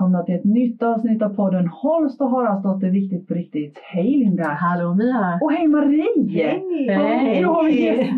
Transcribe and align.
välkomna 0.00 0.22
till 0.22 0.34
ett 0.34 0.44
nytt 0.44 0.82
avsnitt 0.82 1.22
av 1.22 1.28
podden 1.28 1.68
Holst 1.68 2.20
och 2.20 2.30
Haraldsdotter 2.30 2.90
Viktigt 2.90 3.28
på 3.28 3.34
riktigt. 3.34 3.78
Hej 3.82 4.16
Linda! 4.16 4.44
Hallå 4.44 4.94
Mia! 4.94 5.38
Och 5.42 5.52
hej 5.52 5.68
Marie! 5.68 6.04
Hej! 6.28 6.88
Hej! 6.88 7.42
Har 7.42 7.64
vi 7.64 7.84
gäst. 7.84 8.12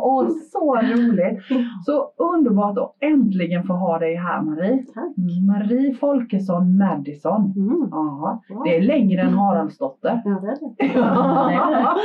Och 0.00 0.32
så 0.52 0.76
roligt! 0.76 1.38
Så 1.86 2.10
underbart 2.16 2.78
att 2.78 2.96
äntligen 3.00 3.62
få 3.64 3.72
ha 3.72 3.98
dig 3.98 4.14
här 4.16 4.42
Marie. 4.42 4.84
Tack. 4.94 5.12
Marie 5.46 5.94
Folkesson 5.94 6.76
Madison. 6.76 7.52
Mm. 7.56 7.88
Ja, 7.90 8.42
det 8.64 8.76
är 8.76 8.82
längre 8.82 9.20
än 9.22 9.34
Haraldsdotter. 9.34 10.22
Ja, 10.24 10.30
det 10.30 10.48
är 10.48 10.56
det. 10.60 10.98
ja, 10.98 11.96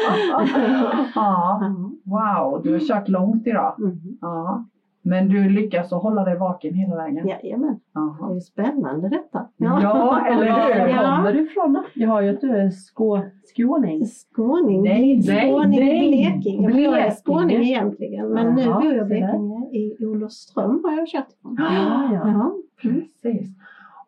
Ja. 1.15 1.61
wow, 2.03 2.61
du 2.63 2.73
har 2.73 2.79
kört 2.79 3.07
långt 3.07 3.47
idag. 3.47 3.75
Mm. 3.79 3.97
Ja. 4.21 4.65
Men 5.09 5.29
du 5.29 5.49
lyckas 5.49 5.93
att 5.93 6.01
hålla 6.03 6.23
dig 6.23 6.37
vaken 6.37 6.73
hela 6.73 6.95
vägen. 6.95 7.27
Jajamän, 7.27 7.73
det 7.73 7.79
Jaha. 7.93 8.35
är 8.35 8.39
spännande 8.39 9.09
detta. 9.09 9.47
Ja, 9.57 10.25
eller 10.31 10.45
hur? 10.45 10.87
Ja. 10.93 11.15
kommer 11.17 11.33
du 11.33 11.41
ifrån? 11.43 11.83
Jag 11.93 12.09
har 12.09 12.21
ju 12.21 12.29
att 12.29 12.41
du 12.41 12.49
är 12.57 12.69
skå, 12.69 13.21
skåning. 13.55 14.05
Skåning, 14.05 14.83
Nej, 14.83 15.21
skåning 15.23 15.79
nej, 15.79 16.09
Blekinge. 16.09 16.69
Men 16.69 16.83
Jag 16.83 16.99
är 16.99 17.11
skåning 17.11 17.47
Blekinge. 17.47 17.69
egentligen. 17.69 18.29
Men 18.29 18.55
nu 18.55 18.61
Jaha, 18.61 18.81
bor 18.81 18.93
jag 18.93 19.05
i. 19.05 19.09
Blekinge. 19.09 19.69
I 19.71 20.05
Olofström 20.05 20.81
har 20.83 20.91
jag 20.97 21.07
kört 21.07 21.31
ifrån. 21.39 21.55
Ja, 21.59 22.09
ja. 22.13 22.21
Ja. 22.29 22.51
Precis. 22.81 23.47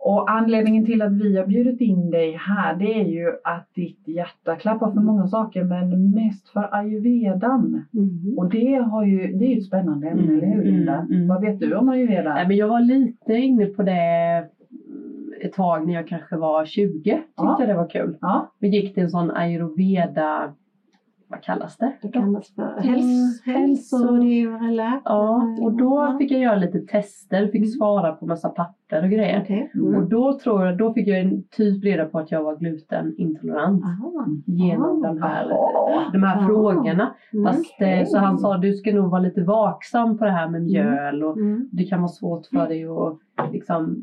Och 0.09 0.31
anledningen 0.31 0.85
till 0.85 1.02
att 1.02 1.11
vi 1.13 1.38
har 1.38 1.45
bjudit 1.45 1.81
in 1.81 2.09
dig 2.11 2.31
här 2.39 2.75
det 2.75 2.93
är 3.02 3.05
ju 3.05 3.27
att 3.43 3.67
ditt 3.75 4.07
hjärta 4.07 4.55
klappar 4.55 4.91
för 4.91 4.99
många 5.02 5.27
saker 5.27 5.63
men 5.63 6.11
mest 6.11 6.49
för 6.49 6.75
ayurvedan. 6.75 7.83
Mm. 7.93 8.37
Och 8.37 8.49
det, 8.49 8.75
har 8.75 9.05
ju, 9.05 9.17
det 9.37 9.45
är 9.45 9.49
ju 9.49 9.57
ett 9.57 9.65
spännande 9.65 10.07
ämne, 10.09 10.23
Mm, 10.23 10.37
eller 10.37 10.47
hur 10.47 10.63
Linda? 10.63 10.95
mm, 10.97 11.11
mm. 11.13 11.27
Vad 11.27 11.41
vet 11.41 11.59
du 11.59 11.75
om 11.75 11.89
ayurveda? 11.89 12.33
Nej, 12.33 12.47
men 12.47 12.57
jag 12.57 12.67
var 12.67 12.81
lite 12.81 13.33
inne 13.33 13.65
på 13.65 13.83
det 13.83 14.45
ett 15.41 15.53
tag 15.53 15.87
när 15.87 15.93
jag 15.93 16.07
kanske 16.07 16.35
var 16.37 16.65
20. 16.65 16.93
Tyckte 17.03 17.23
Ja. 17.37 17.63
det 17.67 17.73
var 17.73 17.89
kul. 17.89 18.17
Ja. 18.21 18.52
Vi 18.59 18.67
gick 18.67 18.93
till 18.93 19.03
en 19.03 19.09
sån 19.09 19.31
ayurveda, 19.31 20.53
vad 21.30 21.41
kallas 21.41 21.77
det? 21.77 21.91
Det 22.02 22.08
kallas 22.11 22.55
för 22.55 22.61
Mm, 22.63 22.95
häls- 22.95 23.41
hälsorådgivare, 23.45 24.72
läkare. 24.72 25.02
Ja, 25.05 25.58
och 25.61 25.73
då 25.73 26.16
fick 26.19 26.31
jag 26.31 26.41
göra 26.41 26.55
lite 26.55 26.80
tester, 26.80 27.45
fick 27.47 27.55
Mm. 27.55 27.67
svara 27.67 28.11
på 28.11 28.25
massa 28.25 28.49
papper 28.49 29.03
och 29.03 29.09
grejer. 29.09 29.41
Okej. 29.44 29.71
Mm. 29.75 29.95
Och 29.95 30.09
då 30.09 30.39
tror 30.39 30.66
jag, 30.66 30.77
då 30.77 30.94
fick 30.94 31.08
jag 31.08 31.19
en 31.19 31.44
typ 31.44 31.83
reda 31.83 32.05
på 32.05 32.19
att 32.19 32.31
jag 32.31 32.44
var 32.44 32.55
glutenintolerant 32.58 33.83
Aha. 33.83 34.25
genom 34.45 35.05
Ah. 35.05 35.08
den 35.08 35.23
här, 35.23 35.47
de 36.13 36.23
här 36.23 36.45
frågorna. 36.47 37.13
Mm. 37.33 37.45
Fast, 37.45 37.81
eh, 37.81 38.05
Så 38.05 38.17
han 38.17 38.38
sa 38.38 38.58
du 38.58 38.73
ska 38.73 38.93
nog 38.93 39.09
vara 39.11 39.21
lite 39.21 39.43
vaksam 39.43 40.17
på 40.17 40.25
det 40.25 40.31
här 40.31 40.49
med 40.49 40.64
mjöl 40.64 41.23
och 41.23 41.38
Mm. 41.38 41.69
det 41.71 41.83
kan 41.83 41.99
vara 42.02 42.08
svårt 42.09 42.45
för 42.45 42.67
dig 42.67 42.86
att 42.86 43.53
liksom, 43.53 44.02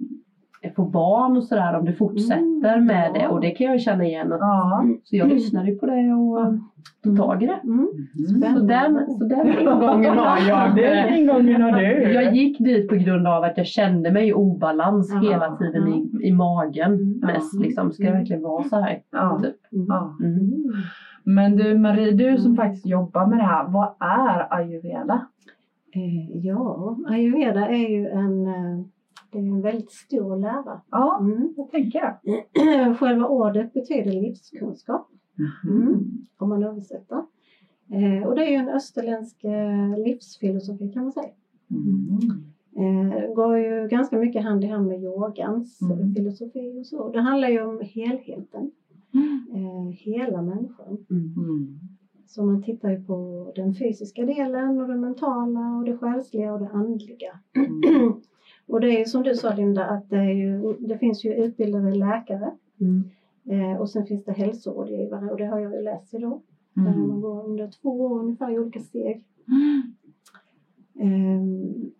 få 0.76 0.84
barn 0.84 1.36
och 1.36 1.44
sådär 1.44 1.78
om 1.78 1.84
du 1.84 1.92
fortsätter 1.92 2.72
Mm, 2.76 2.84
med 2.86 3.10
ja. 3.14 3.20
det. 3.20 3.28
Och 3.28 3.40
det 3.40 3.50
kan 3.50 3.66
jag 3.66 3.80
känna 3.80 4.04
igen. 4.04 4.32
Att, 4.32 4.40
Ja. 4.40 4.84
så 5.04 5.16
jag 5.16 5.28
lyssnade 5.28 5.70
ju 5.70 5.78
på 5.78 5.86
det 5.86 6.12
och 6.12 6.54
tog 7.04 7.16
tag 7.16 7.42
i 7.42 7.46
det. 7.46 7.60
Mm. 7.64 7.88
Så 8.54 8.60
den, 8.60 9.06
så 9.18 9.24
den 9.24 9.58
ingången 9.60 10.18
har 10.18 10.48
jag. 10.48 10.76
Den 10.76 11.14
ingången 11.14 11.62
har 11.62 11.72
du. 11.72 12.12
Jag 12.12 12.34
gick 12.36 12.58
dit 12.58 12.88
på 12.88 12.94
grund 12.94 13.26
av 13.26 13.44
att 13.44 13.56
jag 13.58 13.66
kände 13.66 14.10
mig 14.12 14.28
i 14.28 14.32
obalans 14.32 15.10
Ja, 15.14 15.30
hela 15.30 15.56
tiden 15.56 15.88
i, 15.88 16.28
i 16.28 16.32
magen 16.32 16.92
Mm. 16.92 17.18
mest. 17.20 17.60
Liksom. 17.60 17.92
Ska 17.92 18.04
det 18.04 18.12
verkligen 18.12 18.42
vara 18.42 18.64
så 18.64 18.80
här? 18.80 18.98
Ja. 19.12 19.40
Typ. 19.42 19.72
Mm. 19.72 19.86
Mm. 20.20 20.38
Mm. 20.44 20.72
Men 21.24 21.56
du 21.56 21.78
Marie, 21.78 22.10
du 22.12 22.36
som 22.38 22.52
Mm. 22.52 22.56
faktiskt 22.56 22.86
jobbar 22.86 23.26
med 23.26 23.38
det 23.38 23.42
här, 23.44 23.64
vad 23.68 23.88
är 24.00 24.54
ayurveda? 24.54 25.26
Eh, 25.94 26.36
Ja, 26.46 26.96
ayurveda 27.08 27.68
är 27.68 27.88
ju 27.90 28.06
en, 28.08 28.46
eh, 28.46 28.84
det 29.30 29.38
är 29.38 29.42
en 29.42 29.62
väldigt 29.62 29.92
stor 29.92 30.36
lära. 30.36 30.80
Ja, 30.90 31.18
Mm. 31.20 31.54
vad 31.56 31.70
tänker 31.70 31.98
jag? 31.98 32.96
Själva 32.98 33.26
ordet 33.28 33.72
betyder 33.72 34.12
livskunskap, 34.12 35.08
Mm. 35.68 36.10
om 36.38 36.48
man 36.48 36.62
översätter. 36.62 37.24
Eh, 37.90 38.28
och 38.28 38.34
det 38.36 38.44
är 38.46 38.50
ju 38.50 38.56
en 38.56 38.68
österländsk 38.68 39.44
eh, 39.44 39.98
livsfilosofi 40.04 40.92
kan 40.92 41.02
man 41.02 41.12
säga. 41.12 41.30
Mm. 41.70 43.12
Eh, 43.16 43.34
går 43.34 43.58
ju 43.58 43.88
ganska 43.88 44.18
mycket 44.18 44.42
hand 44.44 44.64
i 44.64 44.66
hand 44.66 44.86
med 44.86 45.02
yogans 45.02 45.80
Mm. 45.82 46.14
filosofi 46.14 46.80
och 46.80 46.86
så. 46.86 47.08
Det 47.12 47.20
handlar 47.20 47.48
ju 47.48 47.62
om 47.62 47.80
helheten, 47.84 48.70
eh, 49.54 49.88
hela 49.92 50.42
människan. 50.42 51.06
Mm. 51.10 51.34
Mm. 51.36 51.78
Så 52.26 52.42
man 52.44 52.62
tittar 52.62 52.90
ju 52.90 53.04
på 53.04 53.52
den 53.56 53.74
fysiska 53.74 54.22
delen 54.26 54.80
och 54.80 54.88
det 54.88 54.96
mentala 54.96 55.76
och 55.78 55.84
det 55.84 55.96
själsliga 55.98 56.52
och 56.52 56.60
det 56.60 56.68
andliga. 56.68 57.40
Mm. 58.68 58.74
Och 58.74 58.80
det 58.80 58.86
är 58.96 58.98
ju 58.98 59.04
som 59.04 59.22
du 59.22 59.34
sa 59.34 59.54
Linda, 59.54 59.84
att 59.84 60.10
det, 60.10 60.24
ju, 60.32 60.74
det 60.78 60.98
finns 60.98 61.24
ju 61.24 61.34
utbildade 61.34 61.94
läkare 61.94 62.50
Mm. 62.80 63.04
eh, 63.50 63.80
och 63.80 63.90
sen 63.90 64.06
finns 64.06 64.24
det 64.24 64.32
hälsorådgivare 64.32 65.30
och 65.30 65.36
det 65.36 65.46
har 65.46 65.58
jag 65.58 65.72
ju 65.74 65.82
läst 65.82 66.14
idag. 66.14 66.40
Eh, 66.76 66.82
Man 66.82 66.94
Mm. 66.94 67.20
går 67.20 67.44
under 67.44 67.68
två 67.82 68.00
år 68.00 68.20
ungefär 68.20 68.50
i 68.50 68.58
olika 68.58 68.80
steg. 68.80 69.24
Ehm, 71.00 71.90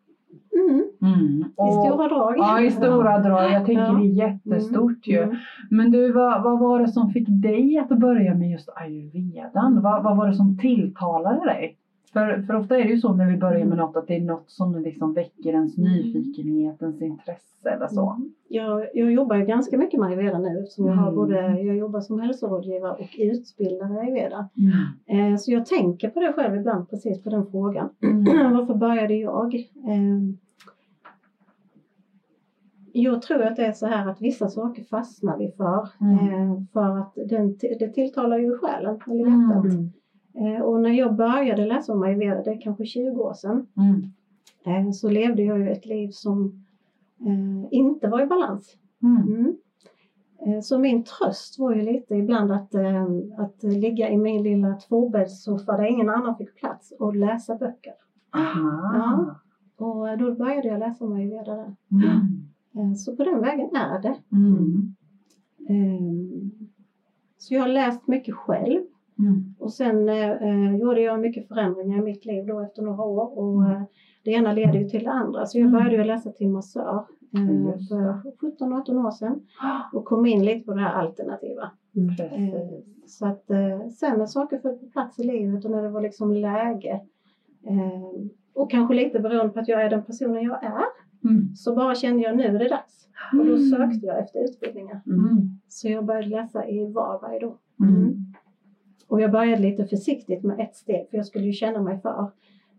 mm, 0.55 0.85
Mm. 1.03 1.41
I 1.41 1.45
Och- 1.57 1.73
stora 1.87 2.09
drag. 2.09 2.35
Ja, 2.39 2.61
i 2.61 2.71
stora 2.71 3.19
drag. 3.23 3.53
Jag 3.53 3.67
tänker 3.67 3.83
Ja. 3.83 3.93
det 3.93 4.07
är 4.07 4.29
jättestort 4.29 5.07
ju. 5.07 5.23
Mm. 5.23 5.37
Men 5.71 5.91
du, 5.91 6.13
vad, 6.13 6.43
vad 6.43 6.59
var 6.61 6.81
det 6.81 6.89
som 6.89 7.11
fick 7.11 7.27
dig 7.29 7.79
att 7.79 7.99
börja 8.01 8.35
med 8.35 8.51
just 8.51 8.69
ayurvedan? 8.77 9.83
Vad, 9.83 10.03
vad 10.05 10.17
var 10.17 10.27
det 10.27 10.35
som 10.35 10.59
tilltalade 10.59 11.45
dig? 11.45 11.77
För, 12.17 12.43
för 12.43 12.55
ofta 12.55 12.79
är 12.79 12.85
det 12.85 12.91
ju 12.91 12.99
så 12.99 13.13
när 13.15 13.27
vi 13.31 13.37
börjar 13.37 13.67
med 13.67 13.79
något 13.79 13.97
att 13.97 14.07
det 14.07 14.17
är 14.17 14.21
något 14.21 14.51
som 14.51 14.83
liksom 14.83 15.13
väcker 15.13 15.51
ens 15.53 15.79
Mm. 15.79 15.91
nyfikenhet, 15.93 16.83
ens 16.83 17.03
intresse 17.03 17.71
eller 17.71 17.87
så. 17.89 18.11
Mm. 18.11 18.33
Jag, 18.49 18.87
jag 18.95 19.13
jobbar 19.13 19.37
ju 19.37 19.45
ganska 19.45 19.79
mycket 19.79 20.01
med 20.01 20.09
ayurveda 20.09 20.39
nu 20.39 20.59
eftersom 20.63 20.87
jag 20.87 20.95
har 20.95 21.03
Mm. 21.03 21.15
både, 21.15 21.61
jag 21.61 21.77
jobbar 21.77 22.01
som 22.01 22.19
hälsorådgivare 22.21 22.93
och 22.93 23.15
utbildare 23.19 23.95
i 23.95 23.99
ayurveda. 23.99 24.49
Mm. 25.07 25.33
Eh, 25.33 25.37
så 25.39 25.53
jag 25.53 25.67
tänker 25.67 26.09
på 26.09 26.21
det 26.21 26.33
själv 26.33 26.55
ibland, 26.57 26.91
precis 26.91 27.23
på 27.23 27.31
den 27.31 27.47
frågan. 27.47 27.89
Mm. 28.03 28.25
Varför 28.55 28.75
började 28.75 29.15
jag? 29.15 29.55
Eh, 29.55 30.19
jag 32.93 33.23
tror 33.23 33.43
att 33.43 33.57
det 33.57 33.65
är 33.67 33.73
så 33.73 33.87
här 33.87 34.07
att 34.07 34.21
vissa 34.23 34.49
saker 34.49 34.83
fastnar 34.83 35.39
vi 35.39 35.49
för. 35.57 35.89
Mm. 36.01 36.19
Eh, 36.51 36.59
för 36.73 36.99
att 36.99 37.13
den, 37.29 37.57
det 37.79 37.89
tilltalar 37.89 38.39
ju 38.39 38.59
själen, 38.59 39.01
eller 39.07 39.27
Mm. 39.27 39.41
hjärtat. 39.51 39.65
Mm. 39.65 39.91
Eh, 40.37 40.63
och 40.63 40.81
när 40.81 40.91
jag 40.91 41.15
började 41.17 41.67
läsa 41.67 41.93
om 41.93 42.03
ayurveda, 42.03 42.43
det 42.43 42.51
är 42.51 42.61
kanske 42.61 42.87
20 42.87 43.23
år 43.23 43.35
sedan, 43.35 43.67
Mm. 43.77 44.03
eh, 44.87 44.91
så 44.93 45.09
levde 45.11 45.43
jag 45.43 45.59
ju 45.59 45.71
ett 45.71 45.87
liv 45.87 46.09
som 46.11 46.65
eh, 47.27 47.67
inte 47.71 48.09
var 48.09 48.21
i 48.23 48.27
balans. 48.27 48.77
Mm. 49.03 49.23
Mm. 50.43 50.63
Så 50.63 50.79
min 50.79 51.05
tröst 51.05 51.59
var 51.59 51.75
ju 51.75 51.83
lite 51.83 52.15
ibland 52.15 52.53
att, 52.53 52.75
att 53.39 53.63
ligga 53.63 54.11
i 54.11 54.17
min 54.17 54.43
lilla 54.43 54.75
tvåbäddssoffa 54.75 55.77
där 55.77 55.85
ingen 55.85 56.09
annan 56.11 56.37
fick 56.37 56.55
plats 56.55 56.93
och 56.99 57.17
läsa 57.17 57.55
böcker. 57.57 57.95
Aha. 58.31 59.35
Och 59.77 60.19
då 60.19 60.35
började 60.35 60.69
jag 60.69 60.79
läsa 60.79 61.05
om 61.05 61.13
ayurveda 61.13 61.55
där. 61.57 61.75
Mm. 62.75 62.95
Så 62.95 63.17
på 63.17 63.25
den 63.25 63.41
vägen 63.41 63.77
är 63.77 64.03
det. 64.03 64.15
Mm. 64.33 64.95
Eh, 65.69 66.67
Så 67.39 67.55
jag 67.55 67.61
har 67.61 67.69
läst 67.69 68.07
mycket 68.09 68.35
själv 68.35 68.81
Mm. 69.19 69.55
och 69.59 69.73
sen 69.73 70.09
eh, 70.09 70.31
eh, 70.31 70.77
gjorde 70.77 71.01
jag 71.01 71.21
mycket 71.21 71.49
förändringar 71.49 71.99
i 71.99 72.03
mitt 72.03 72.25
liv 72.25 72.47
då 72.47 72.61
efter 72.61 72.83
några 72.83 73.05
år 73.05 73.39
och 73.39 73.63
eh, 73.71 73.83
det 74.25 74.31
ena 74.31 74.53
leder 74.53 74.79
ju 74.79 74.89
till 74.89 75.05
det 75.05 75.11
andra. 75.11 75.47
Så 75.47 75.59
jag 75.59 75.63
Mm. 75.69 75.73
började 75.73 75.97
ju 75.97 76.05
läsa 76.05 76.31
till 76.31 76.49
massör 76.49 77.05
eh, 77.35 77.79
för 77.89 78.31
17-18 78.41 79.07
år 79.07 79.11
sedan 79.11 79.41
och 79.93 80.05
kom 80.05 80.27
in 80.27 80.45
lite 80.45 80.67
på 80.67 80.75
det 80.75 80.81
här 80.81 80.93
alternativa. 80.93 81.71
Mm. 81.97 82.11
Eh, 82.55 82.61
Så 83.07 83.27
att 83.27 83.51
eh, 83.51 83.89
sen 83.89 84.19
när 84.19 84.27
saker 84.27 84.59
föll 84.59 84.79
på 84.79 84.87
plats 84.87 85.19
i 85.19 85.25
livet 85.25 85.65
och 85.65 85.71
när 85.71 85.83
det 85.83 85.89
var 85.91 86.01
liksom 86.01 86.33
läge 86.33 87.01
och 88.55 88.71
kanske 88.71 88.95
lite 88.95 89.21
beroende 89.21 89.53
på 89.53 89.61
att 89.61 89.69
jag 89.69 89.83
är 89.83 89.91
den 89.91 90.03
personen 90.05 90.43
jag 90.43 90.65
är 90.65 90.85
Mm. 91.25 91.55
så 91.57 91.75
bara 91.75 91.95
kände 91.95 92.23
jag 92.23 92.37
nu 92.37 92.43
är 92.45 92.59
det 92.59 92.69
dags. 92.69 93.09
Och 93.33 93.47
då 93.47 93.59
sökte 93.59 94.07
jag 94.07 94.19
efter 94.19 94.45
utbildningar. 94.45 95.01
Mm. 95.07 95.51
Så 95.69 95.89
jag 95.89 96.05
började 96.05 96.29
läsa 96.29 96.69
i 96.69 96.93
Varberg 96.93 97.39
då. 97.41 97.59
Mm. 99.09 99.13
Och 99.15 99.21
jag 99.21 99.33
började 99.33 99.63
lite 99.63 99.85
försiktigt 99.87 100.43
med 100.45 100.61
ett 100.61 100.77
steg 100.77 101.11
för 101.11 101.17
jag 101.17 101.27
skulle 101.27 101.45
ju 101.47 101.53
känna 101.53 101.83
mig 101.83 102.01
för. 102.01 102.31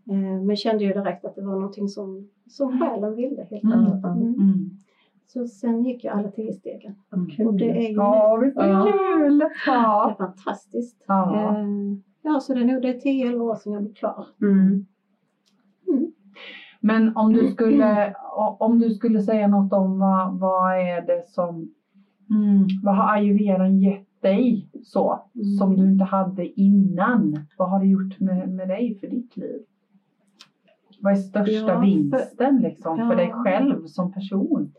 Eh, 0.10 0.42
Men 0.44 0.56
kände 0.56 0.84
ju 0.84 0.94
direkt 0.94 1.26
att 1.26 1.36
det 1.36 1.42
var 1.42 1.54
någonting 1.56 1.88
som, 1.90 2.30
som 2.50 2.80
själen 2.80 3.16
ville 3.16 3.44
helt 3.50 3.64
Mm. 3.64 3.80
enkelt. 3.80 4.06
Mm. 4.06 4.22
Mm. 4.34 4.70
Så 5.28 5.48
sen 5.48 5.84
gick 5.84 6.04
jag 6.04 6.18
alla 6.18 6.32
tio 6.32 6.54
stegen. 6.54 6.96
Och 7.48 7.54
det 7.54 7.70
är 7.86 7.90
ju 7.90 7.96
Ja, 7.96 8.38
är 8.38 8.42
det 8.46 8.54
Ja. 8.56 8.88
kul! 9.18 9.38
det 9.40 9.46
är 9.46 9.52
Ja. 9.68 10.16
fantastiskt. 10.18 11.04
Ja. 11.08 11.52
Eh, 11.60 11.68
Ja, 12.22 12.40
så 12.40 12.54
det 12.54 12.60
är 12.62 12.66
nog 12.66 12.82
det 12.82 12.90
är 12.90 13.00
10-11 13.00 13.42
år 13.42 13.56
sedan 13.56 13.74
jag 13.74 13.84
blev 13.84 13.94
klar. 13.94 14.26
Mm. 14.42 14.86
Men 16.82 17.18
om 17.18 17.34
du 17.34 17.48
skulle, 17.48 18.14
om 18.60 18.80
du 18.80 18.90
skulle 18.90 19.22
säga 19.22 19.48
något 19.48 19.74
om 19.74 20.00
vad, 20.00 20.40
vad 20.40 20.74
är 20.74 21.02
det 21.08 21.24
som, 21.28 21.56
mm, 22.30 22.68
vad 22.84 22.96
har 22.96 23.14
ayurvedan 23.16 23.80
gett 23.80 24.07
dig 24.22 24.68
så, 24.84 25.20
Mm. 25.36 25.46
som 25.46 25.76
du 25.76 25.84
inte 25.92 26.04
hade 26.06 26.60
innan? 26.62 27.46
Vad 27.58 27.70
har 27.70 27.80
det 27.80 27.86
gjort 27.88 28.20
med, 28.20 28.50
med 28.50 28.68
dig 28.68 28.98
för 29.00 29.08
ditt 29.08 29.38
liv? 29.38 29.60
Vad 31.00 31.14
är 31.14 31.18
största 31.18 31.52
Ja, 31.52 31.68
för- 31.68 31.82
vinsten 31.82 32.58
liksom, 32.62 32.98
för 32.98 33.04
Ja. 33.04 33.16
dig 33.16 33.32
själv 33.34 33.86
som 33.86 34.12
person? 34.14 34.74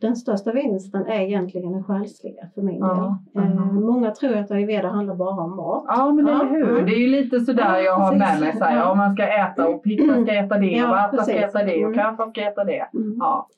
Den 0.00 0.16
största 0.16 0.52
vinsten 0.52 1.06
är 1.06 1.20
egentligen 1.20 1.72
den 1.72 1.84
själsliga 1.84 2.48
för 2.54 2.62
min 2.62 2.78
Ja, 2.78 3.18
del. 3.32 3.42
Eh, 3.44 3.50
mhm. 3.54 3.84
många 3.84 4.10
tror 4.10 4.36
att 4.36 4.50
ayurveda 4.50 4.88
handlar 4.88 5.14
bara 5.14 5.44
om 5.44 5.56
mat. 5.56 5.84
Ja 5.88 6.12
men 6.12 6.28
eller 6.28 6.46
hur. 6.50 6.70
mm. 6.70 6.84
Det 6.86 6.92
är 6.94 6.98
ju 7.00 7.06
lite 7.22 7.40
sådär 7.40 7.78
jag 7.78 7.96
har 7.98 8.14
med 8.16 8.40
mig. 8.40 8.56
Så 8.56 8.64
här, 8.64 8.76
ja, 8.76 8.94
man 8.94 9.14
ska 9.14 9.22
äta 9.28 9.68
och 9.68 9.82
pitta 9.82 10.22
ska 10.22 10.32
äta 10.34 10.58
det 10.58 10.82
och 10.84 10.90
vatten 10.90 11.24
ska 11.24 11.32
äta 11.32 11.58
det 11.64 11.76
och 11.86 11.92
Mm. 11.92 11.94
kaffe 11.94 12.30
ska 12.30 12.40
äta 12.40 12.64
det. 12.64 12.88
Mm. 12.94 13.16
Ja. 13.18 13.48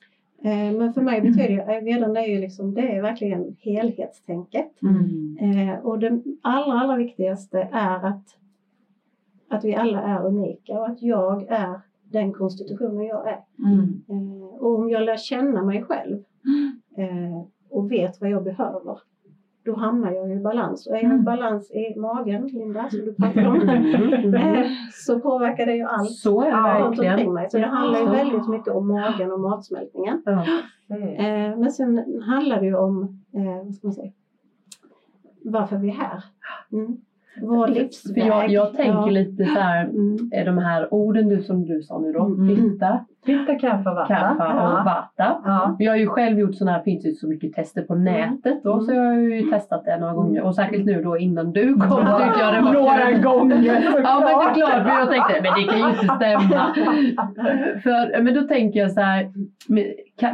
Eh, 0.41 0.77
men 0.77 0.93
för 0.93 1.01
mig 1.01 1.21
betyder 1.21 1.49
ju 1.49 1.61
ayurvedan 1.61 2.17
är 2.17 2.27
ju 2.27 2.39
liksom, 2.39 2.73
det 2.73 2.81
är 2.81 3.01
verkligen 3.01 3.55
helhetstänket. 3.59 4.81
Mm. 4.81 5.37
Eh, 5.41 5.79
och 5.79 5.99
det 5.99 6.23
allra, 6.41 6.79
allra 6.79 6.95
viktigaste 6.95 7.69
är 7.71 8.05
att, 8.05 8.23
att 9.49 9.63
vi 9.63 9.75
alla 9.75 10.01
är 10.01 10.25
unika 10.25 10.79
och 10.79 10.87
att 10.87 11.01
jag 11.01 11.47
är 11.49 11.81
den 12.03 12.33
konstitutionen 12.33 13.05
jag 13.05 13.27
är. 13.27 13.39
Mm. 13.65 14.01
Eh, 14.09 14.47
och 14.47 14.79
om 14.79 14.89
jag 14.89 15.03
lär 15.03 15.17
känna 15.17 15.63
mig 15.63 15.83
själv 15.83 16.23
eh, 16.97 17.41
och 17.69 17.91
vet 17.91 18.21
vad 18.21 18.29
jag 18.29 18.43
behöver, 18.43 18.99
då 19.65 19.75
hamnar 19.75 20.11
jag 20.11 20.31
i 20.31 20.35
balans. 20.39 20.87
Och 20.87 20.93
är 20.93 20.97
jag 20.97 21.03
i 21.03 21.05
Mm. 21.13 21.23
balans 21.23 21.71
i 21.71 21.99
magen, 21.99 22.47
Linda, 22.47 22.89
som 22.89 22.99
du 22.99 23.13
pratade 23.19 23.47
om, 23.47 23.61
Mm. 23.61 24.33
eh, 24.35 24.67
så 24.93 25.19
påverkar 25.19 25.65
det 25.65 25.75
ju 25.75 25.83
allt 25.83 26.11
Så 26.11 26.41
är 26.41 26.45
det 26.51 26.89
verkligen. 26.89 27.33
mig. 27.33 27.49
Så 27.49 27.57
det 27.57 27.65
handlar 27.65 27.99
ju 27.99 28.05
väldigt 28.09 28.47
mycket 28.47 28.73
om 28.73 28.87
magen 28.87 29.31
och 29.31 29.39
matsmältningen. 29.39 30.21
Ja. 30.25 30.45
Eh, 30.95 31.57
men 31.57 31.71
sen 31.71 32.21
handlar 32.23 32.59
det 32.59 32.65
ju 32.65 32.75
om, 32.77 33.01
eh, 33.35 33.65
vad 33.65 33.75
ska 33.75 33.87
man 33.87 33.93
säga, 33.93 34.11
varför 35.45 35.77
vi 35.77 35.89
är 35.89 35.93
här. 35.93 36.23
Mm. 36.71 36.97
Vår 37.41 37.67
livsväg. 37.67 38.23
För 38.23 38.29
jag, 38.29 38.49
jag 38.49 38.73
tänker 38.73 38.91
Ja. 38.93 39.05
lite 39.05 39.45
så 39.45 39.59
här, 39.59 39.83
Mm. 39.85 40.17
de 40.45 40.57
här 40.57 40.93
orden 40.93 41.29
du, 41.29 41.41
som 41.43 41.65
du 41.65 41.81
sa 41.83 41.99
nu 41.99 42.11
då, 42.11 42.25
Mm. 42.25 42.55
pitta, 42.55 43.05
Pitta, 43.25 43.55
kaffe, 43.55 43.83
vatten. 43.89 44.15
kaffa 44.17 44.35
Ja. 44.55 44.79
och 44.79 44.85
vata. 44.85 45.41
Ja. 45.45 45.75
Jag 45.79 45.91
har 45.91 45.97
ju 45.97 46.07
själv 46.07 46.39
gjort 46.39 46.55
sådana 46.55 46.77
här, 46.77 46.83
finns 46.83 47.05
ju 47.05 47.11
så 47.13 47.27
mycket 47.27 47.53
tester 47.53 47.81
på 47.81 47.95
nätet 47.95 48.63
då, 48.63 48.73
Mm. 48.73 48.85
så 48.85 48.93
jag 48.93 49.03
har 49.03 49.13
ju 49.13 49.41
testat 49.41 49.85
det 49.85 49.97
några 49.99 50.13
gånger. 50.13 50.41
Och 50.41 50.55
särskilt 50.55 50.85
nu 50.85 51.03
då 51.03 51.17
innan 51.17 51.51
du 51.51 51.73
kom 51.73 51.81
tyckte 51.81 52.39
jag 52.39 52.53
det 52.53 52.61
var 52.61 52.73
Några 52.73 53.05
kul. 53.11 53.21
gånger 53.21 53.57
Ja 54.03 54.19
men 54.19 54.27
det 54.27 54.31
är 54.31 54.53
klart, 54.53 54.85
men 54.85 54.95
jag 54.99 55.09
tänkte 55.09 55.41
men 55.43 55.53
det 55.61 55.67
kan 55.71 55.79
ju 55.79 55.89
inte 55.89 56.15
stämma. 56.15 56.73
För, 57.83 58.21
men 58.21 58.33
då 58.33 58.41
tänker 58.41 58.79
jag 58.79 58.91
så 58.91 59.01
här, 59.01 59.31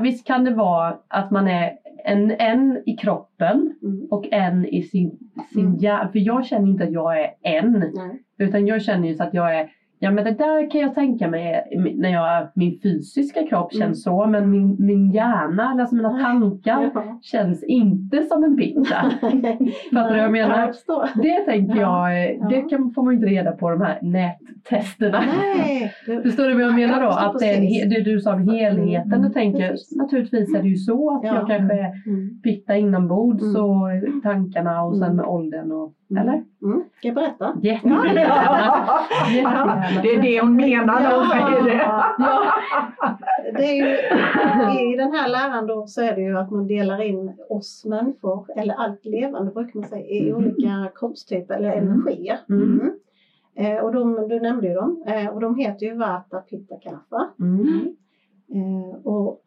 visst 0.01 0.27
kan 0.27 0.43
det 0.43 0.51
vara 0.53 0.93
att 1.07 1.31
man 1.31 1.47
är 1.47 1.71
en, 2.05 2.31
en 2.31 2.83
i 2.85 2.97
kroppen 2.97 3.75
Mm. 3.83 4.07
och 4.11 4.25
en 4.33 4.65
i 4.65 4.81
sin, 4.83 5.17
sin 5.53 5.65
Mm. 5.65 5.77
hjärna. 5.77 6.11
För 6.11 6.19
jag 6.19 6.45
känner 6.45 6.67
inte 6.67 6.83
att 6.83 6.91
jag 6.91 7.19
är 7.21 7.29
en. 7.41 7.71
Nej. 7.95 8.23
Utan 8.37 8.67
jag 8.67 8.81
känner 8.81 9.07
ju 9.07 9.15
så 9.15 9.23
att 9.23 9.33
jag 9.33 9.55
är 9.55 9.69
Ja 10.05 10.11
men 10.11 10.23
det 10.23 10.31
där 10.31 10.71
kan 10.71 10.81
jag 10.81 10.95
tänka 10.95 11.27
mig 11.27 11.63
när 11.95 12.09
jag, 12.09 12.47
min 12.55 12.79
fysiska 12.83 13.43
kropp 13.47 13.71
känns 13.73 13.81
Mm. 14.07 14.19
så 14.19 14.25
men 14.25 14.51
min, 14.51 14.75
min 14.79 15.11
hjärna, 15.11 15.63
alltså 15.79 15.95
mina 15.95 16.09
tankar 16.19 16.91
Ja. 16.93 17.19
känns 17.21 17.63
inte 17.63 18.21
som 18.23 18.43
en 18.43 18.57
pitta. 18.57 18.95
Fattar 19.21 19.69
du 19.91 20.15
vad 20.15 20.17
jag 20.17 20.31
menar? 20.31 20.73
Jag. 20.87 21.07
Det 21.23 21.39
tänker 21.39 21.81
Ja. 21.81 22.11
jag, 22.13 22.31
eh, 22.35 22.47
det 22.49 22.61
kan, 22.61 22.91
får 22.93 23.03
man 23.03 23.13
inte 23.13 23.25
reda 23.27 23.51
på 23.51 23.69
de 23.69 23.81
här 23.81 23.99
nättesterna. 24.01 25.23
Nej. 25.55 25.93
du- 26.05 26.21
Förstår 26.23 26.43
du 26.47 26.53
vad 26.53 26.63
jag 26.63 26.75
menar 26.75 27.01
då? 27.01 27.07
Jag 27.07 27.23
Att 27.35 27.39
det, 27.39 27.45
är 27.45 27.83
en, 27.83 27.89
det 27.89 28.01
du 28.01 28.19
sa 28.19 28.33
om 28.33 28.49
helheten. 28.49 29.13
Mm, 29.13 29.23
Då 29.27 29.29
tänker 29.29 29.69
precis. 29.71 29.95
naturligtvis 29.97 30.55
är 30.55 30.61
det 30.61 30.67
ju 30.69 30.75
så 30.75 31.15
att 31.17 31.23
Ja. 31.23 31.35
jag 31.35 31.47
kanske 31.47 31.75
är 31.75 31.91
Mm. 32.07 32.41
pitta 32.43 32.75
inombords 32.77 33.43
Mm. 33.43 33.61
och 33.61 34.23
tankarna 34.23 34.83
och 34.83 34.93
sen 34.97 35.03
Mm. 35.03 35.15
med 35.15 35.25
åldern 35.25 35.71
och, 35.71 35.93
Mm. 36.11 36.21
eller? 36.23 36.33
Mm. 36.63 36.83
Ska 36.97 37.07
jag 37.07 37.15
berätta? 37.15 37.53
Jättegärna. 37.61 38.13
Jättegärna. 39.33 39.83
Det 40.01 40.15
är 40.15 40.21
det 40.21 40.41
hon 40.41 40.55
menar 40.55 40.99
när 40.99 41.17
hon 41.17 41.27
säger 41.29 41.63
det. 41.63 41.83
Ja. 41.83 42.05
Det 43.57 43.63
är 43.65 43.75
ju, 43.75 44.93
I 44.93 44.95
den 44.97 45.11
här 45.13 45.27
läran 45.29 45.67
då 45.67 45.87
så 45.87 46.01
är 46.01 46.15
det 46.15 46.21
ju 46.21 46.37
att 46.37 46.51
man 46.51 46.67
delar 46.67 47.01
in 47.01 47.33
oss 47.49 47.85
människor, 47.85 48.45
eller 48.55 48.73
allt 48.73 49.05
levande 49.05 49.51
brukar 49.51 49.79
man 49.79 49.89
säga, 49.89 50.05
i 50.07 50.33
olika 50.33 50.91
kroppstyper 50.95 51.55
eller 51.55 51.71
Mm. 51.73 51.91
energier. 51.93 52.37
Mm. 52.49 52.79
Mm. 52.79 52.91
Eh, 53.57 53.83
och 53.83 53.93
de, 53.93 54.27
du 54.29 54.39
nämnde 54.39 54.67
ju 54.67 54.73
dem. 54.73 55.03
Eh, 55.07 55.27
och 55.27 55.39
de 55.41 55.55
heter 55.55 55.85
ju 55.85 55.93
Vata, 55.97 56.39
Pitta, 56.39 56.75
Kapha. 56.75 57.29
Mm. 57.39 57.95
Eh, 58.53 59.05
och 59.05 59.41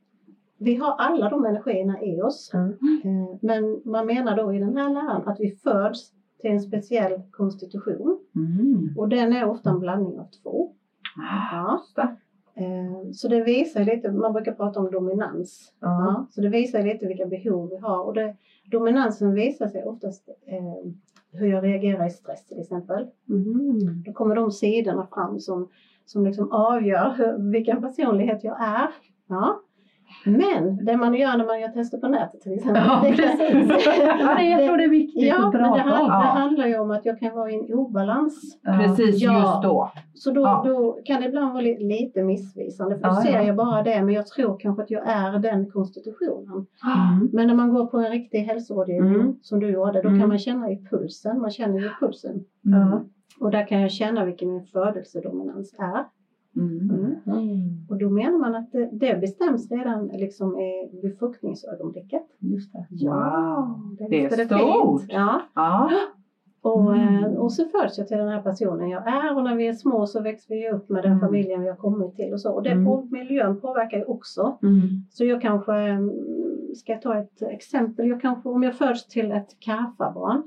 vi 0.59 0.75
har 0.75 0.95
alla 0.99 1.29
de 1.31 1.45
energierna 1.45 2.03
i 2.03 2.23
oss. 2.23 2.51
Mm. 2.55 2.71
Eh, 3.05 3.37
men 3.43 3.83
man 3.85 4.07
menar 4.07 4.37
då 4.37 4.55
i 4.55 4.59
den 4.59 4.77
här 4.77 4.91
läran 4.91 5.23
att 5.29 5.41
vi 5.41 5.51
föds 5.65 6.11
till 6.41 6.51
en 6.51 6.61
speciell 6.61 7.23
konstitution. 7.31 8.19
Mm. 8.37 8.95
Och 8.97 9.09
den 9.09 9.33
är 9.33 9.45
ofta 9.45 9.71
en 9.71 9.81
blandning 9.81 10.19
av 10.21 10.27
två. 10.43 10.73
Ja. 11.53 11.83
Eh, 12.55 13.11
Så 13.13 13.29
det 13.29 13.43
visar 13.43 13.85
lite, 13.85 14.13
man 14.13 14.33
brukar 14.33 14.53
prata 14.53 14.81
om 14.81 14.91
dominans. 14.91 15.73
Ja. 15.81 15.89
Ja, 15.89 16.27
så 16.31 16.41
det 16.41 16.49
visar 16.49 16.83
lite 16.83 17.07
vilka 17.07 17.27
behov 17.27 17.71
vi 17.71 17.77
har. 17.77 18.05
Och 18.05 18.15
det, 18.15 18.37
dominansen 18.71 19.35
visar 19.35 19.69
sig 19.69 19.85
oftast 19.85 20.29
eh, 20.47 20.93
hur 21.33 21.47
jag 21.47 21.65
reagerar 21.65 22.07
i 22.07 22.11
stress 22.11 22.47
till 22.47 22.61
exempel. 22.61 23.07
Mm. 23.29 24.03
Då 24.07 24.13
kommer 24.13 24.35
de 24.35 24.51
sidorna 24.51 25.07
fram 25.15 25.39
som, 25.41 25.69
som 26.07 26.27
liksom 26.27 26.53
avgör 26.53 27.15
hur, 27.17 27.51
vilken 27.53 27.83
personlighet 27.83 28.45
jag 28.45 28.63
är. 28.63 28.89
Ja. 29.29 29.61
Men 30.25 30.85
det 30.85 30.97
man 30.97 31.15
gör 31.15 31.37
när 31.37 31.47
man 31.47 31.61
gör 31.61 31.69
tester 31.69 31.99
på 31.99 32.09
nätet 32.09 32.41
till 32.41 32.53
exempel. 32.55 32.83
Ja, 32.87 33.01
det- 33.05 33.17
precis. 33.17 33.87
Nej, 34.25 34.51
jag 34.51 34.67
tror 34.67 34.77
det 34.77 34.85
är 34.85 34.89
viktigt 34.89 35.23
Ja, 35.25 35.47
att 35.47 35.53
men 35.53 35.63
det, 35.63 35.69
prata 35.69 35.81
hand, 35.81 36.01
om. 36.03 36.07
det 36.09 36.15
Ja. 36.15 36.21
handlar 36.41 36.67
ju 36.67 36.79
om 36.79 36.91
att 36.91 37.05
jag 37.05 37.19
kan 37.19 37.35
vara 37.35 37.51
i 37.51 37.55
en 37.55 37.75
obalans. 37.75 38.59
Ja. 38.63 38.79
Precis 38.83 39.23
Ja. 39.23 39.33
just 39.39 39.63
då. 39.63 39.91
Så 40.15 40.31
då, 40.31 40.41
Ja. 40.41 40.63
då 40.67 40.99
kan 41.05 41.21
det 41.21 41.27
ibland 41.29 41.53
vara 41.53 41.63
li- 41.63 41.79
lite 41.89 42.23
missvisande 42.23 42.95
för 42.99 43.03
då 43.03 43.09
Ja, 43.11 43.23
ser 43.23 43.33
ja. 43.35 43.43
jag 43.43 43.57
bara 43.57 43.83
det 43.83 44.03
men 44.03 44.15
jag 44.15 44.27
tror 44.27 44.59
kanske 44.59 44.83
att 44.83 44.91
jag 44.91 45.03
är 45.09 45.39
den 45.39 45.71
konstitutionen. 45.71 46.67
Mm. 46.85 47.29
Men 47.33 47.47
när 47.47 47.55
man 47.55 47.75
går 47.75 47.87
på 47.87 47.99
en 47.99 48.11
riktig 48.11 48.39
hälsorådgivning 48.39 49.15
Mm. 49.15 49.37
som 49.43 49.61
du 49.61 49.71
gjorde 49.71 50.03
då 50.03 50.09
Mm. 50.09 50.21
kan 50.21 50.29
man 50.29 50.39
känna 50.39 50.71
i 50.71 50.85
pulsen, 50.91 51.41
man 51.41 51.51
känner 51.51 51.79
ju 51.79 51.91
pulsen. 52.01 52.45
Och 53.41 53.51
där 53.51 53.67
kan 53.67 53.81
jag 53.81 53.91
känna 53.91 54.25
vilken 54.25 54.53
min 54.53 54.65
födelsedominans 54.65 55.75
är. 55.79 56.05
Mm. 56.57 56.91
Mm. 56.91 57.15
Mm. 57.27 57.87
Och 57.89 57.99
då 57.99 58.11
menar 58.11 58.39
man 58.39 58.55
att 58.55 58.73
det, 58.73 58.89
det 58.93 59.21
bestäms 59.21 59.71
redan 59.71 60.07
liksom 60.07 60.59
i 60.59 61.01
befruktningsögonblicket. 61.03 62.23
Just 62.39 62.73
det. 62.73 62.87
Wow, 63.07 63.97
det, 63.99 64.09
det 64.09 64.25
är 64.25 64.31
stort. 64.47 65.01
fint? 65.01 65.13
Ja. 65.13 65.41
Ja. 65.55 65.91
Och, 66.63 66.97
Mm. 66.97 67.25
eh, 67.25 67.33
och 67.33 67.53
så 67.53 67.65
föds 67.65 67.99
jag 67.99 68.09
till 68.09 68.17
den 68.17 68.29
här 68.29 68.43
personen 68.43 68.89
jag 68.89 69.09
är 69.09 69.37
och 69.37 69.43
när 69.45 69.57
vi 69.57 69.67
är 69.67 69.73
små 69.73 70.07
så 70.07 70.21
växer 70.21 70.55
vi 70.55 70.71
upp 70.71 70.89
med 70.89 71.03
den 71.03 71.13
Mm. 71.13 71.21
familjen 71.21 71.63
vi 71.63 71.69
har 71.69 71.77
kommit 71.77 72.17
till 72.17 72.33
och 72.33 72.41
så. 72.41 72.53
Och 72.53 72.63
det 72.63 72.71
Mm. 72.71 73.09
miljön 73.11 73.61
påverkar 73.61 73.99
ju 73.99 74.05
också. 74.05 74.59
Mm. 74.63 74.81
Så 75.11 75.25
jag 75.25 75.43
kanske, 75.43 75.73
mm, 75.75 76.11
ska 76.77 76.93
jag 76.93 77.03
ta 77.03 77.19
ett 77.19 77.43
exempel, 77.43 78.09
jag 78.09 78.21
kanske, 78.21 78.49
om 78.49 78.63
jag 78.63 78.75
föds 78.75 79.07
till 79.07 79.33
ett 79.33 79.57
kaffabarn 79.59 80.43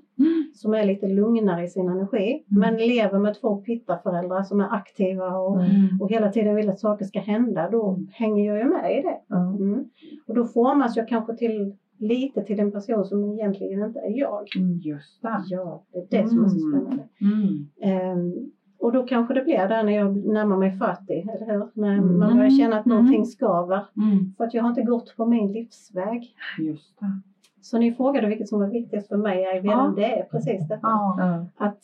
som 0.53 0.73
är 0.73 0.85
lite 0.85 1.07
lugnare 1.07 1.63
i 1.63 1.67
sin 1.67 1.89
energi 1.89 2.43
Mm. 2.51 2.59
men 2.59 2.77
lever 2.87 3.19
med 3.19 3.41
två 3.41 3.55
pittaföräldrar 3.55 4.43
som 4.43 4.59
är 4.59 4.73
aktiva 4.75 5.37
och, 5.37 5.55
Mm. 5.63 6.01
och 6.01 6.09
hela 6.09 6.31
tiden 6.31 6.55
vill 6.55 6.69
att 6.69 6.79
saker 6.79 7.05
ska 7.05 7.19
hända, 7.19 7.69
då 7.69 7.99
hänger 8.11 8.45
jag 8.47 8.57
ju 8.57 8.65
med 8.69 8.97
i 8.99 9.01
det. 9.01 9.35
Mm. 9.35 9.85
Och 10.27 10.35
då 10.35 10.45
formas 10.45 10.97
jag 10.97 11.07
kanske 11.07 11.35
till 11.35 11.75
lite 11.97 12.43
till 12.43 12.59
en 12.59 12.71
person 12.71 13.05
som 13.05 13.33
egentligen 13.33 13.83
inte 13.83 13.99
är 13.99 14.19
jag. 14.19 14.47
Mm, 14.57 14.77
Just 14.77 15.21
det. 15.21 15.43
Ja, 15.49 15.83
det 15.93 15.99
är 16.17 16.21
det 16.23 16.27
som 16.29 16.43
är 16.43 16.47
så 16.49 16.57
Mm. 16.67 16.71
spännande. 16.81 17.03
Mm. 17.21 18.51
Och 18.81 18.91
då 18.91 19.03
kanske 19.03 19.33
det 19.33 19.41
blir 19.41 19.67
där 19.67 19.83
när 19.83 19.91
jag 19.93 20.17
närmar 20.25 20.57
mig 20.57 20.71
40, 20.71 21.27
eller 21.35 21.45
hur? 21.53 21.67
När 21.73 21.93
Mm. 21.97 22.19
man 22.19 22.37
börjar 22.37 22.49
känna 22.49 22.79
att 22.79 22.85
Mm. 22.85 22.97
någonting 22.97 23.25
skaver. 23.25 23.85
Mm. 23.97 24.33
För 24.37 24.43
att 24.43 24.53
jag 24.53 24.61
har 24.63 24.69
inte 24.69 24.81
gått 24.83 25.17
på 25.17 25.25
min 25.25 25.51
livsväg. 25.51 26.35
Just 26.59 26.99
det. 26.99 27.21
Så 27.61 27.77
ni 27.77 27.93
frågade 27.93 28.27
vilket 28.27 28.49
som 28.49 28.59
var 28.59 28.67
viktigast 28.67 29.07
för 29.07 29.17
mig. 29.17 29.41
Jag 29.41 29.53
vet 29.53 29.65
Ja. 29.71 29.93
det 29.95 30.19
är 30.19 30.23
precis 30.23 30.67
detta. 30.67 30.79
Ja. 30.87 31.15
Ja. 31.19 31.65
Att 31.67 31.79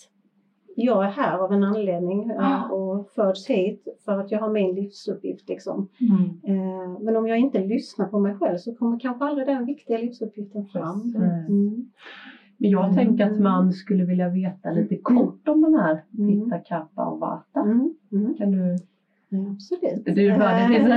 jag 0.76 1.06
är 1.06 1.10
här 1.10 1.38
av 1.38 1.54
en 1.54 1.64
anledning 1.64 2.30
eh, 2.30 2.36
Ja. 2.40 2.70
och 2.76 3.10
föds 3.10 3.48
hit 3.48 3.88
för 4.06 4.20
att 4.20 4.32
jag 4.32 4.40
har 4.40 4.50
min 4.50 4.76
livsuppgift. 4.76 5.50
Liksom. 5.50 5.90
Mm. 6.02 6.60
Eh, 6.60 7.00
Men 7.00 7.16
om 7.18 7.28
jag 7.28 7.38
inte 7.40 7.60
lyssnar 7.60 8.06
på 8.08 8.20
mig 8.20 8.36
själv 8.36 8.58
så 8.58 8.76
kommer 8.76 9.00
kanske 9.00 9.26
aldrig 9.26 9.48
den 9.48 9.66
viktiga 9.66 9.98
livsuppgiften 9.98 10.66
fram. 10.66 11.16
Mm. 12.60 12.72
Men 12.72 12.72
jag 12.72 12.84
Mm. 12.84 12.96
tänker 12.96 13.26
att 13.32 13.40
man 13.40 13.74
skulle 13.74 14.04
vilja 14.06 14.30
veta 14.30 14.72
lite 14.72 14.98
kort 14.98 15.48
om 15.48 15.62
de 15.62 15.74
här 15.74 16.04
Mm. 16.20 16.44
Pitta, 16.46 16.58
Kappa 16.60 17.06
och 17.06 17.20
Vata. 17.20 17.60
Mm. 17.60 17.94
Mm. 18.12 18.34
Kan 18.38 18.52
du? 18.52 18.76
Ja, 19.30 19.40
absolut. 19.52 20.06
Du 20.06 20.12
utläggning. 20.22 20.88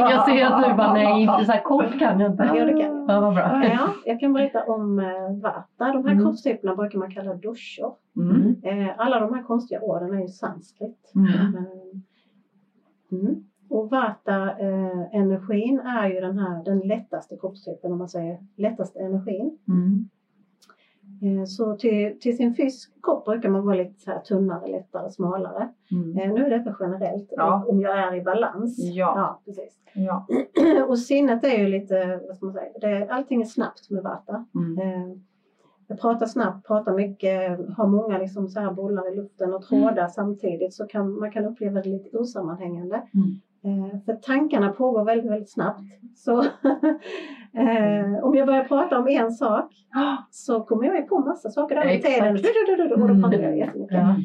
Jag 0.00 0.24
ser 0.28 0.44
att 0.46 0.68
du 0.68 0.74
bara, 0.74 0.92
nej 0.92 1.22
inte 1.22 1.44
så 1.44 1.52
här 1.52 1.62
kort 1.62 1.98
kan 1.98 2.20
jag 2.20 2.30
inte. 2.32 2.50
Jo, 2.54 2.64
det 2.66 2.70
kan 2.72 2.80
jag. 2.80 3.04
Ja, 3.10 3.20
vad 3.20 3.34
bra. 3.34 3.64
Ja, 3.64 3.88
jag 4.06 4.20
kan 4.20 4.32
berätta 4.32 4.64
om 4.64 4.98
eh, 4.98 5.32
Vata. 5.42 5.64
De 5.78 6.04
här 6.04 6.12
Mm. 6.12 6.24
kroppstyperna 6.24 6.76
brukar 6.76 6.98
man 6.98 7.10
kalla 7.10 7.34
doshor. 7.34 7.94
Mm. 8.16 8.54
Eh, 8.62 8.88
alla 8.96 9.20
de 9.20 9.34
här 9.34 9.42
konstiga 9.42 9.80
orden 9.80 10.14
är 10.14 10.20
ju 10.20 10.28
sanskrit. 10.28 11.12
Mm. 11.14 11.28
Eh, 11.28 11.62
mm. 13.12 13.44
Och 13.68 13.90
Vata-energin 13.90 15.80
är 15.80 16.08
ju 16.08 16.20
den 16.20 16.38
här 16.38 16.64
den 16.64 16.78
lättaste 16.80 17.36
kroppstypen 17.36 17.92
om 17.92 17.98
man 17.98 18.08
säger 18.08 18.38
lättaste 18.56 18.98
energin. 19.00 19.58
Mm. 21.22 21.38
Eh, 21.38 21.44
Så 21.44 21.76
till, 21.76 22.20
till 22.20 22.36
sin 22.36 22.54
fysisk 22.54 23.02
kropp 23.02 23.24
brukar 23.24 23.48
man 23.48 23.66
vara 23.66 23.76
lite 23.76 24.00
så 24.00 24.10
här 24.10 24.18
tunnare, 24.20 24.66
lättare, 24.66 25.10
smalare. 25.10 25.68
Mm. 25.92 26.18
Eh, 26.18 26.34
Nu 26.34 26.46
är 26.46 26.50
detta 26.58 26.76
generellt, 26.80 27.28
Ja. 27.30 27.64
om 27.68 27.80
jag 27.80 27.98
är 27.98 28.14
i 28.14 28.22
balans. 28.22 28.78
Ja. 28.78 29.40
precis. 29.44 29.78
Ja. 29.94 30.26
Och 30.88 30.98
sinnet 30.98 31.44
är 31.44 31.58
ju 31.58 31.68
lite, 31.68 32.20
vad 32.26 32.36
ska 32.36 32.46
man 32.46 32.54
säga, 32.54 32.72
det, 32.80 33.08
allting 33.10 33.40
är 33.40 33.44
snabbt 33.46 33.90
med 33.90 34.02
vata. 34.02 34.44
Mm. 34.54 34.78
Eh, 34.78 35.16
Jag 35.86 36.00
pratar 36.00 36.26
snabbt, 36.26 36.66
pratar 36.66 36.92
mycket, 36.94 37.58
har 37.76 37.86
många 37.86 38.18
liksom 38.18 38.48
så 38.48 38.60
här 38.60 38.72
bollar 38.72 39.12
i 39.12 39.16
luften 39.16 39.54
och 39.54 39.62
trådar 39.62 40.08
samtidigt 40.08 40.74
så 40.74 40.86
kan 40.86 41.18
man 41.18 41.30
kan 41.32 41.44
uppleva 41.44 41.80
det 41.80 41.88
lite 41.88 42.16
osammanhängande. 42.18 42.96
Eh, 43.64 44.00
För 44.06 44.14
tankarna 44.14 44.72
pågår 44.72 45.04
väldigt, 45.04 45.30
väldigt 45.30 45.50
snabbt. 45.52 45.80
Så 46.16 46.44
eh, 47.56 48.24
om 48.24 48.34
jag 48.34 48.46
börjar 48.46 48.64
prata 48.64 48.98
om 48.98 49.08
en 49.08 49.30
sak 49.32 49.70
så 50.30 50.60
kommer 50.60 50.84
jag 50.86 51.08
på 51.08 51.18
massa 51.18 51.50
saker 51.50 51.74
där 51.74 51.84
med 51.84 51.94
Exakt. 51.94 52.14
tiden. 52.14 52.92
Och 52.92 52.98
då 53.08 53.14
pratar 53.22 53.32
jag 53.38 53.44
Mm. 53.44 53.58
jättemycket. 53.58 53.96
Ja. 53.96 54.16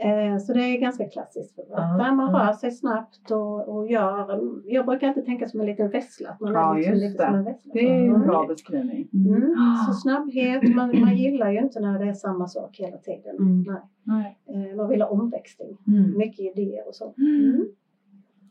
Eh, 0.00 0.38
Så 0.38 0.52
det 0.52 0.60
är 0.60 0.80
ganska 0.80 1.08
klassiskt 1.08 1.54
för 1.54 1.62
Där 1.98 2.12
man 2.14 2.34
rör 2.34 2.52
sig 2.52 2.70
snabbt 2.70 3.30
och, 3.30 3.68
och 3.68 3.90
gör, 3.90 4.40
jag 4.64 4.86
brukar 4.86 5.08
alltid 5.08 5.24
tänka 5.24 5.48
som 5.48 5.60
en 5.60 5.66
liten 5.66 5.90
vessla. 5.90 6.36
Man 6.40 6.52
Ja, 6.52 6.72
liksom 6.74 6.92
just 6.94 7.02
lite 7.04 7.22
det. 7.22 7.26
som 7.28 7.34
en 7.38 7.44
vessla. 7.44 7.70
Det 7.74 7.80
är 7.88 7.94
en 8.04 8.14
Mm. 8.14 8.26
bra 8.26 8.46
beskrivning. 8.46 9.08
Mm. 9.14 9.54
Så 9.86 9.92
snabbhet, 9.92 10.74
man, 10.74 11.00
man 11.00 11.16
gillar 11.16 11.50
ju 11.50 11.58
inte 11.58 11.80
när 11.80 11.98
det 11.98 12.04
är 12.08 12.12
samma 12.14 12.46
sak 12.46 12.76
hela 12.78 12.96
tiden. 12.96 13.36
Mm. 13.38 13.64
Nej. 13.66 13.82
Nej. 14.04 14.38
Eh, 14.70 14.76
Man 14.76 14.88
vill 14.88 15.02
ha 15.02 15.08
omväxling, 15.08 15.76
Mm. 15.88 16.18
mycket 16.18 16.40
idéer 16.56 16.88
och 16.88 16.94
så. 16.94 17.14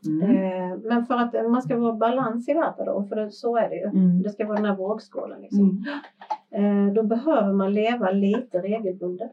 Mm. 0.06 0.30
Mm. 0.32 0.72
Eh, 0.72 0.78
Men 0.84 1.06
för 1.06 1.16
att 1.16 1.34
man 1.52 1.62
ska 1.62 1.78
vara 1.78 1.94
balans 1.94 2.50
i 2.50 2.54
världen 2.54 2.86
då, 2.86 3.04
för 3.04 3.16
det, 3.16 3.32
så 3.32 3.58
är 3.58 3.70
det 3.70 3.76
ju. 3.76 3.84
Mm. 3.86 4.22
Det 4.22 4.30
ska 4.30 4.46
vara 4.48 4.56
den 4.58 4.66
här 4.66 4.76
vågskålen 4.76 5.42
liksom. 5.42 5.86
Eh, 6.52 6.94
Då 6.94 7.04
behöver 7.04 7.54
man 7.54 7.74
leva 7.74 8.12
lite 8.12 8.62
regelbundet. 8.62 9.32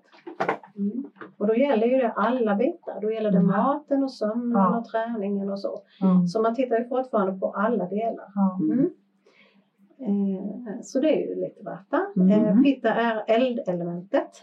Mm. 0.76 1.04
Och 1.38 1.46
då 1.46 1.54
gäller 1.56 1.86
ju 1.86 1.96
det 1.96 2.10
alla 2.12 2.54
bitar. 2.54 3.00
Då 3.00 3.12
gäller 3.12 3.30
det 3.30 3.38
Mm. 3.38 3.50
maten 3.50 4.02
och 4.02 4.10
sömnen 4.12 4.52
Ja. 4.62 4.78
och 4.78 4.84
träningen 4.84 5.50
och 5.50 5.60
så. 5.60 5.78
Mm. 6.02 6.26
Så 6.26 6.42
man 6.42 6.54
tittar 6.54 6.78
ju 6.78 6.84
fortfarande 6.88 7.40
på 7.40 7.50
alla 7.52 7.86
delar. 7.86 8.26
Mm. 8.60 8.90
Eh, 9.98 10.80
Så 10.82 11.00
det 11.00 11.22
är 11.22 11.28
ju 11.28 11.34
lite. 11.34 11.78
Mm. 12.16 12.30
Eh, 12.44 12.62
Pitta 12.62 12.94
är 12.94 13.22
eldelementet. 13.26 14.42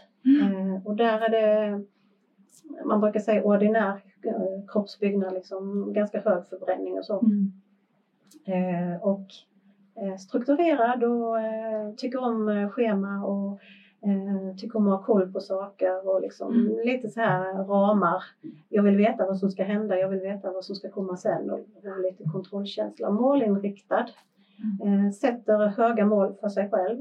Och 0.84 0.96
där 0.96 1.20
är 1.20 1.28
det, 1.28 1.84
man 2.84 3.00
brukar 3.00 3.20
säga 3.20 3.42
ordinär 3.42 4.00
eh, 4.24 4.66
kroppsbyggnad, 4.68 5.34
liksom, 5.34 5.92
ganska 5.92 6.20
hög 6.20 6.46
förbränning 6.46 6.98
och 6.98 7.04
så. 7.04 7.20
Mm. 7.20 7.52
Eh, 8.44 9.02
och 9.02 9.26
eh, 9.96 10.16
strukturerad 10.16 11.04
och 11.04 11.40
eh, 11.40 11.92
tycker 11.96 12.18
om 12.24 12.48
eh, 12.48 12.68
schema 12.68 13.24
och 13.24 13.60
eh, 14.02 14.56
tycker 14.56 14.76
om 14.78 14.88
att 14.88 14.98
ha 14.98 15.06
koll 15.06 15.32
på 15.32 15.40
saker 15.40 16.08
och 16.08 16.20
liksom 16.20 16.52
Mm. 16.54 16.86
lite 16.86 17.08
så 17.08 17.20
här 17.20 17.64
ramar. 17.64 18.22
Jag 18.68 18.82
vill 18.82 18.96
veta 18.96 19.26
vad 19.26 19.38
som 19.38 19.50
ska 19.50 19.64
hända, 19.64 19.98
jag 19.98 20.08
vill 20.08 20.20
veta 20.20 20.52
vad 20.52 20.64
som 20.64 20.74
ska 20.74 20.90
komma 20.90 21.16
sen 21.16 21.50
och, 21.50 21.58
och 21.58 22.00
lite 22.02 22.24
kontrollkänsla. 22.32 23.10
Målinriktad. 23.10 24.06
Mm. 24.82 25.12
Sätter 25.12 25.66
höga 25.66 26.04
mål 26.04 26.34
för 26.40 26.48
sig 26.48 26.70
själv 26.70 27.00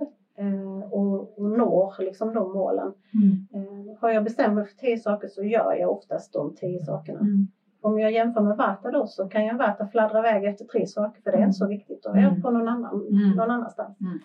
och, 0.92 1.38
och 1.40 1.50
når 1.50 1.94
liksom 2.04 2.34
de 2.34 2.52
målen. 2.54 2.92
Mm. 3.14 3.46
Eh, 3.54 3.98
har 4.00 4.10
jag 4.10 4.24
bestämt 4.24 4.54
mig 4.56 4.64
för 4.64 4.74
tio 4.76 4.98
saker 4.98 5.28
så 5.28 5.44
gör 5.44 5.74
jag 5.74 5.92
oftast 5.92 6.34
de 6.34 6.54
tio 6.56 6.80
sakerna. 6.80 7.20
Mm. 7.20 7.48
Om 7.82 8.00
jag 8.00 8.12
jämför 8.12 8.42
med 8.42 8.56
Vata 8.58 8.92
då 8.92 9.06
så 9.08 9.28
kan 9.28 9.46
jag 9.46 9.58
Vata 9.58 9.86
fladdra 9.88 10.20
iväg 10.20 10.44
efter 10.46 10.66
tre 10.66 10.86
saker 10.86 11.22
för 11.22 11.32
det 11.32 11.38
är 11.38 11.44
inte 11.44 11.54
så 11.58 11.68
viktigt. 11.68 12.04
Då 12.04 12.10
är 12.10 12.16
jag 12.22 12.30
Mm. 12.30 12.42
på 12.42 12.50
någon, 12.50 12.68
annan, 12.68 13.08
Mm. 13.12 13.30
någon 13.38 13.52
annanstans. 13.52 13.98
Mm. 14.02 14.20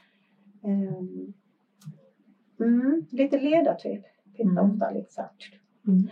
Ehm, 0.64 1.32
mm, 2.60 3.02
lite 3.10 3.38
ledartyp. 3.38 4.02
Pitta 4.36 4.50
Mm. 4.60 4.70
ofta 4.70 4.90
lite 4.90 5.10
så. 5.12 5.22
Mm. 5.86 6.02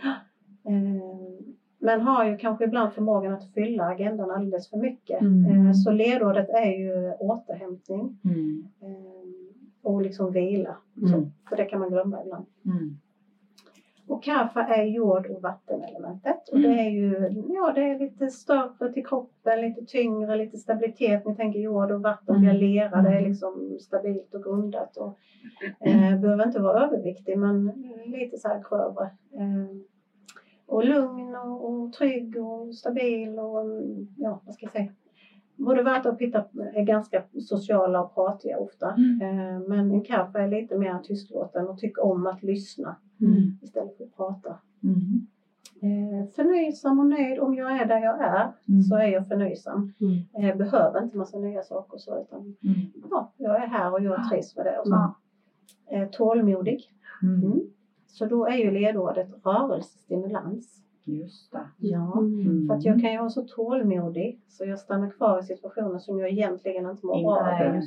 Men 1.79 2.01
har 2.01 2.25
ju 2.25 2.37
kanske 2.37 2.63
ibland 2.63 2.93
förmågan 2.93 3.33
att 3.33 3.53
fylla 3.53 3.83
agendan 3.85 4.31
alldeles 4.31 4.69
för 4.69 4.77
mycket. 4.77 5.21
Mm. 5.21 5.73
Så 5.73 5.91
ledordet 5.91 6.49
är 6.49 6.71
ju 6.71 7.13
återhämtning 7.19 8.17
Mm. 8.25 8.63
Och 9.85 10.01
liksom 10.01 10.31
vila. 10.31 10.75
Mm. 10.97 11.09
Så, 11.09 11.29
för 11.49 11.55
det 11.55 11.65
kan 11.65 11.79
man 11.79 11.89
glömma 11.89 12.21
ibland. 12.23 12.45
Mm. 12.65 12.97
Och 14.07 14.23
kaffe 14.23 14.59
är 14.59 14.83
jord 14.83 15.25
och 15.27 15.41
vattenelementet. 15.41 16.49
Och 16.51 16.59
det 16.59 16.67
är 16.67 16.89
ju 16.89 17.29
ja, 17.55 17.71
det 17.75 17.81
är 17.81 17.99
lite 17.99 18.29
större 18.29 18.93
till 18.93 19.05
kroppen, 19.05 19.61
lite 19.61 19.85
tyngre, 19.85 20.35
lite 20.35 20.57
stabilitet. 20.57 21.25
Ni 21.25 21.35
tänker 21.35 21.59
jord 21.59 21.91
och 21.91 22.01
vatten 22.01 22.39
blir 22.39 22.49
Mm. 22.49 22.61
lera, 22.61 23.01
det 23.01 23.09
är 23.09 23.17
Mm. 23.17 23.23
liksom 23.23 23.77
stabilt 23.79 24.33
och 24.35 24.43
grundat. 24.43 24.97
Och, 24.97 25.17
eh, 25.79 26.19
behöver 26.19 26.45
inte 26.45 26.59
vara 26.61 26.83
överviktig 26.85 27.37
men 27.37 27.65
lite 28.05 28.37
så 28.37 28.47
här 28.47 28.61
grövre. 28.69 29.03
Eh, 29.33 29.75
och 30.67 30.83
lugn 30.83 31.35
och, 31.35 31.69
och 31.69 31.93
trygg 31.93 32.37
och 32.37 32.75
stabil 32.75 33.39
och 33.39 33.61
mm, 33.61 34.07
ja, 34.17 34.41
vad 34.45 34.53
ska 34.53 34.65
jag 34.65 34.71
säga. 34.71 34.91
Både 35.57 35.83
Vata 35.83 36.11
och 36.11 36.17
Pitta 36.19 36.45
är 36.73 36.83
ganska 36.83 37.23
sociala 37.41 38.01
och 38.03 38.15
pratiga 38.15 38.57
ofta. 38.59 38.91
Mm. 38.93 39.21
Eh, 39.21 39.59
men 39.67 39.91
en 39.91 40.01
kaffe 40.01 40.39
är 40.39 40.47
lite 40.47 40.77
mer 40.77 40.99
tystlåten 40.99 41.67
och 41.67 41.77
tycker 41.79 42.03
om 42.05 42.27
att 42.27 42.43
lyssna 42.43 42.95
Mm. 43.21 43.57
istället 43.61 43.97
för 43.97 44.03
att 44.03 44.15
prata. 44.15 44.55
Mm. 44.83 45.27
Eh, 45.81 46.27
förnöjsam 46.35 46.99
och 46.99 47.05
nöjd. 47.05 47.39
Om 47.39 47.55
jag 47.55 47.71
är 47.81 47.85
där 47.85 47.99
jag 47.99 48.21
är 48.21 48.51
Mm. 48.69 48.81
så 48.83 48.95
är 48.95 49.07
jag 49.07 49.27
förnöjsam. 49.27 49.93
Mm. 50.01 50.49
Eh, 50.49 50.57
behöver 50.57 51.03
inte 51.03 51.17
massa 51.17 51.37
nya 51.39 51.63
saker 51.63 51.97
så 51.97 52.21
utan 52.21 52.39
Mm. 52.39 52.91
ja, 53.09 53.31
jag 53.37 53.55
är 53.63 53.67
här 53.67 53.93
och 53.93 54.01
jag 54.03 54.29
trivs 54.29 54.55
med 54.55 54.65
det. 54.65 54.79
Och 54.79 54.87
så. 54.87 55.15
Eh, 55.91 56.09
tålmodig. 56.09 56.83
Mm. 57.23 57.43
Mm. 57.43 57.59
Så 58.07 58.25
då 58.25 58.45
är 58.45 58.55
ju 58.57 58.71
ledordet 58.71 59.27
rörelsestimulans. 59.45 60.81
Just 61.07 61.51
det. 61.51 61.59
Ja. 61.77 62.17
Mm. 62.19 62.67
För 62.67 62.75
att 62.75 62.85
jag 62.85 63.01
kan 63.01 63.11
ju 63.11 63.17
vara 63.17 63.29
så 63.29 63.41
tålmodig 63.41 64.39
så 64.47 64.65
jag 64.65 64.79
stannar 64.79 65.09
kvar 65.09 65.39
i 65.39 65.43
situationer 65.43 65.99
som 65.99 66.19
jag 66.19 66.29
egentligen 66.29 66.89
inte 66.89 67.05
mår 67.05 67.21
bra 67.23 67.31
av. 67.31 67.81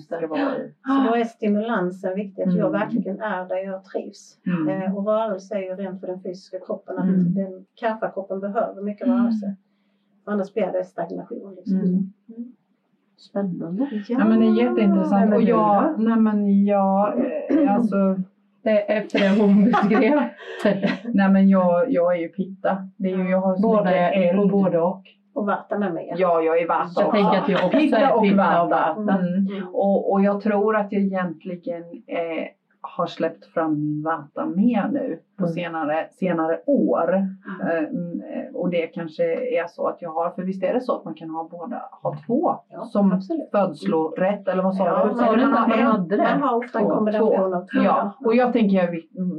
Så 1.05 1.11
då 1.11 1.15
är 1.17 1.25
stimulansen 1.25 2.15
viktig, 2.15 2.43
att 2.43 2.55
jag 2.55 2.69
Mm. 2.69 2.81
verkligen 2.81 3.21
är 3.21 3.49
där 3.49 3.57
jag 3.57 3.85
trivs. 3.85 4.39
Mm. 4.47 4.69
Eh, 4.83 4.97
och 4.97 5.07
rörelse 5.07 5.55
är 5.55 5.61
ju 5.63 5.75
rent 5.75 6.01
för 6.01 6.07
den 6.07 6.21
fysiska 6.23 6.59
kroppen, 6.67 6.99
att 6.99 7.05
Mm. 7.05 7.35
den 7.35 7.65
kaffakroppen 7.75 8.41
behöver 8.41 8.83
mycket 8.83 9.07
Mm. 9.07 9.19
rörelse. 9.19 9.57
Annars 10.25 10.55
blir 10.55 10.73
det 10.73 10.85
stagnation. 10.85 11.55
Liksom. 11.57 11.79
Mm. 11.81 12.53
Spännande. 13.17 14.03
Ja, 14.09 14.25
men 14.25 14.41
det 14.41 14.47
är 14.47 14.57
jätteintressant. 14.65 15.35
Och 15.35 15.43
jag, 15.43 16.01
nej 16.01 16.17
men 16.17 16.65
jag, 16.65 17.19
eh, 17.51 17.75
alltså, 17.75 17.97
Efter 18.65 19.19
det 19.19 19.41
hon 19.43 19.65
beskrev. 19.65 20.21
nej 21.05 21.29
men 21.31 21.49
jag, 21.49 21.93
jag 21.93 22.17
är 22.17 22.21
ju 22.21 22.29
pitta. 22.29 22.89
Det 22.97 23.09
är 23.11 23.17
ju, 23.17 23.31
jag 23.31 23.41
har 23.41 23.57
så 23.57 23.63
Båda 23.63 23.85
mycket 23.85 23.97
är 23.97 24.29
eld. 24.29 24.39
och 24.39 24.49
både 24.51 24.79
och. 24.79 25.03
Och 25.35 25.47
vatten 25.47 25.81
med 25.81 25.95
mig. 25.95 26.15
Ja, 26.17 26.41
jag 26.43 26.59
är 26.61 26.69
vata 26.69 26.91
Jag 26.97 27.07
också. 27.09 27.11
tänker 27.23 27.39
att 27.39 27.49
jag 27.49 27.65
också 27.65 27.79
Pitta 27.79 27.97
är 27.99 28.13
och 28.15 28.23
pitta 28.23 28.63
och 28.63 28.71
vata. 28.71 28.95
vata. 28.95 29.19
Mm. 29.19 29.67
Och, 29.73 30.13
och 30.13 30.23
jag 30.23 30.41
tror 30.41 30.77
att 30.77 30.93
jag 30.93 31.03
egentligen 31.03 31.83
eh, 32.07 32.47
har 32.97 33.07
släppt 33.07 33.45
fram 33.47 33.73
min 33.75 34.03
vata 34.03 34.47
mer 34.47 34.89
nu 34.93 35.19
på 35.39 35.45
Mm. 35.45 35.55
senare, 35.55 36.07
senare 36.11 36.59
år. 36.67 37.15
Eh, 37.63 37.79
mm, 37.79 38.23
eh, 38.23 38.55
och 38.55 38.71
det 38.71 38.87
kanske 38.87 39.23
är 39.35 39.67
så 39.69 39.87
att 39.89 39.97
jag 40.03 40.11
har, 40.11 40.31
för 40.31 40.43
visst 40.43 40.63
är 40.63 40.75
det 40.75 40.81
så 40.81 40.97
att 40.97 41.05
man 41.05 41.15
kan 41.15 41.31
ha 41.31 41.49
båda, 41.51 41.83
ha 42.03 42.15
två 42.27 42.55
Ja, 42.71 42.85
som 42.85 43.13
absolut. 43.13 43.51
födslorätt 43.53 44.49
eller 44.49 44.63
vad 44.63 44.77
sa 44.77 44.87
Ja, 44.87 45.05
du? 45.35 45.41
man, 45.47 45.55
att 45.55 45.69
man 45.69 45.79
har, 45.79 45.93
hade 45.93 46.17
det? 46.17 46.23
man 46.23 46.43
har 46.49 46.57
ofta 46.57 46.79
en 46.79 46.87
kombination 46.89 47.55
av 47.55 47.61
två. 47.61 47.83
Ja, 47.85 48.13
och 48.25 48.35
jag 48.35 48.53
tänker 48.53 48.77
jag 48.77 48.91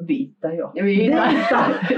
vita 0.08 0.54
jag. 0.54 0.84
Vita. 0.84 1.24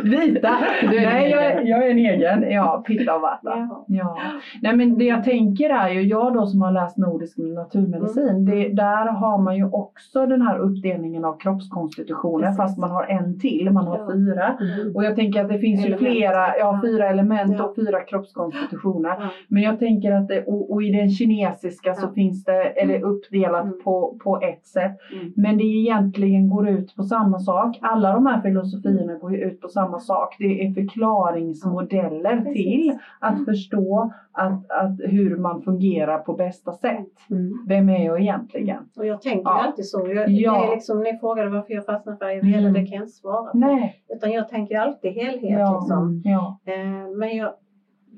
Vita! 0.04 0.50
Du 0.92 0.98
är 0.98 1.06
Nej, 1.06 1.30
jag, 1.32 1.68
jag 1.68 1.86
är 1.88 1.92
en 1.92 1.98
egen. 1.98 2.52
Ja, 2.52 2.84
pitta 2.88 3.16
och 3.16 3.22
vata. 3.22 3.40
Ja. 3.58 3.86
Ja. 3.88 4.18
Nej, 4.62 4.76
men 4.76 4.98
det 4.98 5.06
jag 5.06 5.24
tänker 5.24 5.70
är 5.70 5.90
ju, 5.90 6.02
jag 6.02 6.34
då 6.34 6.46
som 6.46 6.62
har 6.62 6.72
läst 6.72 6.98
nordisk 6.98 7.38
naturmedicin, 7.38 8.30
Mm. 8.30 8.46
det, 8.46 8.70
där 8.70 9.06
har 9.08 9.38
man 9.38 9.56
ju 9.58 9.70
också 9.72 10.26
den 10.26 10.42
här 10.42 10.58
uppdelningen 10.60 11.26
av 11.26 11.38
kroppskonstitutioner 11.42 12.46
Precis. 12.46 12.58
fast 12.58 12.78
man 12.78 12.92
har 12.92 13.04
en 13.06 13.40
till, 13.40 13.72
man 13.72 13.88
har 13.88 13.98
Ja. 13.98 14.12
fyra. 14.14 14.58
Mm. 14.62 14.96
Och 14.96 15.04
jag 15.04 15.16
tänker 15.16 15.42
att 15.42 15.50
det 15.50 15.60
finns 15.60 15.82
ju 15.82 15.86
Element. 15.86 16.12
flera, 16.12 16.58
ja 16.58 16.80
fyra 16.84 17.10
element 17.10 17.56
Ja. 17.58 17.64
och 17.64 17.76
fyra 17.76 18.00
kroppskonstitutioner. 18.02 19.10
Ja. 19.10 19.30
Men 19.48 19.64
jag 19.64 19.80
tänker 19.80 20.12
att 20.12 20.28
det, 20.28 20.44
och, 20.44 20.72
och 20.72 20.84
i 20.84 20.92
den 20.92 21.10
kinesiska 21.10 21.94
så 21.94 22.08
finns 22.08 22.44
det, 22.44 22.64
eller 22.66 23.02
uppdelat 23.04 23.64
Mm. 23.66 23.80
på, 23.84 24.18
på 24.24 24.40
ett 24.42 24.66
sätt. 24.66 24.98
Mm. 25.14 25.34
Men 25.36 25.58
det 25.58 25.64
egentligen 25.64 26.50
går 26.50 26.70
ut 26.70 26.96
på 26.96 27.04
samma 27.04 27.40
sak. 27.40 27.78
Alla 27.82 28.14
de 28.14 28.26
här 28.26 28.42
filosofierna 28.42 29.14
går 29.14 29.32
ju 29.36 29.38
ut 29.38 29.62
på 29.62 29.68
samma 29.68 30.00
sak. 30.00 30.36
Det 30.40 30.66
är 30.68 30.74
förklaringsmodeller 30.74 32.38
Precis. 32.42 32.54
till 32.54 32.98
att 33.20 33.46
förstå 33.46 34.12
att, 34.34 34.72
att 34.72 35.00
hur 35.12 35.38
man 35.38 35.62
fungerar 35.62 36.18
på 36.18 36.34
bästa 36.34 36.72
sätt. 36.74 37.08
Mm. 37.30 37.54
Vem 37.68 37.90
är 37.90 38.06
jag 38.06 38.22
egentligen? 38.22 38.78
Och 38.98 39.06
jag 39.06 39.22
tänker 39.22 39.40
ju 39.52 39.58
alltid 39.58 39.86
så. 39.86 40.08
Jag, 40.08 40.30
Ja. 40.30 40.52
det 40.62 40.66
är 40.68 40.76
liksom, 40.76 41.04
frågade 41.22 41.50
varför 41.50 41.74
jag 41.74 41.86
fastnade 41.86 42.18
för 42.18 42.26
ayurveda, 42.26 42.58
Mm. 42.58 42.74
det 42.74 42.80
kan 42.86 42.96
jag 42.96 43.04
inte 43.04 43.12
svara 43.14 43.52
på. 43.52 43.58
Nej. 43.58 43.96
Utan 44.10 44.32
jag 44.32 44.50
tänker 44.50 44.80
alltid 44.80 45.12
helhet. 45.14 45.60
Ja. 45.60 45.80
Liksom. 45.80 46.22
Ja. 46.26 46.60
Eh, 46.66 47.18
men 47.18 47.38
jag, 47.38 47.54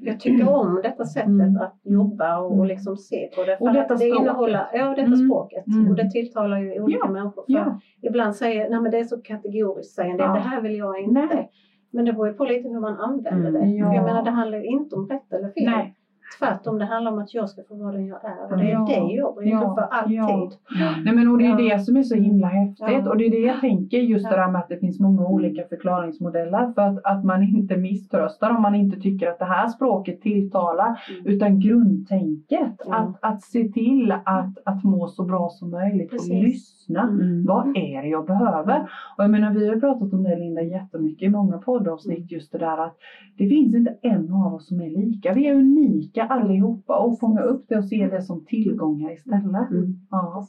jag 0.01 0.19
tycker 0.19 0.49
om 0.49 0.79
detta 0.83 1.05
sättet 1.05 1.27
Mm. 1.29 1.57
att 1.57 1.79
jobba 1.83 2.37
och, 2.39 2.59
och 2.59 2.65
liksom 2.65 2.97
se 2.97 3.29
på 3.35 3.43
det. 3.43 3.57
För 3.57 3.65
Och 3.65 3.73
detta 3.73 3.93
att 3.93 3.99
det 3.99 4.05
språket. 4.05 4.21
innehåller, 4.21 4.65
ja, 4.73 4.89
detta 4.89 5.01
Mm. 5.01 5.15
språket. 5.29 5.67
Mm. 5.67 5.89
Och 5.89 5.95
det 5.95 6.09
tilltalar 6.11 6.57
ju 6.59 6.81
olika 6.81 6.99
Ja. 7.05 7.11
människor. 7.11 7.43
För 7.45 7.53
Ja. 7.53 7.79
Ibland 8.01 8.35
säger 8.35 8.69
nej 8.69 8.81
men 8.81 8.91
det 8.91 8.99
är 8.99 9.03
så 9.03 9.21
kategoriskt, 9.21 9.95
säger 9.95 10.17
Ja. 10.19 10.33
det 10.33 10.39
här 10.39 10.61
vill 10.61 10.77
jag 10.77 10.99
inte. 10.99 11.13
Nej. 11.35 11.49
Men 11.91 12.05
det 12.05 12.13
beror 12.13 12.27
ju 12.27 12.33
på 12.33 12.43
lite 12.45 12.69
hur 12.69 12.79
man 12.79 12.97
använder 12.99 13.49
Mm. 13.49 13.53
det. 13.53 13.83
För 13.85 13.93
jag 13.95 14.03
menar 14.05 14.23
det 14.23 14.31
handlar 14.31 14.57
ju 14.57 14.65
inte 14.65 14.95
om 14.95 15.07
rätt 15.09 15.33
eller 15.33 15.49
fel. 15.49 15.65
Nej. 15.71 15.95
Tvärtom, 16.39 16.77
det 16.79 16.85
handlar 16.85 17.11
om 17.11 17.19
att 17.19 17.33
jag 17.33 17.49
ska 17.49 17.63
få 17.63 17.75
vara 17.75 17.91
den 17.91 18.05
jag 18.05 18.25
är. 18.25 18.51
Och 18.51 18.57
det 18.57 18.63
är 18.63 18.71
Ja. 18.71 18.85
det 19.07 19.13
jag 19.13 19.35
brinner 19.35 19.61
Ja. 19.61 19.75
för 19.75 19.81
alltid. 19.81 20.57
Ja. 20.79 20.95
Nej 21.05 21.15
men 21.15 21.27
och 21.31 21.37
det 21.37 21.45
är 21.45 21.49
Ja. 21.69 21.75
det 21.75 21.79
som 21.79 21.97
är 21.97 22.03
så 22.03 22.15
himla 22.15 22.47
häftigt 22.47 22.85
Ja. 22.89 23.09
och 23.09 23.17
det 23.17 23.25
är 23.25 23.31
det 23.31 23.37
jag 23.39 23.59
tänker 23.61 23.97
just 23.97 24.29
det 24.29 24.35
där 24.35 24.51
med 24.51 24.61
att 24.61 24.69
det 24.69 24.77
finns 24.77 24.99
många 24.99 25.27
olika 25.27 25.63
förklaringsmodeller 25.69 26.71
för 26.73 26.81
att, 26.81 26.99
att 27.03 27.23
man 27.23 27.43
inte 27.43 27.77
misströstar 27.77 28.49
om 28.49 28.61
man 28.61 28.75
inte 28.75 28.99
tycker 28.99 29.27
att 29.29 29.39
det 29.39 29.45
här 29.45 29.67
språket 29.67 30.21
tilltalar 30.21 30.99
Mm. 31.09 31.25
utan 31.35 31.59
grundtänket 31.59 32.75
Ja. 32.85 32.95
att, 32.95 33.15
att 33.33 33.41
se 33.41 33.63
till 33.67 34.11
att, 34.11 34.57
att 34.65 34.83
må 34.83 35.07
så 35.07 35.23
bra 35.23 35.49
som 35.49 35.71
möjligt 35.71 36.09
Precis. 36.11 36.31
och 36.31 36.37
lyssna. 36.43 37.01
Mm. 37.01 37.45
Vad 37.45 37.67
är 37.77 38.01
det 38.01 38.07
jag 38.07 38.25
behöver? 38.25 38.79
Och 39.17 39.23
jag 39.23 39.31
menar 39.31 39.53
vi 39.53 39.69
har 39.69 39.75
pratat 39.79 40.13
om 40.13 40.23
det 40.23 40.35
Linda 40.35 40.61
jättemycket 40.61 41.27
i 41.27 41.29
många 41.29 41.57
poddavsnitt 41.57 42.31
just 42.31 42.51
det 42.51 42.57
där 42.57 42.77
att 42.85 42.95
det 43.37 43.47
finns 43.47 43.75
inte 43.75 43.95
en 44.01 44.33
av 44.33 44.53
oss 44.53 44.67
som 44.67 44.81
är 44.81 44.89
lika. 44.89 45.33
Vi 45.33 45.47
är 45.47 45.55
unika 45.55 46.22
allihopa 46.27 46.97
och 46.97 47.19
fånga 47.19 47.41
upp 47.41 47.65
det 47.67 47.77
och 47.77 47.85
se 47.85 48.07
det 48.07 48.21
som 48.21 48.45
tillgångar 48.45 49.11
istället. 49.11 49.71
Mm. 49.71 49.93
Ja. 50.09 50.43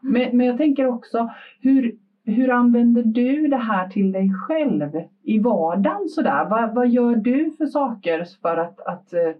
Men, 0.00 0.36
men 0.36 0.46
jag 0.46 0.56
tänker 0.56 0.86
också, 0.86 1.28
hur, 1.60 1.92
hur 2.24 2.50
använder 2.50 3.02
du 3.02 3.48
det 3.48 3.56
här 3.56 3.88
till 3.88 4.12
dig 4.12 4.30
själv 4.34 4.90
i 5.22 5.38
vardagen 5.38 6.08
sådär? 6.08 6.46
Vad, 6.50 6.74
vad 6.74 6.88
gör 6.88 7.14
du 7.16 7.50
för 7.50 7.66
saker 7.66 8.24
för 8.42 8.56
att, 8.56 8.80
att 8.80 9.12
eh, 9.12 9.32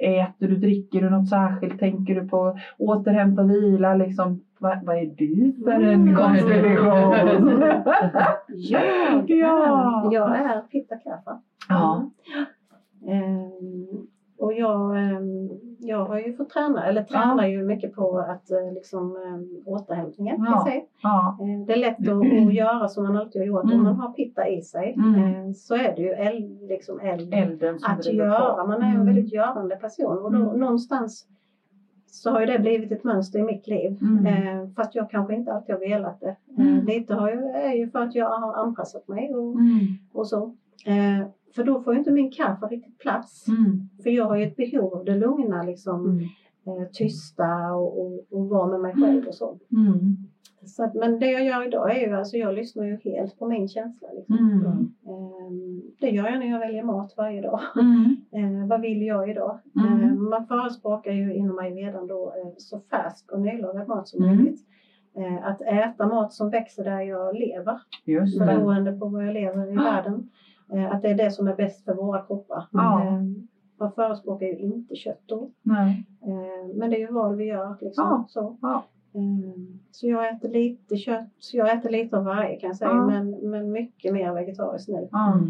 Äter 0.00 0.48
du, 0.48 0.56
dricker 0.56 1.00
du 1.00 1.10
något 1.10 1.28
särskilt? 1.28 1.78
Tänker 1.78 2.14
du 2.14 2.28
på 2.28 2.56
återhämta, 2.78 3.42
vila? 3.42 3.94
Liksom, 3.94 4.40
vad, 4.60 4.84
vad 4.84 4.96
är 4.96 5.06
du 5.16 5.52
för 5.64 5.70
en 5.70 5.82
Mm. 6.02 6.14
konstitution? 6.16 7.62
Jag, 8.48 9.30
Ja. 9.30 10.08
jag 10.12 10.36
är 10.36 10.60
Pitta 10.60 10.96
Kaffa. 10.96 11.38
ja. 11.68 12.10
Ehm, 13.08 13.87
och 14.48 14.54
jag, 14.54 14.98
ehm, 14.98 15.48
jag 15.78 16.04
har 16.04 16.18
ju 16.18 16.32
fått 16.36 16.50
träna, 16.50 16.86
eller 16.86 17.02
tränar 17.02 17.46
ju 17.46 17.64
mycket 17.64 17.94
på 17.94 18.18
att 18.18 18.50
eh, 18.50 18.72
liksom 18.74 19.16
um, 19.16 19.62
återhämtningen 19.66 20.36
Ja. 20.46 20.64
ja. 21.02 21.38
Eh, 21.40 21.66
Det 21.66 21.72
är 21.72 21.76
lätt 21.76 22.08
att, 22.08 22.46
att 22.48 22.54
göra 22.54 22.88
som 22.88 23.04
man 23.04 23.16
alltid 23.16 23.42
har 23.42 23.46
gjort. 23.46 23.64
Mm. 23.64 23.76
Om 23.78 23.84
man 23.84 23.96
har 23.96 24.12
pitta 24.12 24.48
i 24.48 24.62
sig 24.62 24.94
Mm. 24.98 25.54
så 25.54 25.74
är 25.74 25.96
det 25.96 26.02
ju 26.02 26.10
eld, 26.12 26.62
liksom 26.68 27.00
eld 27.00 27.34
Elden 27.34 27.78
som 27.78 27.92
att 27.92 28.06
göra. 28.12 28.54
på. 28.54 28.66
Man 28.66 28.82
är 28.82 28.86
en 28.86 28.94
Mm. 28.94 29.06
väldigt 29.06 29.32
görande 29.32 29.76
person 29.76 30.18
och 30.18 30.32
då 30.32 30.38
Mm. 30.48 30.60
någonstans 30.60 31.26
så 32.10 32.30
har 32.30 32.40
ju 32.40 32.46
det 32.46 32.58
blivit 32.58 32.92
ett 32.92 33.04
mönster 33.04 33.38
i 33.38 33.42
mitt 33.42 33.66
liv. 33.66 33.98
Mm. 34.02 34.70
Fast 34.74 34.94
jag 34.94 35.10
kanske 35.10 35.34
inte 35.34 35.52
alltid 35.52 35.74
har 35.74 35.80
velat 35.80 36.20
det. 36.20 36.36
Mm. 36.58 36.86
lite 36.86 37.14
har 37.14 37.28
ju, 37.30 37.38
är 37.44 37.72
ju 37.74 37.88
för 37.90 37.98
att 37.98 38.14
jag 38.14 38.28
har 38.30 38.54
anpassat 38.56 39.08
mig 39.08 39.34
och, 39.34 39.52
Mm. 39.54 39.78
och 40.12 40.26
så. 40.28 40.54
För 41.54 41.64
då 41.64 41.80
får 41.82 41.96
inte 41.96 42.10
min 42.10 42.30
kaffe 42.30 42.66
riktigt 42.66 42.98
plats. 42.98 43.48
Mm. 43.48 43.88
För 44.02 44.10
jag 44.10 44.24
har 44.24 44.36
ju 44.36 44.44
ett 44.44 44.56
behov 44.56 44.94
av 44.94 45.04
det 45.04 45.14
lugna, 45.14 45.62
liksom, 45.62 46.06
Mm. 46.06 46.82
eh, 46.82 46.88
tysta 46.92 47.72
och, 47.74 48.00
och, 48.06 48.24
och 48.30 48.48
vara 48.48 48.66
med 48.66 48.80
mig 48.80 48.94
själv 48.94 49.26
och 49.26 49.34
så. 49.34 49.58
Mm. 49.72 50.16
så 50.66 50.84
att, 50.84 50.94
men 50.94 51.18
det 51.18 51.26
jag 51.30 51.44
gör 51.44 51.66
idag 51.66 51.96
är 51.96 52.06
ju, 52.08 52.14
alltså 52.14 52.36
jag 52.36 52.54
lyssnar 52.54 52.84
ju 52.84 52.96
helt 52.96 53.38
på 53.38 53.46
min 53.48 53.68
känsla. 53.68 54.08
Liksom. 54.16 54.36
Mm. 54.38 54.64
Eh, 55.06 55.50
det 56.00 56.08
gör 56.10 56.28
jag 56.28 56.38
när 56.38 56.50
jag 56.50 56.58
väljer 56.58 56.82
mat 56.82 57.14
varje 57.16 57.40
dag. 57.40 57.60
Mm. 57.80 58.16
Eh, 58.32 58.66
vad 58.68 58.80
vill 58.80 59.02
jag 59.02 59.30
idag? 59.30 59.58
Mm. 59.76 60.02
Eh, 60.02 60.14
man 60.14 60.46
förespråkar 60.46 61.12
ju 61.12 61.34
inom 61.34 61.58
ayurvedan 61.58 62.06
då 62.06 62.26
eh, 62.36 62.52
så 62.56 62.80
färsk 62.80 63.32
och 63.32 63.40
nylagad 63.40 63.88
mat 63.88 64.08
som 64.08 64.22
Mm. 64.24 64.36
möjligt. 64.36 64.60
Eh, 65.16 65.46
att 65.46 65.60
äta 65.62 66.06
mat 66.06 66.32
som 66.32 66.50
växer 66.50 66.84
där 66.84 67.00
jag 67.00 67.34
lever, 67.38 67.80
Just 68.04 68.38
det. 68.38 68.46
beroende 68.46 68.92
på 68.92 69.06
var 69.06 69.22
jag 69.22 69.34
lever 69.34 69.72
i 69.74 69.76
Ah. 69.78 69.82
världen. 69.82 70.30
Eh, 70.72 70.92
att 70.92 71.02
det 71.02 71.08
är 71.10 71.14
det 71.14 71.30
som 71.30 71.48
är 71.48 71.54
bäst 71.54 71.84
för 71.84 71.94
våra 71.94 72.20
kroppar. 72.20 72.64
Ja. 72.72 73.04
Eh, 73.04 73.22
man 73.78 73.90
förespråkar 73.94 74.46
ju 74.46 74.56
inte 74.56 74.94
kött 74.94 75.22
då. 75.26 75.48
Nej. 75.62 76.06
Eh, 76.22 76.74
men 76.74 76.90
det 76.90 76.96
är 76.96 77.00
ju 77.00 77.12
val 77.12 77.36
vi 77.36 77.44
gör. 77.44 77.76
Liksom, 77.80 78.04
Ja. 78.04 78.24
så. 78.28 78.56
Ja. 78.60 78.82
Eh, 79.14 79.54
så 79.90 80.06
jag 80.06 80.28
äter 80.28 80.48
lite 80.48 80.96
kött, 80.96 81.28
jag 81.52 81.72
äter 81.72 81.90
lite 81.90 82.16
av 82.16 82.24
varje 82.24 82.56
kan 82.56 82.66
jag 82.66 82.76
säga, 82.76 82.90
men, 83.06 83.30
men 83.50 83.72
mycket 83.72 84.12
mer 84.12 84.32
vegetariskt 84.34 84.88
nu. 84.88 85.08
Ja. 85.10 85.40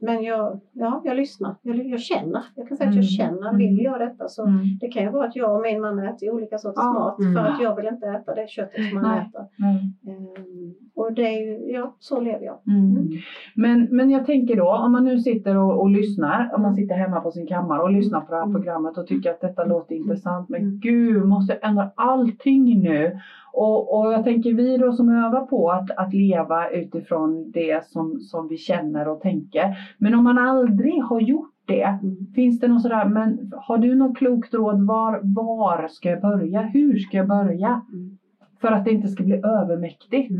Men 0.00 0.22
jag, 0.22 0.60
ja, 0.72 1.02
jag 1.04 1.16
lyssnar. 1.16 1.54
Jag, 1.62 1.76
jag 1.86 2.00
känner. 2.00 2.42
Jag 2.54 2.68
kan 2.68 2.76
säga 2.76 2.88
att 2.88 2.94
Mm. 2.94 3.02
jag 3.02 3.10
känner. 3.10 3.48
Mm. 3.48 3.56
Vill 3.58 3.78
jag 3.84 4.00
detta 4.00 4.28
så 4.28 4.46
Mm. 4.46 4.58
det 4.80 4.88
kan 4.88 5.02
ju 5.02 5.10
vara 5.10 5.26
att 5.26 5.36
jag 5.36 5.54
och 5.56 5.62
min 5.62 5.80
man 5.80 5.98
äter 5.98 6.30
olika 6.30 6.58
sorters 6.58 6.82
Ja. 6.84 6.92
mat 6.92 7.18
Mm. 7.18 7.34
för 7.34 7.40
att 7.50 7.60
jag 7.60 7.76
vill 7.76 7.86
inte 7.86 8.06
äta 8.06 8.34
det 8.34 8.48
köttet 8.48 8.88
som 8.88 8.96
han 9.04 9.18
äter. 9.18 9.40
Eh, 9.40 10.72
och 10.94 11.12
det 11.12 11.22
är 11.22 11.40
ju, 11.46 11.72
ja, 11.72 11.94
så 11.98 12.20
lever 12.20 12.44
jag. 12.44 12.58
Mm. 12.66 13.08
Men, 13.54 13.88
men 13.90 14.10
jag 14.10 14.26
tänker 14.26 14.56
då, 14.56 14.72
om 14.76 14.92
man 14.92 15.04
nu 15.04 15.18
sitter 15.20 15.56
och, 15.56 15.80
och 15.80 15.90
lyssnar, 15.90 16.50
om 16.54 16.62
man 16.62 16.74
sitter 16.74 16.94
hemma 16.94 17.20
på 17.20 17.30
sin 17.30 17.46
kammare 17.46 17.82
och 17.82 17.90
lyssnar 17.92 18.20
på 18.20 18.30
det 18.30 18.36
här 18.36 18.44
Mm. 18.44 18.54
programmet 18.54 18.98
och 18.98 19.06
tycker 19.06 19.30
att 19.30 19.40
detta 19.40 19.64
låter 19.64 19.94
intressant, 19.94 20.48
men 20.48 20.60
Mm. 20.60 20.78
gud, 20.80 21.26
måste 21.26 21.52
jag 21.60 21.70
ändra 21.70 21.90
allting 21.94 22.80
nu? 22.82 23.18
Och, 23.60 23.98
och 23.98 24.12
jag 24.12 24.24
tänker 24.24 24.52
vi 24.54 24.76
då 24.76 24.92
som 24.92 25.08
övar 25.08 25.40
på 25.46 25.70
att, 25.70 25.90
att 25.96 26.14
leva 26.14 26.70
utifrån 26.70 27.50
det 27.50 27.84
som, 27.86 28.20
som 28.20 28.48
vi 28.48 28.56
känner 28.56 29.08
och 29.08 29.20
tänker. 29.20 29.76
Men 29.98 30.14
om 30.14 30.24
man 30.24 30.38
aldrig 30.38 31.02
har 31.02 31.20
gjort 31.20 31.54
det, 31.64 31.98
finns 32.34 32.60
det 32.60 32.68
något 32.68 32.82
sådär, 32.82 33.04
men 33.04 33.52
har 33.56 33.78
du 33.78 33.94
något 33.94 34.16
klokt 34.16 34.54
råd? 34.54 34.86
Var, 34.86 35.20
var 35.22 35.88
ska 35.88 36.10
jag 36.10 36.20
börja? 36.20 36.60
Hur 36.62 36.96
ska 36.96 37.16
jag 37.16 37.28
börja? 37.28 37.82
Mm. 37.92 38.18
För 38.60 38.72
att 38.72 38.84
det 38.84 38.90
inte 38.90 39.08
ska 39.08 39.24
bli 39.24 39.36
övermäktigt. 39.44 40.32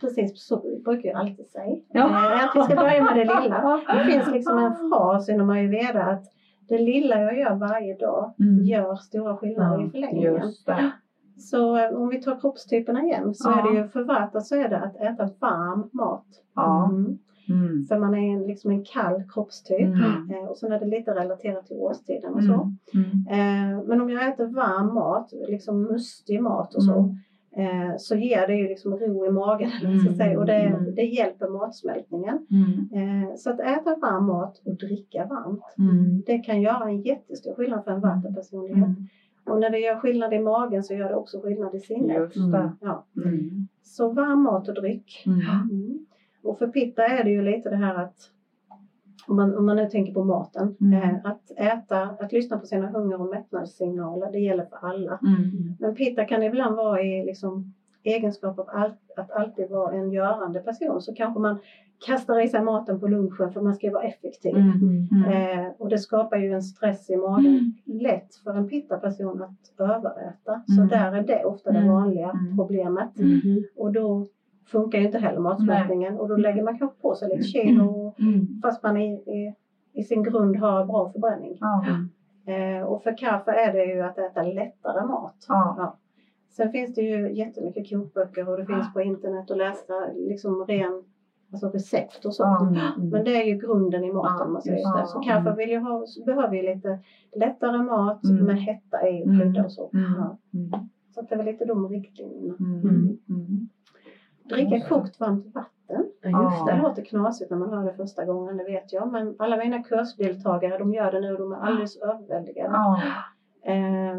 Precis 0.00 0.32
så 0.34 0.62
brukar 0.84 1.08
jag 1.08 1.16
alltid 1.20 1.46
säga. 1.46 1.76
Ja. 1.92 2.04
Eh, 2.06 2.44
att 2.44 2.56
vi 2.56 2.62
ska 2.62 2.74
börja 2.74 3.04
med 3.04 3.16
det 3.16 3.40
lilla. 3.42 3.80
Det 3.94 4.12
finns 4.12 4.32
liksom 4.32 4.58
en 4.58 4.72
fras 4.90 5.28
inom 5.28 5.50
ayurveda 5.50 6.04
att 6.04 6.24
det 6.68 6.78
lilla 6.78 7.20
jag 7.20 7.38
gör 7.38 7.54
varje 7.54 7.96
dag 7.96 8.34
Mm. 8.40 8.64
gör 8.64 8.94
stora 8.94 9.36
skillnader 9.36 9.86
i 9.86 9.90
förlängningen. 9.90 10.42
Så 11.36 11.76
eh, 11.76 11.90
om 12.02 12.08
vi 12.08 12.22
tar 12.22 12.40
kroppstyperna 12.40 13.02
igen 13.02 13.34
så 13.34 13.50
Ja. 13.50 13.58
är 13.68 13.72
det 13.72 13.78
ju 13.78 13.88
för 13.88 14.02
vata 14.04 14.40
så 14.40 14.54
är 14.54 14.68
det 14.68 14.78
att 14.80 14.96
äta 14.96 15.28
varm 15.40 15.88
mat. 15.92 16.26
Ja. 16.54 16.88
Mm. 16.90 17.18
Mm. 17.48 17.84
För 17.84 17.98
man 17.98 18.14
är 18.14 18.32
en, 18.32 18.46
liksom 18.46 18.70
en 18.70 18.84
kall 18.84 19.22
kroppstyp. 19.32 19.80
Mm. 19.80 20.30
Eh, 20.30 20.44
och 20.44 20.56
sen 20.58 20.72
är 20.72 20.78
det 20.80 20.86
lite 20.86 21.14
relaterat 21.14 21.66
till 21.66 21.76
årstiden 21.76 22.34
och 22.34 22.44
så. 22.44 22.72
Mm. 22.94 23.10
Eh, 23.30 23.82
men 23.86 24.00
om 24.00 24.10
jag 24.10 24.28
äter 24.28 24.46
varm 24.46 24.94
mat, 24.94 25.32
liksom 25.48 25.82
mustig 25.82 26.42
mat 26.42 26.74
och 26.74 26.82
så, 26.82 27.14
Mm. 27.56 27.90
eh, 27.90 27.94
så 27.98 28.14
ger 28.16 28.46
det 28.46 28.54
ju 28.54 28.68
liksom 28.68 28.96
ro 28.98 29.26
i 29.26 29.30
magen. 29.30 29.70
man 29.84 29.98
ska 29.98 30.08
Mm. 30.08 30.14
säga, 30.16 30.38
och 30.38 30.46
det, 30.46 30.92
det 30.96 31.02
hjälper 31.02 31.48
matsmältningen. 31.48 32.46
Eh, 32.92 33.34
så 33.36 33.50
att 33.50 33.60
äta 33.60 33.96
varm 33.96 34.26
mat 34.26 34.62
och 34.64 34.74
dricka 34.76 35.26
varmt, 35.30 35.62
det 36.26 36.38
kan 36.38 36.60
göra 36.60 36.84
en 36.88 37.00
jättestor 37.02 37.54
skillnad 37.54 37.84
för 37.84 37.90
en 37.90 38.00
vata-personlighet. 38.00 38.76
Mm. 38.76 39.06
Och 39.46 39.60
när 39.60 39.70
det 39.70 39.78
gör 39.78 39.96
skillnad 39.98 40.32
i 40.34 40.38
magen 40.38 40.84
så 40.84 40.94
gör 40.94 41.08
det 41.08 41.14
också 41.14 41.40
skillnad 41.40 41.74
i 41.74 41.80
sinnet. 41.80 42.16
Just 42.16 42.52
det. 42.52 42.72
Ja. 42.80 43.04
Mm. 43.24 43.68
Så 43.82 44.08
varm 44.12 44.42
mat 44.42 44.68
och 44.68 44.74
dryck. 44.74 45.22
Mm. 45.26 45.40
Mm. 45.70 46.06
Och 46.42 46.58
för 46.58 46.66
pitta 46.66 47.06
är 47.06 47.24
det 47.24 47.30
ju 47.30 47.42
lite 47.42 47.68
det 47.68 47.76
här 47.76 47.94
att 47.94 48.16
om 49.28 49.36
man, 49.36 49.56
om 49.56 49.66
man 49.66 49.76
nu 49.76 49.88
tänker 49.90 50.12
på 50.12 50.24
maten, 50.24 50.76
Mm. 50.80 50.92
eh, 51.02 51.16
att 51.24 51.50
äta, 51.56 52.02
att 52.02 52.32
lyssna 52.32 52.58
på 52.58 52.66
sina 52.66 52.88
hunger 52.88 53.20
och 53.20 53.26
mättnadssignaler, 53.26 54.32
det 54.32 54.38
gäller 54.38 54.64
för 54.64 54.76
alla. 54.88 55.18
Mm. 55.22 55.74
Men 55.80 55.94
pitta 55.94 56.24
kan 56.24 56.42
ibland 56.42 56.76
vara 56.76 57.02
i 57.02 57.24
liksom, 57.24 57.74
egenskap 58.02 58.58
av 58.58 58.68
allt, 58.72 59.10
att 59.16 59.30
alltid 59.30 59.70
vara 59.70 59.92
en 59.94 60.10
görande 60.12 60.60
person. 60.60 61.00
Så 61.00 61.14
kanske 61.14 61.40
man 61.40 61.58
kastar 62.06 62.44
i 62.44 62.48
sig 62.48 62.62
maten 62.62 63.00
på 63.00 63.06
lunchen 63.06 63.52
för 63.52 63.60
man 63.60 63.74
ska 63.74 63.90
vara 63.92 64.02
effektiv. 64.02 64.56
Mm. 64.56 65.08
Mm. 65.12 65.32
Eh, 65.32 65.72
och 65.78 65.88
det 65.88 65.98
skapar 65.98 66.36
ju 66.36 66.52
en 66.52 66.62
stress 66.62 67.10
i 67.10 67.16
magen. 67.16 67.74
Lätt 67.84 68.34
för 68.44 68.54
en 68.54 68.68
pitta-person 68.68 69.42
att 69.42 69.80
överäta. 69.80 70.62
Så 70.66 70.80
Mm. 70.80 70.88
där 70.88 71.12
är 71.12 71.22
det 71.22 71.44
ofta 71.44 71.70
det 71.72 71.78
Mm. 71.78 71.92
vanliga 71.92 72.30
Mm. 72.30 72.56
problemet. 72.56 73.18
Mm. 73.18 73.64
Och 73.76 73.92
då 73.92 74.26
funkar 74.66 74.98
ju 74.98 75.06
inte 75.06 75.18
heller 75.18 75.40
matsmältningen 75.40 76.16
och 76.18 76.28
då 76.28 76.36
lägger 76.36 76.62
man 76.62 76.78
kanske 76.78 77.00
på 77.00 77.14
sig 77.14 77.28
lite 77.28 77.42
kilo 77.42 78.14
Mm. 78.18 78.46
fast 78.62 78.82
man 78.82 78.96
i, 78.96 79.12
i, 79.14 79.54
i 79.92 80.02
sin 80.02 80.22
grund 80.22 80.56
har 80.56 80.84
bra 80.84 81.08
förbränning. 81.12 81.58
Eh, 82.46 82.82
och 82.86 83.02
för 83.02 83.16
kaffe 83.18 83.50
är 83.50 83.72
det 83.72 83.84
ju 83.84 84.00
att 84.02 84.18
äta 84.18 84.42
lättare 84.42 85.06
mat. 85.06 85.44
Ja. 85.48 85.98
Sen 86.50 86.70
finns 86.72 86.94
det 86.94 87.02
ju 87.02 87.32
jättemycket 87.34 87.90
kokböcker 87.90 88.48
och 88.48 88.56
det 88.56 88.66
finns 88.66 88.92
på 88.94 89.00
internet 89.00 89.50
att 89.50 89.56
läsa 89.56 89.92
liksom 90.14 90.64
ren 90.68 91.04
alltså 91.52 91.68
recept 91.68 92.24
och 92.24 92.34
sånt. 92.34 92.76
Ja. 92.76 92.92
Men 93.02 93.24
det 93.24 93.42
är 93.42 93.44
ju 93.44 93.58
grunden 93.58 94.04
i 94.04 94.12
maten 94.12 94.52
man 94.52 94.62
säger 94.62 94.76
just 94.76 94.88
så. 94.92 94.96
det. 94.98 95.06
Så 95.06 95.20
kaffe 95.20 95.54
vill 95.56 95.70
ju 95.70 95.78
ha, 95.78 96.06
så 96.06 96.24
behöver 96.24 96.54
ju 96.56 96.74
lite 96.74 96.98
lättare 97.36 97.78
mat 97.78 98.24
Mm. 98.24 98.44
med 98.44 98.56
hetta 98.62 99.08
i 99.08 99.22
och 99.22 99.26
Mm. 99.26 99.40
krydda 99.40 99.64
och 99.64 99.72
så. 99.72 99.90
Mm. 99.94 100.06
Mm. 100.54 100.88
Så 101.14 101.20
att 101.20 101.28
det 101.28 101.34
är 101.34 101.36
väl 101.36 101.46
lite 101.46 101.64
de 101.64 101.88
riktlinjerna. 101.88 102.56
Mm. 102.60 102.80
Mm. 102.80 103.18
Mm. 103.28 103.68
Dricka 104.44 104.80
kokt 104.88 105.20
varmt 105.20 105.54
vatten. 105.54 106.04
Ja, 106.22 106.44
just 106.52 106.66
Det 106.66 106.72
det. 106.72 106.82
låter 106.82 107.04
knasigt 107.04 107.50
när 107.50 107.58
man 107.58 107.70
hör 107.70 107.84
det 107.84 107.92
första 107.94 108.24
gången, 108.24 108.56
det 108.56 108.64
vet 108.64 108.92
jag. 108.92 109.12
Men 109.12 109.34
alla 109.38 109.56
mina 109.56 109.82
kursdeltagare, 109.82 110.78
de 110.78 110.94
gör 110.94 111.12
det 111.12 111.20
nu 111.20 111.32
och 111.32 111.38
de 111.38 111.52
är 111.52 111.56
alldeles 111.56 111.96
överväldigade. 111.96 112.70
Ja. 112.72 113.00
Eh, 113.72 114.16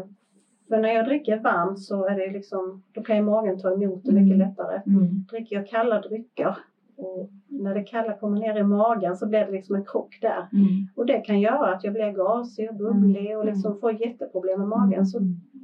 för 0.68 0.78
när 0.80 0.88
jag 0.88 1.04
dricker 1.04 1.38
varmt 1.38 1.80
så 1.80 2.06
är 2.06 2.16
det 2.16 2.30
liksom, 2.32 2.82
då 2.92 3.02
kan 3.02 3.16
ju 3.16 3.22
magen 3.22 3.58
ta 3.58 3.72
emot 3.72 4.04
det 4.04 4.12
mycket 4.12 4.34
Mm. 4.36 4.48
lättare. 4.48 4.82
Mm. 4.86 5.24
Dricker 5.30 5.56
jag 5.56 5.66
kalla 5.66 6.00
drycker 6.00 6.56
och 6.98 7.30
när 7.48 7.74
det 7.74 7.82
kalla 7.82 8.12
kommer 8.12 8.40
ner 8.40 8.58
i 8.58 8.64
magen 8.64 9.16
så 9.16 9.28
blir 9.28 9.38
det 9.46 9.52
liksom 9.52 9.76
en 9.76 9.84
krock 9.84 10.18
där. 10.22 10.48
Mm. 10.52 10.66
Och 10.96 11.06
det 11.06 11.18
kan 11.20 11.40
göra 11.40 11.74
att 11.74 11.84
jag 11.84 11.92
blir 11.92 12.12
gasig 12.12 12.70
och 12.70 12.76
bubblig 12.76 13.38
och 13.38 13.46
liksom 13.46 13.78
får 13.80 13.92
jätteproblem 13.92 14.58
med 14.60 14.68
magen. 14.68 15.06
Så 15.06 15.18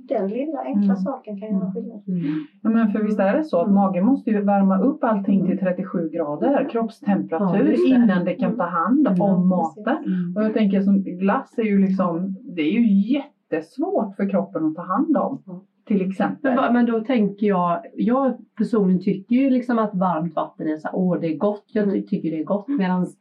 den 0.09 0.29
lilla 0.29 0.59
enkla 0.61 0.83
Mm. 0.93 0.97
saken 0.97 1.41
kan 1.41 1.49
göra 1.55 1.73
skillnad. 1.73 2.03
Mm. 2.09 2.21
Ja, 2.63 2.71
men 2.71 2.93
för 2.93 3.03
visst 3.03 3.21
är 3.21 3.37
det 3.37 3.45
så 3.45 3.61
att 3.61 3.73
magen 3.73 4.05
måste 4.05 4.31
ju 4.31 4.41
värma 4.43 4.79
upp 4.79 5.05
allting 5.05 5.47
till 5.47 5.59
37 5.59 6.09
grader 6.09 6.61
Ja, 6.63 6.69
kroppstemperatur 6.69 7.65
just 7.71 7.85
det. 7.89 7.95
innan 7.95 8.25
det 8.25 8.35
kan 8.35 8.57
ta 8.57 8.65
hand 8.67 9.09
om 9.09 9.15
Mm, 9.37 9.49
maten. 9.49 9.97
Mm. 10.07 10.37
Och 10.37 10.43
jag 10.45 10.55
tänker 10.55 10.81
som 10.81 11.03
glass 11.03 11.59
är 11.59 11.63
ju 11.63 11.79
liksom, 11.79 12.37
det 12.43 12.63
är 12.63 12.73
ju 12.73 13.13
jättesvårt 13.13 14.17
för 14.17 14.29
kroppen 14.31 14.65
att 14.67 14.75
ta 14.75 14.83
hand 14.83 15.17
om. 15.17 15.43
Mm. 15.91 15.99
Till 16.01 16.11
exempel. 16.11 16.55
Men, 16.55 16.73
men 16.73 16.87
då 16.87 17.01
tänker 17.01 17.47
jag, 17.47 17.81
jag 17.95 18.37
personligen 18.59 19.03
tycker 19.03 19.37
ju 19.37 19.51
liksom 19.51 19.79
att 19.79 19.95
varmt 19.95 20.35
vatten 20.37 20.69
är 20.69 20.77
så 20.77 20.89
här, 20.89 20.97
åh 20.97 21.21
det 21.21 21.27
är 21.27 21.37
gott, 21.37 21.65
jag 21.73 21.91
ty- 21.93 22.03
tycker 22.07 22.31
det 22.31 22.41
är 22.41 22.45
gott. 22.45 22.69
Medan 22.69 23.05
till 23.07 23.15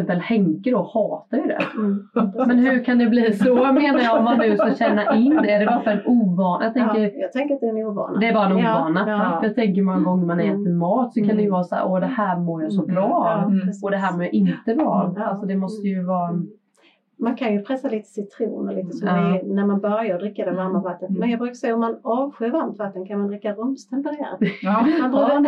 exempel 0.00 0.18
Henke 0.20 0.70
då 0.70 0.82
hatar 0.94 1.36
ju 1.36 1.42
det. 1.46 1.58
Mm. 1.76 2.08
Men 2.48 2.58
hur 2.58 2.84
kan 2.84 2.98
det 2.98 3.06
bli 3.06 3.32
så 3.32 3.54
menar 3.54 4.00
jag 4.00 4.18
om 4.18 4.24
man 4.24 4.38
nu 4.38 4.56
ska 4.56 4.74
känna 4.74 5.16
in 5.16 5.36
det? 5.42 5.50
Är 5.50 5.60
det 5.60 5.66
bara 5.66 5.80
för 5.82 5.90
en 5.90 6.00
ovana? 6.06 6.64
Jag 6.64 6.74
tänker, 6.74 7.00
Ja, 7.00 7.10
jag 7.14 7.32
tänker 7.32 7.54
att 7.54 7.60
det 7.60 7.66
är 7.66 7.70
en 7.80 7.86
ovana. 7.86 8.18
det 8.18 8.26
är 8.28 8.34
bara 8.34 8.46
en 8.50 8.58
Ja, 8.58 8.80
ovana. 8.80 9.04
ja. 9.10 9.40
För 9.40 9.46
jag 9.46 9.54
tänker 9.54 9.82
många 9.82 10.00
gånger 10.00 10.26
man 10.26 10.40
Mm. 10.40 10.60
äter 10.62 10.72
mat 10.74 11.14
så 11.14 11.20
kan 11.20 11.28
det 11.28 11.34
ju 11.42 11.48
Mm. 11.48 11.52
vara 11.52 11.64
så 11.64 11.74
här, 11.74 11.86
åh 11.86 12.00
det 12.00 12.06
här 12.06 12.38
mår 12.38 12.62
jag 12.62 12.72
så 12.72 12.82
Mm. 12.82 12.94
bra 12.94 13.08
Ja, 13.08 13.42
av. 13.44 13.50
Mm. 13.52 13.68
Och 13.82 13.90
det 13.90 13.96
här 13.96 14.12
mår 14.12 14.22
jag 14.24 14.34
inte 14.34 14.74
bra 14.74 14.88
av. 14.88 15.14
Ja. 15.18 15.24
Alltså 15.24 15.46
det 15.46 15.56
måste 15.56 15.88
ju 15.88 16.02
vara. 16.04 16.42
Man 17.22 17.36
kan 17.36 17.52
ju 17.52 17.62
pressa 17.62 17.88
lite 17.88 18.08
citron 18.08 18.68
och 18.68 18.74
lite 18.74 18.92
så 18.92 19.06
Ja. 19.06 19.40
när 19.44 19.66
man 19.66 19.80
börjar 19.80 20.18
dricka 20.18 20.44
det 20.44 20.50
varma 20.50 20.80
vattnet. 20.80 21.10
Mm. 21.10 21.20
Men 21.20 21.30
jag 21.30 21.38
brukar 21.38 21.54
säga 21.54 21.74
om 21.74 21.80
man 21.80 21.96
avskyr 22.02 22.50
varmt 22.50 22.78
vatten 22.78 23.06
kan 23.06 23.18
man 23.18 23.28
dricka 23.28 23.52
rumstempererat. 23.52 24.38
Ja. 24.62 24.86
Man 25.00 25.10
brukar 25.10 25.40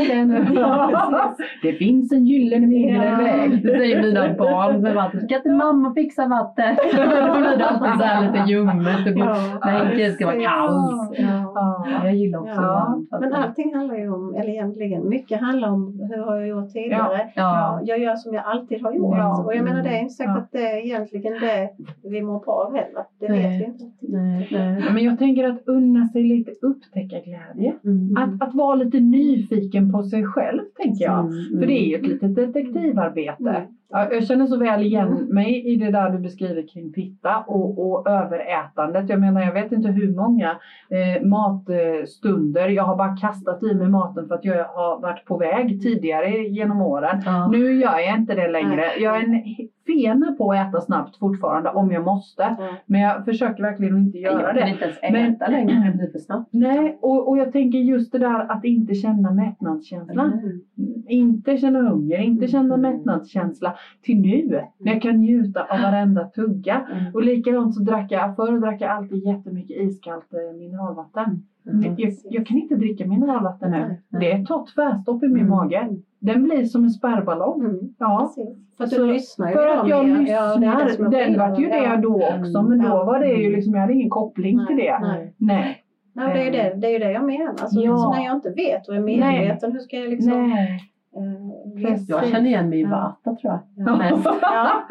det. 0.54 0.54
Ja. 0.60 1.34
Det 1.62 1.72
finns 1.72 2.12
en 2.12 2.26
gyllene 2.26 2.66
medelväg. 2.66 3.52
Ja. 3.52 3.70
Det 3.72 3.78
säger 3.78 4.02
mina 4.02 4.34
barn 4.34 4.80
med 4.82 4.94
vatten. 4.94 5.28
Kan 5.28 5.36
inte 5.36 5.50
mamma 5.50 5.94
fixa 5.94 6.26
vatten? 6.26 6.76
Då 6.76 7.40
blir 7.40 7.58
det 7.58 7.66
alltid 7.66 7.98
så 7.98 8.04
här 8.04 8.32
lite 8.32 8.50
ljummet. 8.50 9.04
gott. 9.16 9.64
Nej, 9.64 9.96
det 9.96 10.10
ska 10.12 10.26
vara 10.26 10.36
kallt. 10.40 11.18
Ja. 11.18 11.52
Ja. 11.54 11.86
Jag 12.04 12.14
gillar 12.14 12.38
också 12.38 12.54
Ja, 12.54 12.62
varmt 12.62 13.08
vatten. 13.10 13.30
men 13.30 13.42
allting 13.42 13.74
handlar 13.74 13.96
ju 13.96 14.12
om, 14.12 14.34
eller 14.34 14.48
egentligen 14.48 15.08
mycket 15.08 15.40
handlar 15.40 15.68
om 15.70 16.08
hur 16.14 16.22
har 16.24 16.36
jag 16.36 16.48
gjort 16.48 16.72
tidigare. 16.72 17.28
Ja. 17.34 17.80
Jag 17.84 17.98
gör 17.98 18.16
som 18.16 18.34
jag 18.34 18.44
alltid 18.46 18.82
har 18.82 18.92
gjort. 18.92 19.16
Ja. 19.18 19.42
Och 19.44 19.54
jag 19.54 19.64
menar 19.64 19.82
det 19.82 19.88
är 19.88 19.98
inte 20.00 20.14
säkert 20.14 20.32
Ja. 20.34 20.40
att 20.40 20.52
det 20.52 20.66
är 20.70 20.76
egentligen 20.86 21.32
det 21.40 21.63
vi 22.02 22.22
mår 22.22 22.44
bra 22.44 22.52
av 22.52 22.74
heller. 22.74 23.04
Det 23.20 23.28
Nej. 23.28 23.58
vet 23.58 23.60
vi 23.60 23.64
inte. 23.64 23.84
Nej, 24.00 24.48
nej. 24.52 24.82
Men 24.94 25.04
jag 25.04 25.18
tänker 25.18 25.44
att 25.44 25.68
unna 25.68 26.06
sig 26.06 26.22
lite 26.22 26.52
upptäckarglädje. 26.62 27.74
Mm. 27.84 28.16
Att, 28.16 28.48
att 28.48 28.54
vara 28.54 28.74
lite 28.74 29.00
nyfiken 29.00 29.92
på 29.92 30.02
sig 30.02 30.24
själv 30.26 30.60
tänker 30.82 31.04
jag. 31.04 31.20
Mm. 31.20 31.60
För 31.60 31.66
det 31.66 31.72
är 31.72 31.86
ju 31.86 31.94
ett 31.94 32.06
litet 32.06 32.34
detektivarbete. 32.34 33.50
Mm. 33.50 33.62
Ja, 33.96 34.08
jag 34.12 34.26
känner 34.26 34.46
så 34.46 34.56
väl 34.58 34.82
igen 34.82 35.26
mig 35.30 35.66
i 35.72 35.76
det 35.76 35.90
där 35.90 36.10
du 36.10 36.18
beskriver 36.18 36.68
kring 36.68 36.92
pitta 36.92 37.38
och, 37.46 37.90
och 37.90 38.08
överätandet. 38.10 39.08
Jag 39.08 39.20
menar, 39.20 39.40
jag 39.40 39.52
vet 39.52 39.72
inte 39.72 39.88
hur 39.88 40.14
många 40.16 40.50
eh, 40.90 41.26
matstunder 41.26 42.68
jag 42.68 42.84
har 42.84 42.96
bara 42.96 43.16
kastat 43.16 43.62
i 43.62 43.74
mig 43.74 43.88
maten 43.88 44.28
för 44.28 44.34
att 44.34 44.44
jag 44.44 44.64
har 44.64 45.00
varit 45.00 45.24
på 45.24 45.36
väg 45.38 45.82
tidigare 45.82 46.28
genom 46.30 46.80
åren. 46.82 47.22
Ja. 47.24 47.48
Nu 47.48 47.72
gör 47.80 47.98
jag 47.98 48.18
inte 48.18 48.34
det 48.34 48.48
längre. 48.48 48.76
Nej. 48.76 49.02
Jag 49.02 49.16
är 49.16 49.20
en 49.24 49.42
fena 49.86 50.32
på 50.32 50.52
att 50.52 50.68
äta 50.68 50.80
snabbt 50.80 51.16
fortfarande 51.18 51.70
om 51.70 51.92
jag 51.92 52.04
måste. 52.04 52.42
Ja. 52.58 52.68
Men 52.86 53.00
jag 53.00 53.24
försöker 53.24 53.62
verkligen 53.62 53.96
inte 53.98 54.18
göra 54.18 54.40
jag 54.42 54.48
kan 54.50 54.56
det. 54.56 54.68
inte 54.70 54.84
ens 54.84 54.98
äta 54.98 55.50
Men- 55.50 55.52
längre, 55.52 55.90
det 55.92 55.96
blir 55.98 56.12
för 56.12 56.18
snabbt. 56.18 56.48
Nej, 56.52 56.98
och, 57.02 57.28
och 57.28 57.38
jag 57.38 57.52
tänker 57.52 57.78
just 57.78 58.12
det 58.12 58.18
där 58.18 58.52
att 58.52 58.64
inte 58.64 58.94
känna 58.94 59.30
mättnadskänslan. 59.30 60.32
Mm. 60.32 60.60
Inte 61.08 61.56
känna 61.56 61.78
hunger, 61.90 62.18
inte 62.18 62.48
känna 62.48 62.74
Mm. 62.74 62.80
mättnadskänsla 62.96 63.74
till 64.02 64.20
nu. 64.20 64.60
När 64.78 64.92
jag 64.92 65.02
kan 65.02 65.16
njuta 65.16 65.60
av 65.62 65.80
varenda 65.80 66.24
tugga. 66.24 66.86
Mm. 66.92 67.14
Och 67.14 67.22
likadant 67.22 67.74
så 67.74 67.82
drack 67.82 68.12
jag, 68.12 68.36
förr 68.36 68.60
drack 68.60 68.80
jag 68.80 68.90
alltid 68.90 69.24
jättemycket 69.26 69.76
iskallt 69.82 70.32
eh, 70.34 70.56
mineralvatten. 70.58 71.42
Mm. 71.72 71.94
Jag, 71.98 72.12
jag 72.30 72.46
kan 72.46 72.56
inte 72.58 72.74
dricka 72.76 73.06
mineralvatten 73.06 73.70
nu. 73.70 73.96
Nej, 74.08 74.38
Det 74.38 74.46
tar 74.46 74.66
tvärstopp 74.74 75.22
i 75.22 75.28
min 75.28 75.36
Mm. 75.36 75.50
mage. 75.50 75.88
Den 76.18 76.44
blir 76.44 76.64
som 76.64 76.84
en 76.84 76.90
spärrballong. 76.90 77.60
Mm. 77.64 77.80
Ja. 77.98 78.32
För 78.76 78.84
att 78.84 78.90
Så- 78.90 79.06
lyssnar 79.06 79.48
ju 79.48 79.54
För 79.54 79.68
att 79.68 79.88
jag 79.88 80.08
mer. 80.08 80.32
Ja, 80.32 80.56
det 80.56 80.66
är 80.66 80.84
lyssnar. 80.84 81.06
är 81.06 81.10
Den 81.28 81.38
vart 81.38 81.58
ju 81.58 81.66
det 81.66 81.96
då 82.02 82.14
också. 82.14 82.58
Mm. 82.58 82.66
Men 82.68 82.78
då 82.90 83.04
var 83.04 83.20
det 83.20 83.32
ju 83.32 83.50
liksom, 83.56 83.74
jag 83.74 83.80
hade 83.80 83.92
ingen 83.92 84.10
koppling 84.10 84.60
till 84.66 84.76
det. 84.76 84.98
Nej. 85.02 85.34
Nej. 85.36 85.80
Nej, 86.16 86.34
det, 86.34 86.40
är 86.40 86.44
ju 86.44 86.50
det, 86.50 86.80
det 86.80 86.86
är 86.86 86.90
ju 86.92 86.98
det 86.98 87.12
jag 87.12 87.24
menar. 87.24 87.48
Alltså, 87.48 87.80
Ja. 87.80 87.96
så 87.96 88.12
när 88.14 88.24
jag 88.24 88.34
inte 88.36 88.50
vet 88.50 88.88
och 88.88 88.96
är 88.96 89.00
medveten, 89.00 89.72
hur 89.72 89.78
ska 89.78 89.96
jag 89.96 90.08
liksom... 90.10 90.48
Nej. 90.50 90.80
eh, 91.16 91.43
Precis. 91.82 92.08
Jag 92.08 92.26
känner 92.26 92.46
igen 92.46 92.68
mig 92.68 92.80
i. 92.80 92.84
Vata 92.84 93.34
tror 93.34 93.38
jag. 93.42 93.58
Ja. 93.74 94.22
Ja? 94.40 94.82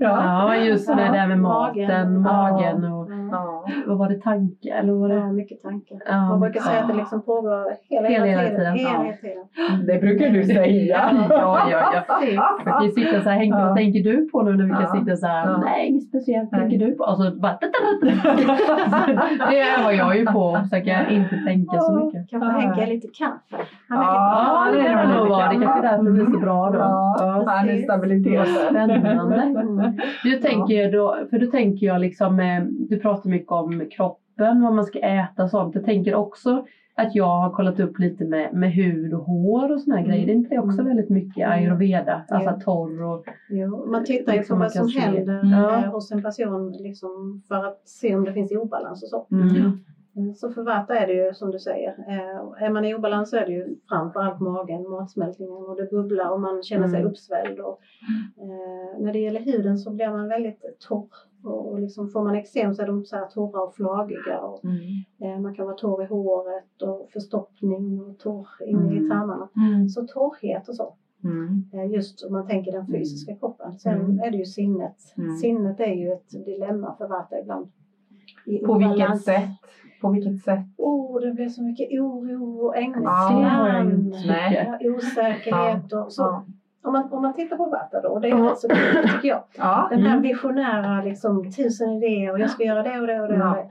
Ja. 0.00 0.56
Just 0.56 0.86
det 0.88 0.94
där 0.94 1.26
med 1.26 1.38
maten, 1.38 2.22
magen 2.22 2.84
och. 2.84 3.03
vad 3.86 3.98
var 3.98 4.08
det 4.08 4.20
tanke 4.20 4.68
eller 4.74 4.92
vad 4.92 5.00
var 5.00 5.08
det? 5.08 5.14
Ja, 5.14 5.32
mycket 5.32 5.62
tankar. 5.62 5.98
Ja, 6.08 6.28
Man 6.28 6.40
brukar 6.40 6.60
säga 6.60 6.80
att 6.80 6.88
det 6.88 6.94
liksom 6.94 7.22
pågår 7.22 7.64
hela, 7.90 8.08
Hela, 8.08 8.24
hela, 8.26 8.42
tiden. 8.42 8.76
tiden. 8.76 8.76
Hela, 8.76 9.04
Ja. 9.06 9.12
tiden. 9.20 9.86
Det 9.86 9.98
brukar 10.00 10.28
du 10.30 10.44
säga. 10.44 11.10
Ja, 11.30 11.70
ja, 11.70 11.70
ja. 11.70 12.58
Jag 12.64 12.78
kan 12.80 12.90
sitta 12.92 13.22
så 13.22 13.28
här, 13.30 13.38
Henke 13.38 13.58
Ja. 13.58 13.64
vad 13.66 13.76
tänker 13.76 14.00
du 14.02 14.28
på 14.32 14.42
nu 14.42 14.56
när 14.56 14.64
vi 14.64 14.70
kan 14.70 14.82
Ja. 14.82 14.94
sitta 15.00 15.16
så 15.16 15.26
här, 15.26 15.46
Ja. 15.50 15.56
nej 15.58 15.88
inget 15.88 16.04
speciellt, 16.08 16.52
Nej. 16.52 16.60
tänker 16.60 16.86
du 16.86 16.92
på? 16.94 17.04
Och 17.04 17.16
så 17.16 17.30
bara, 17.30 17.58
det 19.50 19.60
övar 19.78 19.92
jag 19.92 20.18
ju 20.18 20.26
på, 20.26 20.58
försöka 20.62 21.08
inte 21.10 21.36
tänka 21.46 21.80
så 21.80 21.92
mycket. 22.04 22.30
Kanske 22.30 22.48
Ja. 22.52 22.58
Henke 22.58 22.82
är 22.82 22.86
lite 22.86 23.08
kaffe. 23.18 23.56
Han 23.88 23.98
är 23.98 24.04
Ja, 24.04 24.66
lite 24.72 24.82
det 24.82 24.88
är 24.88 24.94
kan 25.02 25.08
nog 25.10 25.18
nog 25.18 25.28
vara, 25.28 25.48
det 25.48 25.54
kanske 25.54 25.78
är 25.78 25.82
därför 25.82 26.04
det 26.04 26.10
blir 26.10 26.24
så 26.26 26.38
bra 26.38 26.70
då. 26.70 26.78
Ja, 26.78 27.16
Ja. 27.18 27.44
han 27.46 27.68
är 27.68 27.76
stabilitet. 27.82 28.38
Vad 28.38 28.48
spännande. 28.48 29.36
Mm. 29.60 29.98
Du 30.24 30.30
tänker 30.36 30.74
ju 30.74 30.90
då, 30.90 31.16
för 31.30 31.38
då 31.38 31.46
tänker 31.46 31.86
jag 31.86 32.00
liksom, 32.00 32.40
eh, 32.40 32.62
du 32.88 32.98
pratar 33.00 33.30
mycket 33.30 33.52
om 33.60 33.86
kroppen, 33.90 34.62
vad 34.62 34.72
man 34.74 34.84
ska 34.84 34.98
äta 34.98 35.42
och 35.42 35.50
sånt. 35.50 35.74
Jag 35.74 35.84
tänker 35.84 36.14
också 36.14 36.66
att 36.96 37.14
jag 37.14 37.26
har 37.40 37.50
kollat 37.50 37.80
upp 37.80 37.98
lite 37.98 38.24
med, 38.24 38.52
med 38.54 38.72
hud 38.72 39.14
och 39.14 39.24
hår 39.24 39.72
och 39.72 39.80
såna 39.80 39.96
här 39.96 40.02
Mm. 40.04 40.10
grejer. 40.12 40.26
Det 40.26 40.32
är 40.32 40.36
inte 40.36 40.54
det 40.54 40.58
också 40.58 40.80
Mm. 40.80 40.86
väldigt 40.86 41.10
mycket 41.10 41.48
ayurveda? 41.48 42.22
Alltså 42.28 42.50
Ja. 42.50 42.60
torr 42.60 43.02
och... 43.02 43.24
Jo, 43.50 43.86
man 43.90 44.04
tittar 44.04 44.32
ju 44.32 44.38
Liksom 44.38 44.56
på 44.58 44.62
vad 44.62 44.72
som 44.72 44.88
se. 44.88 45.00
händer 45.00 45.40
Ja. 45.44 45.84
eh, 45.84 45.92
hos 45.92 46.12
en 46.12 46.22
person 46.22 46.72
liksom, 46.72 47.42
för 47.48 47.64
att 47.64 47.88
se 47.88 48.16
om 48.16 48.24
det 48.24 48.32
finns 48.32 48.52
obalans 48.52 49.02
och 49.02 49.08
så. 49.08 49.26
Mm. 49.36 49.80
Mm, 50.16 50.34
Så 50.34 50.50
för 50.50 50.62
vata 50.62 50.98
är 50.98 51.06
det 51.06 51.12
ju 51.12 51.34
som 51.34 51.50
du 51.50 51.58
säger. 51.58 51.88
Eh, 52.08 52.62
är 52.66 52.70
man 52.70 52.84
i 52.84 52.94
obalans 52.94 53.30
så 53.30 53.36
är 53.36 53.46
det 53.46 53.52
ju 53.52 53.76
framförallt 53.88 54.40
magen, 54.40 54.88
matsmältningen 54.90 55.64
och 55.64 55.76
det 55.76 55.90
bubblar 55.90 56.30
och 56.30 56.40
man 56.40 56.62
känner 56.62 56.88
sig 56.88 56.98
Mm. 57.00 57.10
uppsvälld. 57.10 57.58
Och, 57.60 57.78
eh, 58.38 59.02
när 59.02 59.12
det 59.12 59.18
gäller 59.18 59.40
huden 59.40 59.78
så 59.78 59.90
blir 59.90 60.10
man 60.10 60.28
väldigt 60.28 60.60
torr. 60.88 61.08
Och, 61.44 61.72
och 61.72 61.80
liksom 61.80 62.08
får 62.10 62.24
man 62.24 62.34
eksem 62.34 62.74
så 62.74 62.82
är 62.82 62.86
de 62.86 63.04
så 63.04 63.16
här 63.16 63.26
torra 63.26 63.60
och 63.62 63.74
flagiga. 63.74 64.40
Och, 64.40 64.64
eh, 65.22 65.40
man 65.40 65.54
kan 65.54 65.64
vara 65.66 65.76
torr 65.76 66.02
i 66.02 66.06
håret 66.06 66.82
och 66.82 67.10
förstoppning 67.12 68.00
och 68.00 68.18
torr 68.18 68.46
inne 68.66 68.80
Mm. 68.90 69.06
i 69.06 69.08
tarmarna. 69.08 69.48
Mm. 69.56 69.88
Så 69.88 70.06
torrhet 70.06 70.68
och 70.68 70.76
så. 70.76 70.94
Mm. 71.24 71.64
Eh, 71.72 71.92
Just 71.92 72.24
om 72.24 72.32
man 72.32 72.46
tänker 72.46 72.72
den 72.72 72.86
fysiska 72.86 73.36
kroppen. 73.36 73.72
Sen 73.78 74.00
Mm. 74.00 74.20
är 74.20 74.30
det 74.30 74.36
ju 74.36 74.44
sinnet. 74.44 74.96
Mm. 75.16 75.36
Sinnet 75.36 75.80
är 75.80 75.92
ju 75.94 76.12
ett 76.12 76.30
dilemma 76.46 76.94
för 76.98 77.08
vata 77.08 77.38
ibland. 77.40 77.66
I 78.46 78.58
På 78.58 78.74
vilket 78.78 78.94
obalans. 78.96 79.24
sätt? 79.24 79.48
På 80.00 80.10
vilket 80.10 80.42
sätt? 80.42 80.64
Oh, 80.76 81.20
det 81.20 81.32
blir 81.32 81.48
så 81.48 81.62
mycket 81.62 82.00
oro 82.00 82.66
och 82.66 82.76
ängslan. 82.76 83.40
Ja, 83.40 84.78
osäkerhet 84.96 85.92
och 85.92 86.12
så. 86.12 86.42
Om, 86.84 86.92
man, 86.92 87.12
om 87.12 87.22
man 87.22 87.34
tittar 87.34 87.56
på 87.56 87.64
Vata 87.64 88.00
då, 88.00 88.08
och 88.08 88.20
det 88.20 88.28
är 88.30 88.36
rätt 88.36 88.58
så 88.58 88.68
kul 88.68 89.08
tycker 89.08 89.28
jag. 89.28 89.42
Ja. 89.56 89.86
Den 89.90 90.00
här 90.00 90.10
Mm. 90.10 90.22
visionära 90.22 91.02
liksom, 91.04 91.52
tusen 91.52 91.90
idéer 91.90 92.32
och 92.32 92.40
jag 92.40 92.50
ska 92.50 92.62
göra 92.64 92.82
det 92.82 93.00
och 93.00 93.06
det 93.06 93.20
och 93.20 93.28
det. 93.28 93.34
Och, 93.34 93.54
det. 93.54 93.66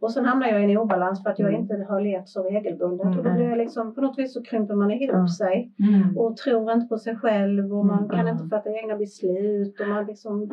Och 0.00 0.12
sen 0.12 0.24
hamnar 0.24 0.46
jag 0.48 0.60
i 0.60 0.64
en 0.72 0.78
obalans 0.78 1.22
för 1.22 1.30
att 1.30 1.38
jag 1.38 1.48
Mm. 1.48 1.60
inte 1.60 1.86
har 1.88 2.00
levt 2.00 2.28
så 2.28 2.42
regelbundet. 2.42 3.06
Mm. 3.06 3.18
Och 3.18 3.24
då 3.24 3.30
blir 3.32 3.48
jag 3.48 3.58
liksom, 3.58 3.94
på 3.94 4.00
något 4.00 4.18
vis 4.18 4.32
så 4.34 4.42
krymper 4.42 4.74
man 4.74 4.90
ihop 4.90 5.10
Ja. 5.16 5.28
sig 5.28 5.70
Mm. 5.88 6.16
och 6.18 6.36
tror 6.36 6.72
inte 6.72 6.86
på 6.86 6.98
sig 6.98 7.16
själv 7.16 7.72
och 7.78 7.86
man 7.86 7.98
Mm. 7.98 8.10
kan 8.10 8.26
Ja. 8.26 8.32
inte 8.32 8.44
fatta 8.48 8.70
egna 8.70 8.96
beslut 8.96 9.80
och 9.80 9.88
man 9.88 9.98
är 9.98 10.04
liksom 10.04 10.50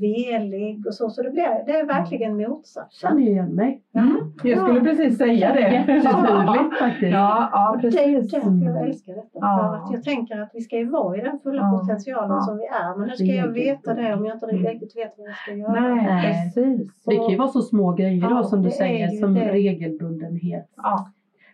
velig 0.00 0.86
och 0.86 0.94
så. 0.94 1.10
Så 1.10 1.22
det, 1.22 1.30
blir, 1.30 1.66
det 1.66 1.72
är 1.72 1.86
verkligen 1.86 2.36
motsatsen. 2.36 3.08
Känner 3.08 3.22
igen 3.22 3.54
mig. 3.54 3.82
Mm. 3.94 4.16
Jag 4.42 4.58
skulle 4.58 4.80
precis 4.80 5.18
säga 5.18 5.52
det. 5.52 5.60
Jättetydligt 5.60 6.78
faktiskt. 6.78 7.12
Ja, 7.12 7.48
ja 7.52 7.70
Och 7.70 7.78
det 7.82 7.88
är 7.88 7.90
precis. 7.90 8.30
därför 8.32 8.48
jag 8.48 8.62
Mm. 8.70 8.84
älskar 8.84 9.12
detta. 9.14 9.28
Ja. 9.32 9.58
För 9.80 9.84
att 9.86 9.92
jag 9.92 10.02
tänker 10.04 10.40
att 10.40 10.50
vi 10.54 10.60
ska 10.60 10.76
ju 10.76 10.88
vara 10.90 11.16
i 11.16 11.20
den 11.20 11.38
fulla 11.38 11.62
Ja. 11.62 11.78
potentialen 11.80 12.30
Ja. 12.36 12.40
som 12.40 12.56
vi 12.58 12.64
är. 12.66 12.98
Men 12.98 13.08
hur 13.08 13.16
ska 13.16 13.24
jag 13.24 13.48
veta 13.48 13.94
det 13.94 14.14
om 14.14 14.26
jag 14.26 14.36
inte 14.36 14.46
Mm. 14.46 14.64
riktigt 14.66 14.96
vet 14.96 15.14
vad 15.18 15.28
jag 15.28 15.36
ska 15.36 15.52
göra? 15.52 15.80
Nej, 15.80 16.32
precis. 16.54 17.04
Det 17.04 17.16
kan 17.16 17.28
ju 17.30 17.36
vara 17.36 17.48
så 17.48 17.60
små 17.62 17.92
grejer 17.92 18.22
då 18.22 18.30
Ja, 18.36 18.42
som 18.42 18.62
du 18.62 18.68
är 18.68 18.72
säger 18.86 19.08
som 19.20 19.34
det. 19.34 19.52
regelbundenhet. 19.52 20.70
Ja. 20.76 21.08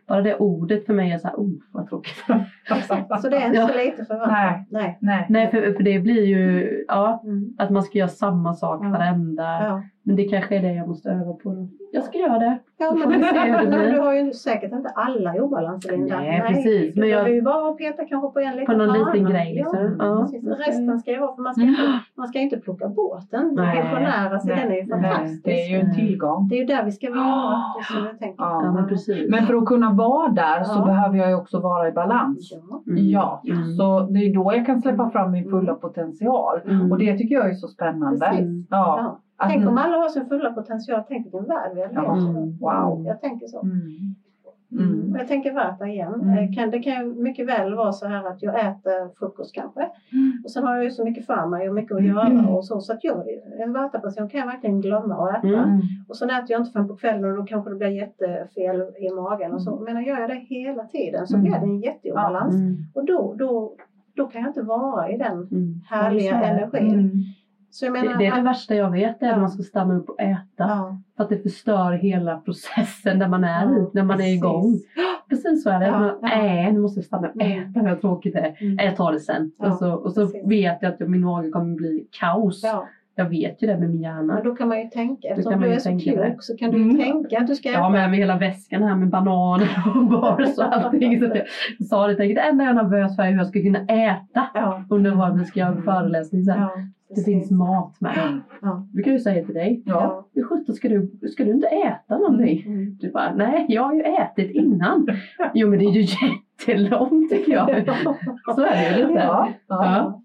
bara 0.06 0.22
det 0.22 0.36
ordet 0.36 0.86
för 0.86 0.94
mig 0.94 1.12
är 1.12 1.18
så 1.18 1.28
här, 1.28 1.36
oh 1.36 1.50
vad 1.72 1.88
tråkigt. 1.88 2.14
Så 3.22 3.28
det 3.28 3.36
är 3.36 3.46
inte 3.46 3.66
så 3.66 3.78
lite 3.84 4.04
för 4.04 4.14
varandra. 4.14 4.64
Nej. 4.70 4.98
Nej. 5.00 5.26
Nej, 5.28 5.50
för, 5.50 5.72
för 5.72 5.82
det 5.82 5.98
blir 5.98 6.24
ju, 6.24 6.84
ja, 6.88 7.22
Mm. 7.24 7.54
att 7.58 7.70
man 7.70 7.82
ska 7.82 7.98
göra 7.98 8.08
samma 8.08 8.54
sak 8.54 8.84
Ja. 8.84 8.88
varenda. 8.90 9.42
Ja. 9.42 9.82
Men 10.04 10.16
det 10.16 10.24
kanske 10.24 10.56
är 10.56 10.62
det 10.62 10.72
jag 10.72 10.88
måste 10.88 11.10
öva 11.10 11.32
på. 11.32 11.50
då. 11.54 11.68
Jag 11.92 12.04
ska 12.04 12.18
göra 12.18 12.38
det. 12.38 12.58
Ja, 12.78 12.94
men 12.94 13.08
det 13.08 13.18
men 13.70 13.92
du 13.94 14.00
har 14.00 14.14
ju 14.14 14.32
säkert 14.32 14.72
inte 14.72 14.88
alla 14.88 15.34
obalanser 15.42 15.92
Linda. 15.92 16.16
Nej, 16.16 16.42
precis. 16.48 16.94
Du 16.94 17.00
Men 17.00 17.08
jag- 17.08 17.16
behöver 17.16 17.34
ju 17.34 17.42
bara 17.42 17.72
peta 17.72 18.04
kanske 18.04 18.32
på 18.32 18.40
en 18.40 18.50
liten 18.56 18.66
På 18.66 18.72
någon 18.72 18.90
hörna. 18.96 19.12
liten 19.12 19.30
grej, 19.30 19.54
liksom. 19.54 19.96
Ja, 19.98 20.28
Ja. 20.42 20.54
Resten 20.66 20.98
ska 21.00 21.10
ju 21.10 21.18
vara, 21.20 21.34
för 21.36 21.42
man 21.42 21.54
ska, 21.54 21.62
inte, 21.64 21.82
man 22.16 22.28
ska 22.28 22.38
inte 22.38 22.56
plocka 22.56 22.88
bort 22.88 23.30
den. 23.30 23.54
Nej. 23.54 23.82
Visionära, 23.82 24.40
så 24.40 24.48
den 24.48 24.58
är 24.58 24.64
ju 24.64 24.86
Nej, 24.86 24.88
fantastisk. 24.88 25.44
det 25.44 25.50
är 25.62 25.68
ju 25.70 25.76
en 25.80 25.94
tillgång. 25.94 26.48
Det 26.48 26.54
är 26.54 26.58
ju 26.58 26.64
där 26.66 26.84
vi 26.84 26.92
ska 26.92 27.10
vara. 27.10 27.20
Det 27.74 27.80
är 27.80 28.00
så 28.00 28.06
jag 28.06 28.18
tänker. 28.18 28.44
Ja. 28.44 28.60
Ja, 28.64 28.72
men 28.72 28.88
precis. 28.88 29.30
Men 29.30 29.46
för 29.46 29.54
att 29.54 29.64
kunna 29.66 29.92
vara 29.92 30.28
där 30.28 30.64
så 30.64 30.84
behöver 30.84 31.16
jag 31.18 31.28
ju 31.28 31.34
också 31.36 31.60
vara 31.60 31.88
i 31.88 31.92
balans. 31.92 32.52
Ja. 32.70 32.82
Mm. 32.86 33.04
Ja, 33.10 33.42
Mm. 33.44 33.64
så 33.76 34.00
det 34.00 34.18
är 34.18 34.34
då 34.34 34.52
jag 34.56 34.66
kan 34.66 34.82
släppa 34.82 35.10
fram 35.10 35.30
min 35.32 35.50
fulla 35.50 35.74
potential. 35.74 36.60
Mm. 36.68 36.92
Och 36.92 36.98
det 36.98 37.18
tycker 37.18 37.34
jag 37.34 37.50
är 37.50 37.54
så 37.54 37.68
spännande. 37.68 38.26
Precis. 38.30 38.66
Ja. 38.70 39.18
Tänk 39.48 39.68
om 39.68 39.78
alla 39.78 39.96
har 39.96 40.08
sin 40.08 40.26
fulla 40.26 40.52
potential. 40.52 41.02
Tänk 41.08 41.26
vilken 41.26 41.44
värld 41.44 41.70
vi 41.74 41.82
hade. 41.82 42.20
Mm. 42.20 42.58
Wow. 42.60 43.04
Jag 43.06 43.20
tänker 43.20 43.46
så. 43.46 43.60
Mm. 43.62 44.14
Mm. 44.78 45.12
Och 45.12 45.18
jag 45.20 45.28
tänker 45.28 45.52
Värta 45.54 45.86
igen. 45.86 46.14
Mm. 46.14 46.38
Eh, 46.38 46.52
Kan, 46.54 46.70
det 46.70 46.78
kan 46.78 46.92
ju 46.92 47.14
mycket 47.14 47.46
väl 47.46 47.74
vara 47.74 47.92
så 47.92 48.06
här 48.06 48.24
att 48.28 48.42
jag 48.42 48.54
äter 48.60 49.18
frukost 49.18 49.54
kanske. 49.54 49.88
Och 50.44 50.50
sen 50.50 50.64
har 50.64 50.74
jag 50.74 50.84
ju 50.84 50.90
så 50.90 51.04
mycket 51.04 51.26
för 51.26 51.46
mig 51.46 51.68
och 51.68 51.74
mycket 51.74 51.96
att 51.96 52.04
göra 52.04 52.26
Mm. 52.26 52.48
och 52.48 52.64
så. 52.64 52.80
Så 52.80 52.92
att 52.92 53.04
jag, 53.04 53.22
en 53.60 53.72
Värta-person 53.72 54.28
kan 54.28 54.40
jag 54.40 54.46
verkligen 54.46 54.80
glömma 54.80 55.14
att 55.28 55.38
äta. 55.38 55.48
Mm. 55.62 55.80
Och 56.08 56.16
sen 56.16 56.30
äter 56.30 56.46
jag 56.50 56.60
inte 56.60 56.70
förrän 56.72 56.88
på 56.88 56.96
kvällen 56.96 57.30
och 57.30 57.36
då 57.36 57.42
kanske 57.44 57.70
det 57.70 57.76
blir 57.76 57.88
jättefel 57.88 58.80
i 58.98 59.10
magen 59.14 59.52
och 59.52 59.62
så. 59.62 59.76
Men 59.80 60.04
gör 60.04 60.20
jag 60.20 60.30
det 60.30 60.34
hela 60.48 60.84
tiden 60.84 61.26
så 61.26 61.36
Mm. 61.36 61.42
blir 61.44 61.52
det 61.60 61.66
en 61.66 61.80
jätteobalans. 61.80 62.54
Mm. 62.54 62.76
Och 62.94 63.04
då, 63.04 63.34
då, 63.38 63.72
då 64.16 64.26
kan 64.26 64.40
jag 64.40 64.50
inte 64.50 64.62
vara 64.62 65.10
i 65.10 65.16
den 65.16 65.32
Mm. 65.32 65.74
härliga 65.90 66.42
energin. 66.42 67.10
Menar, 67.82 68.18
det 68.18 68.26
är 68.26 68.36
det 68.36 68.42
värsta 68.42 68.74
jag 68.74 68.90
vet, 68.90 69.22
är 69.22 69.26
Ja. 69.26 69.32
att 69.32 69.40
man 69.40 69.50
ska 69.50 69.62
stanna 69.62 69.94
upp 69.94 70.08
och 70.08 70.20
äta. 70.20 70.42
ja, 70.56 70.96
För 71.16 71.24
att 71.24 71.30
det 71.30 71.38
förstör 71.42 71.92
hela 71.92 72.36
processen 72.38 73.18
där 73.18 73.28
man 73.28 73.44
är 73.44 73.62
Ja, 73.64 73.90
när 73.94 74.02
man 74.02 74.14
är 74.16 74.18
precis. 74.18 74.36
igång. 74.36 74.78
Precis 75.28 75.62
så 75.62 75.70
är 75.70 75.80
det. 75.80 75.86
Ja, 75.86 75.98
man, 75.98 76.08
ja. 76.08 76.16
Nej, 76.22 76.72
nu 76.72 76.80
måste 76.80 76.98
jag 77.00 77.04
stanna 77.06 77.28
och 77.28 77.42
Mm. 77.42 77.70
äta, 77.70 77.82
vad 77.82 78.00
tråkigt 78.00 78.32
det 78.34 78.40
är. 78.40 78.56
Mm. 78.62 78.74
Nej, 78.74 78.86
Jag 78.86 78.96
tar 78.96 79.12
det 79.12 79.20
sen. 79.20 79.52
Och 79.58 79.72
så, 79.74 79.92
och 79.92 80.12
så 80.12 80.26
vet 80.44 80.78
jag 80.82 80.92
att 80.92 81.00
min 81.08 81.20
mage 81.24 81.50
kommer 81.50 81.74
bli 81.76 82.06
kaos. 82.20 82.62
Ja. 83.14 83.22
Jag 83.24 83.30
vet 83.30 83.62
ju 83.62 83.66
det 83.66 83.76
med 83.78 83.90
min 83.90 84.02
hjärna. 84.02 84.34
Men 84.34 84.44
då 84.44 84.54
kan 84.54 84.68
man 84.68 84.80
ju 84.80 84.88
tänka, 84.88 85.28
eftersom 85.28 85.60
du 85.60 85.68
är 85.68 85.78
så 85.78 85.88
det. 85.90 85.98
klok 85.98 86.42
så 86.42 86.56
kan 86.56 86.70
du 86.70 86.78
ju 86.78 86.84
Mm. 86.84 86.96
tänka 86.96 87.38
att 87.38 87.46
du 87.46 87.54
ska 87.54 87.68
Jag 87.68 87.78
har 87.78 87.84
äta. 87.90 87.98
med 87.98 88.10
mig 88.10 88.18
hela 88.18 88.38
väskan 88.38 88.82
här 88.82 88.96
med 88.96 89.08
bananer 89.08 89.68
och 89.96 90.06
bars 90.10 90.58
och 90.58 90.76
allting. 90.76 91.20
Så 91.20 91.26
att 91.26 91.34
jag 91.78 91.86
sa 91.88 92.06
det, 92.06 92.14
tänkte, 92.14 92.40
det 92.42 92.48
enda 92.48 92.64
jag 92.64 92.70
är 92.78 92.82
nervös 92.82 93.16
för 93.16 93.22
är 93.22 93.30
hur 93.30 93.36
jag 93.38 93.46
ska 93.46 93.62
kunna 93.62 93.78
äta 93.78 94.46
Ja, 94.54 94.84
under 94.90 95.10
vad 95.14 95.38
vi 95.38 95.44
ska 95.44 95.60
göra 95.60 95.70
en 95.70 95.82
föreläsning 95.82 96.44
sen. 96.44 96.60
ja, 96.60 96.70
Det 97.16 97.22
finns 97.24 97.50
mat 97.50 98.00
med. 98.00 98.40
Ja. 98.62 98.86
Vi 98.94 99.02
kan 99.02 99.12
ju 99.12 99.18
säga 99.18 99.44
till 99.44 99.54
dig, 99.54 99.82
Ja. 99.86 100.26
hur 100.34 100.42
sjutton 100.44 100.74
ska 100.74 100.88
du, 100.88 101.10
ska 101.32 101.44
du 101.44 101.50
inte 101.50 101.66
äta 101.66 102.18
någonting? 102.18 102.62
Mm. 102.66 102.96
Du 103.00 103.10
bara, 103.10 103.34
nej 103.34 103.66
jag 103.68 103.82
har 103.82 103.94
ju 103.94 104.02
ätit 104.02 104.50
innan. 104.50 105.06
Jo 105.54 105.68
men 105.68 105.78
det 105.78 105.84
är 105.84 105.92
ju 105.92 106.00
jättelångt 106.00 107.30
tycker 107.30 107.52
jag. 107.52 107.68
Så 108.54 108.62
är 108.64 108.90
det 108.92 108.98
ju 108.98 109.06
lite. 109.08 109.20
Ja. 109.20 109.48
Ja. 109.68 110.22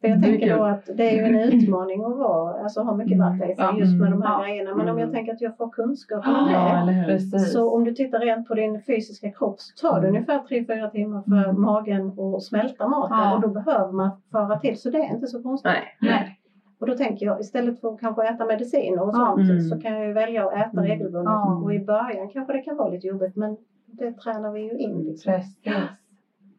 För 0.00 0.08
jag 0.08 0.22
tänker 0.22 0.56
då 0.56 0.64
att 0.64 0.86
det 0.96 1.10
är 1.10 1.16
ju 1.16 1.22
en 1.24 1.52
utmaning 1.52 2.04
att 2.04 2.16
vara, 2.16 2.62
alltså 2.62 2.80
ha 2.82 2.94
mycket 2.96 3.18
vatten 3.18 3.50
i 3.50 3.54
sig 3.54 3.64
Ja. 3.64 3.78
just 3.78 3.92
med 4.00 4.06
de 4.10 4.12
Mm. 4.12 4.22
här 4.22 4.38
Ja. 4.38 4.44
grejerna. 4.44 4.74
Men 4.74 4.88
om 4.88 4.98
jag 4.98 5.08
Mm. 5.08 5.14
tänker 5.14 5.32
att 5.32 5.40
jag 5.40 5.56
får 5.56 5.68
kunskap 5.70 6.26
om 6.26 6.48
Ja, 6.52 6.84
det. 6.86 7.20
Så 7.40 7.74
om 7.74 7.84
du 7.84 7.92
tittar 7.94 8.18
rent 8.20 8.48
på 8.48 8.54
din 8.54 8.82
fysiska 8.82 9.30
kropp 9.30 9.60
så 9.60 9.88
tar 9.88 10.00
det 10.00 10.08
Mm. 10.08 10.14
ungefär 10.16 10.38
3-4 10.48 10.90
timmar 10.90 11.22
för 11.22 11.48
Mm. 11.50 11.60
magen 11.62 12.12
att 12.36 12.42
smälta 12.42 12.88
maten 12.88 13.16
Ja. 13.18 13.34
och 13.34 13.40
då 13.40 13.48
behöver 13.48 13.92
man 13.92 14.10
föra 14.32 14.58
till. 14.58 14.78
Så 14.80 14.90
det 14.90 14.98
är 14.98 15.14
inte 15.14 15.26
så 15.26 15.42
konstigt. 15.42 15.70
Nej. 15.72 16.10
Nej. 16.10 16.40
Och 16.80 16.86
då 16.86 16.96
tänker 16.96 17.26
jag 17.26 17.40
istället 17.40 17.80
för 17.80 17.88
att 17.94 18.00
kanske 18.00 18.28
äta 18.28 18.46
medicin 18.46 18.98
och 18.98 19.08
Ja. 19.08 19.12
sånt 19.12 19.50
Mm. 19.50 19.60
så 19.60 19.80
kan 19.80 19.92
jag 19.92 20.06
ju 20.06 20.12
välja 20.12 20.46
att 20.46 20.52
äta 20.52 20.70
Mm. 20.80 20.84
regelbundet. 20.84 21.24
Ja. 21.32 21.60
Och 21.64 21.74
i 21.74 21.78
början 21.84 22.28
kanske 22.28 22.52
det 22.52 22.62
kan 22.62 22.76
vara 22.76 22.88
lite 22.88 23.06
jobbigt 23.06 23.36
men 23.36 23.56
det 23.86 24.12
tränar 24.12 24.52
vi 24.52 24.60
ju 24.60 24.78
in. 24.78 24.98
Liksom. 25.02 25.32
Precis. 25.32 25.56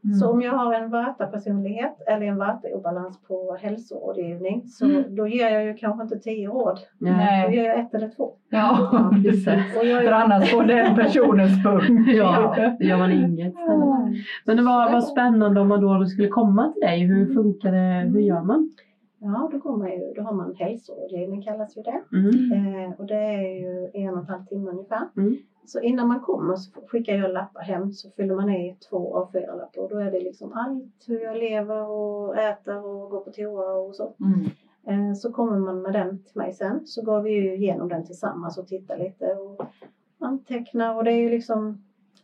Mm. 0.03 0.15
Så 0.15 0.29
om 0.31 0.41
jag 0.41 0.51
har 0.53 0.73
en 0.73 0.89
vata-personlighet 0.89 2.01
eller 2.07 2.25
en 2.25 2.37
vata-obalans 2.37 3.19
på 3.27 3.57
hälsorådgivning 3.61 4.67
så 4.67 4.85
Mm. 4.85 5.15
då 5.15 5.27
ger 5.27 5.49
jag 5.49 5.65
ju 5.65 5.73
kanske 5.73 6.03
inte 6.03 6.19
tio 6.19 6.47
råd. 6.47 6.79
Nej. 6.97 7.47
Då 7.47 7.53
ger 7.55 7.63
jag 7.63 7.79
ett 7.79 7.93
eller 7.93 8.09
två. 8.09 8.31
Ja. 8.49 8.89
Precis. 9.23 9.77
Och 9.79 9.85
jag 9.85 10.03
För 10.03 10.11
annars 10.11 10.51
får 10.51 10.63
den 10.63 10.95
personen 10.95 11.49
spunk. 11.49 12.07
Ja, 12.15 12.55
det 12.79 12.85
gör 12.85 12.97
man 12.97 13.11
inget. 13.11 13.53
Men 14.45 14.57
det 14.57 14.63
var, 14.63 14.91
var 14.91 15.01
spännande 15.01 15.61
om 15.61 15.67
man 15.67 15.81
då 15.81 16.05
skulle 16.05 16.27
komma 16.27 16.71
till 16.73 16.81
dig. 16.81 16.99
Hur 16.99 17.33
funkar 17.33 17.71
det? 17.71 18.09
Hur 18.09 18.19
gör 18.19 18.41
man? 18.41 18.69
Ja, 19.19 19.49
då, 19.51 19.57
går 19.57 19.77
man 19.77 19.91
ju, 19.91 20.13
då 20.15 20.21
har 20.21 20.33
man 20.33 20.55
hälsorådgivning 20.55 21.41
kallas 21.41 21.77
ju 21.77 21.81
det. 21.81 22.01
Mm. 22.13 22.51
Eh, 22.51 22.99
och 22.99 23.05
det 23.05 23.15
är 23.15 23.59
ju 23.59 23.89
en 23.93 24.13
och 24.13 24.19
en 24.19 24.25
halv 24.25 24.45
timme 24.45 24.71
ungefär. 24.71 25.09
Mm. 25.17 25.37
Så 25.65 25.79
innan 25.79 26.07
man 26.07 26.19
kommer 26.19 26.55
så 26.55 26.81
skickar 26.87 27.15
jag 27.15 27.31
lappar 27.31 27.61
hem 27.61 27.91
så 27.91 28.09
fyller 28.09 28.35
man 28.35 28.49
i 28.49 28.77
två 28.89 29.17
av 29.17 29.31
fyra 29.31 29.55
lappar. 29.55 29.81
Och 29.81 29.89
då 29.89 29.97
är 29.97 30.11
det 30.11 30.19
liksom 30.19 30.53
allt 30.53 31.05
hur 31.07 31.19
jag 31.19 31.37
lever 31.37 31.89
och 31.89 32.37
äter 32.37 32.85
och 32.85 33.09
går 33.09 33.19
på 33.19 33.31
toa 33.31 33.73
och 33.73 33.95
så. 33.95 34.13
Mm. 34.19 35.09
Eh, 35.09 35.13
Så 35.13 35.31
kommer 35.31 35.59
man 35.59 35.81
med 35.81 35.93
den 35.93 36.23
till 36.23 36.37
mig 36.37 36.53
sen 36.53 36.87
så 36.87 37.01
går 37.01 37.21
vi 37.21 37.31
ju 37.31 37.55
igenom 37.55 37.89
den 37.89 38.05
tillsammans 38.05 38.57
och 38.57 38.67
tittar 38.67 38.97
lite 38.97 39.25
och 39.25 39.65
antecknar 40.19 40.95
och 40.95 41.03
det 41.03 41.11
är 41.11 41.17
ju 41.17 41.29
liksom 41.29 41.83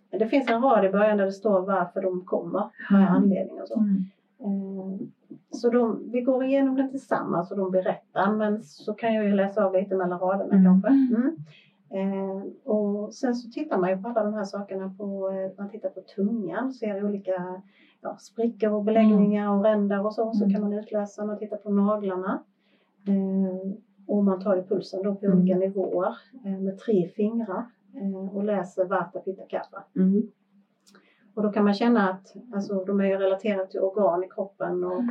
det 0.10 0.28
finns 0.28 0.50
en 0.50 0.62
rad 0.62 0.86
i 0.86 0.90
början 0.90 1.18
där 1.18 1.26
det 1.26 1.32
står 1.32 1.62
varför 1.62 2.02
de 2.02 2.26
kommer, 2.26 2.70
vad 2.92 3.02
är 3.02 3.06
anledningen 3.06 3.62
och 3.62 3.68
så. 3.68 3.80
Mm. 3.80 4.06
Eh, 4.40 5.08
Så 5.52 5.70
de, 5.70 6.12
vi 6.12 6.22
går 6.22 6.44
igenom 6.44 6.76
den 6.76 6.90
tillsammans 6.92 7.52
och 7.52 7.58
de 7.58 7.72
berättar 7.72 8.32
men 8.32 8.64
så 8.64 8.94
kan 8.94 9.14
jag 9.14 9.26
ju 9.26 9.32
läsa 9.34 9.66
av 9.66 9.74
lite 9.74 9.96
mellan 9.96 10.20
raderna 10.20 10.56
Mm. 10.56 10.66
kanske. 10.66 10.90
Mm. 10.90 11.36
Eh, 11.90 12.44
och 12.64 13.14
sen 13.14 13.36
så 13.36 13.50
tittar 13.52 13.78
man 13.78 13.90
ju 13.90 13.98
på 13.98 14.08
alla 14.10 14.24
de 14.24 14.34
här 14.34 14.44
sakerna 14.44 14.94
på, 14.98 15.30
eh, 15.30 15.52
man 15.58 15.70
tittar 15.70 15.90
på 15.90 16.02
tungan, 16.16 16.74
ser 16.74 17.06
olika 17.06 17.62
ja, 18.02 18.16
sprickor 18.20 18.72
och 18.72 18.84
beläggningar 18.84 19.58
och 19.58 19.64
ränder 19.64 20.06
och 20.06 20.14
så, 20.14 20.34
så 20.34 20.44
Mm. 20.44 20.54
kan 20.54 20.62
man 20.62 20.74
utläsa. 20.74 21.26
Man 21.26 21.38
tittar 21.38 21.58
på 21.58 21.70
naglarna. 21.70 22.44
Eh, 23.08 23.72
och 24.08 24.24
man 24.24 24.40
tar 24.42 24.56
ju 24.56 24.64
pulsen 24.64 25.04
då 25.04 25.16
på 25.16 25.26
Mm. 25.26 25.38
olika 25.38 25.58
nivåer 25.58 26.18
eh, 26.46 26.60
med 26.60 26.78
tre 26.78 27.08
fingrar 27.08 27.66
eh, 27.96 28.36
och 28.36 28.44
läser 28.44 28.86
Vata 28.86 29.20
Pitta 29.20 29.44
Kapha. 29.50 29.84
Mm. 29.96 30.24
Och 31.36 31.44
då 31.44 31.52
kan 31.52 31.64
man 31.64 31.74
känna 31.74 32.10
att 32.10 32.36
alltså, 32.54 32.84
de 32.86 33.00
är 33.02 33.18
relaterade 33.20 33.68
till 33.68 33.80
organ 33.80 34.24
i 34.24 34.28
kroppen 34.30 34.84
och 34.84 35.02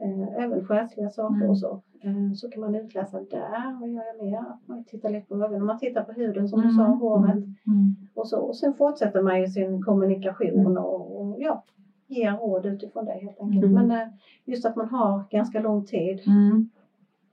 eh, 0.00 0.44
även 0.44 0.64
själsliga 0.64 1.10
saker 1.10 1.36
Mm. 1.36 1.50
och 1.50 1.58
så. 1.58 1.82
Eh, 2.02 2.32
så 2.34 2.50
kan 2.50 2.60
man 2.60 2.74
utläsa 2.74 3.20
där, 3.20 3.80
vad 3.80 3.88
gör 3.88 4.02
jag 4.16 4.24
mer? 4.26 4.44
Man 4.66 4.84
tittar 4.84 5.10
lite 5.10 5.26
på 5.28 5.34
ögonen, 5.34 5.64
man 5.66 5.78
tittar 5.78 6.02
på 6.04 6.12
huden 6.12 6.48
som 6.48 6.60
du 6.62 6.70
sa, 6.70 6.82
håret 6.84 7.34
Mm. 7.34 7.96
och 8.14 8.28
så. 8.28 8.40
Och 8.40 8.56
sen 8.56 8.74
fortsätter 8.74 9.22
man 9.22 9.40
ju 9.40 9.46
sin 9.46 9.82
kommunikation 9.82 10.78
och, 10.78 11.20
och 11.20 11.36
ja, 11.38 11.64
ger 12.06 12.32
råd 12.32 12.66
utifrån 12.66 13.04
det 13.04 13.12
helt 13.12 13.40
enkelt. 13.40 13.64
Mm. 13.64 13.86
Men 13.86 14.00
eh, 14.00 14.08
just 14.44 14.66
att 14.66 14.76
man 14.76 14.88
har 14.88 15.22
ganska 15.30 15.60
lång 15.60 15.84
tid, 15.84 16.20
Mm. 16.26 16.68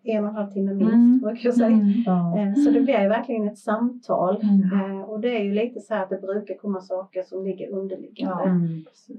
en 0.04 0.24
och 0.24 0.30
en 0.30 0.36
halv 0.36 0.52
timme 0.52 0.74
minst 0.74 0.94
Mm. 0.94 1.20
brukar 1.20 1.46
jag 1.46 1.54
säga. 1.56 1.68
Mm. 1.68 1.88
Ja. 2.06 2.38
Eh, 2.40 2.54
Så 2.54 2.72
det 2.72 2.82
blir 2.82 3.02
ju 3.02 3.08
verkligen 3.10 3.48
ett 3.48 3.58
samtal. 3.58 4.42
Mm. 4.44 4.92
Eh, 4.92 5.02
Och 5.02 5.20
det 5.20 5.38
är 5.40 5.44
ju 5.44 5.54
lite 5.54 5.80
så 5.80 5.94
här 5.94 6.04
att 6.04 6.10
det 6.10 6.18
brukar 6.22 6.56
komma 6.56 6.82
saker 6.82 7.24
som 7.24 7.44
ligger 7.44 7.70
underliggande. 7.70 8.44
Ja. 8.44 9.16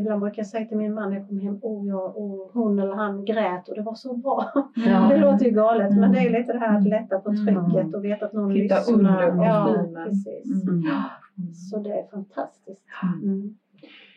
Mm. 0.00 0.06
Ibland 0.06 0.20
brukar 0.20 0.38
jag 0.38 0.46
säga 0.46 0.64
till 0.64 0.76
min 0.76 0.94
man 0.94 1.08
när 1.10 1.16
jag 1.16 1.26
kommer 1.26 1.40
hem, 1.42 1.58
oh, 1.62 1.88
jag, 1.88 2.16
oh, 2.16 2.50
hon 2.52 2.78
eller 2.78 2.94
han 2.94 3.24
grät 3.24 3.68
och 3.68 3.74
det 3.74 3.82
var 3.82 3.94
så 3.94 4.14
bra. 4.14 4.50
Ja. 4.74 5.08
Det 5.10 5.16
låter 5.16 5.44
ju 5.44 5.50
galet 5.50 5.90
men 5.90 5.98
Mm. 5.98 6.12
det 6.12 6.18
är 6.18 6.30
lite 6.40 6.52
det 6.52 6.58
här 6.58 6.78
att 6.78 6.88
lätta 6.88 7.18
på 7.18 7.30
Mm. 7.30 7.46
trycket 7.70 7.94
och 7.94 8.04
veta 8.04 8.24
att 8.26 8.32
någon 8.32 8.54
Titta 8.54 8.76
lyssnar. 8.78 8.94
under 8.98 9.44
ja, 9.44 9.86
precis. 10.04 10.68
Mm. 10.68 10.78
Mm. 11.38 11.52
Så 11.54 11.78
det 11.78 11.90
är 11.90 12.06
fantastiskt. 12.10 12.84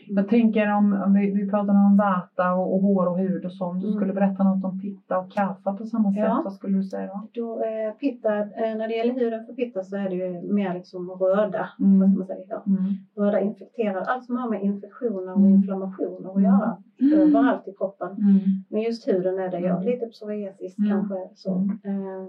Mm. 0.09 0.17
Mm. 0.17 0.23
Jag 0.23 0.27
tänker 0.29 0.71
om, 0.73 0.93
om 1.05 1.13
vi, 1.13 1.31
vi 1.31 1.49
pratar 1.49 1.73
om 1.73 1.97
vata 1.97 2.53
och, 2.53 2.73
och 2.75 2.81
hår 2.81 3.05
och 3.07 3.17
hud 3.19 3.45
och 3.45 3.53
sånt. 3.53 3.81
Du 3.81 3.87
Mm. 3.87 3.97
skulle 3.99 4.13
berätta 4.13 4.43
något 4.43 4.63
om 4.63 4.79
pitta 4.79 5.19
och 5.19 5.31
kaffa 5.31 5.73
på 5.73 5.85
samma 5.85 6.11
sätt. 6.11 6.23
Ja. 6.23 6.41
Vad 6.43 6.53
skulle 6.53 6.77
du 6.77 6.83
säga 6.83 7.07
då? 7.07 7.27
Då, 7.41 7.63
eh, 7.63 7.91
pitta, 7.99 8.39
eh, 8.39 8.75
när 8.77 8.87
det 8.87 8.93
gäller 8.95 9.13
huden 9.13 9.45
för 9.45 9.53
pitta 9.53 9.83
så 9.83 9.95
är 9.95 10.09
det 10.09 10.15
ju 10.15 10.53
mer 10.53 10.73
liksom 10.73 11.09
röda. 11.11 11.67
Mm. 11.79 11.99
Vad 11.99 12.09
ska 12.09 12.17
man 12.17 12.27
säga? 12.27 12.45
Ja. 12.49 12.63
Mm. 12.67 12.83
Röda 13.15 13.39
infekterad, 13.39 14.03
allt 14.07 14.23
som 14.25 14.37
har 14.37 14.49
med 14.49 14.63
infektioner 14.63 15.31
och 15.33 15.39
Mm. 15.39 15.53
inflammationer 15.53 16.29
att 16.29 16.37
Mm. 16.37 16.43
göra. 16.43 16.77
Överallt 17.21 17.67
i 17.67 17.73
kroppen. 17.77 18.11
Mm. 18.11 18.39
Men 18.69 18.81
just 18.81 19.07
huden 19.07 19.39
är 19.39 19.49
det, 19.51 19.59
ja. 19.59 19.73
Mm. 19.75 19.85
Lite 19.85 20.05
psoriasis 20.05 20.77
Mm. 20.79 20.91
kanske. 20.91 21.15
Så. 21.33 21.55
Mm. 21.55 21.77
Eh, 21.83 22.27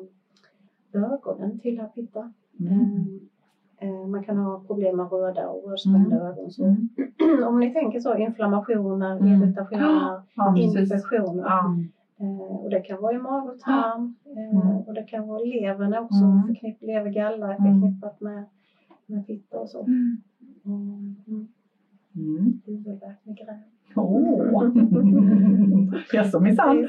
ögonen 1.13 1.59
tillhör 1.59 1.87
pitta. 1.87 2.33
Mm. 2.61 3.21
Eh, 3.79 4.07
man 4.07 4.25
kan 4.25 4.39
ha 4.39 4.61
problem 4.61 4.97
med 4.97 5.13
röda 5.13 5.49
och 5.49 5.71
rödspända 5.71 6.17
mm. 6.17 6.27
ögon. 6.27 6.51
Så. 6.51 6.65
Mm. 6.65 6.89
Om 7.49 7.61
ni 7.61 7.73
tänker 7.73 8.01
så, 8.01 8.17
inflammationer, 8.17 9.17
mm. 9.17 9.43
irritationer, 9.43 10.23
ja, 10.35 10.57
infektioner. 10.57 11.43
Ja. 11.43 11.77
Eh, 12.21 12.57
och 12.57 12.71
det 12.71 12.81
kan 12.81 13.03
vara 13.03 13.15
i 13.15 13.19
mag 13.19 13.47
och 13.47 13.59
tarm 13.59 14.15
eh, 14.37 14.63
mm. 14.63 14.77
och 14.77 14.95
det 14.95 15.03
kan 15.03 15.29
vara 15.29 15.39
levern 15.39 15.95
också, 15.95 16.25
mm. 16.25 16.47
förknipp, 16.47 16.83
levergalla 16.83 17.55
är 17.55 17.59
mm. 17.59 17.81
förknippat 17.81 18.21
med, 18.21 18.45
med 19.07 19.27
fitta 19.27 19.59
och 19.59 19.69
så. 19.69 19.83
Mm. 19.83 20.17
Mm. 20.65 21.17
mm. 22.15 22.61
Huvudvärk, 22.67 23.19
migrän. 23.23 23.74
Åh! 23.97 24.65
Jaså 26.13 26.41
minsann? 26.41 26.89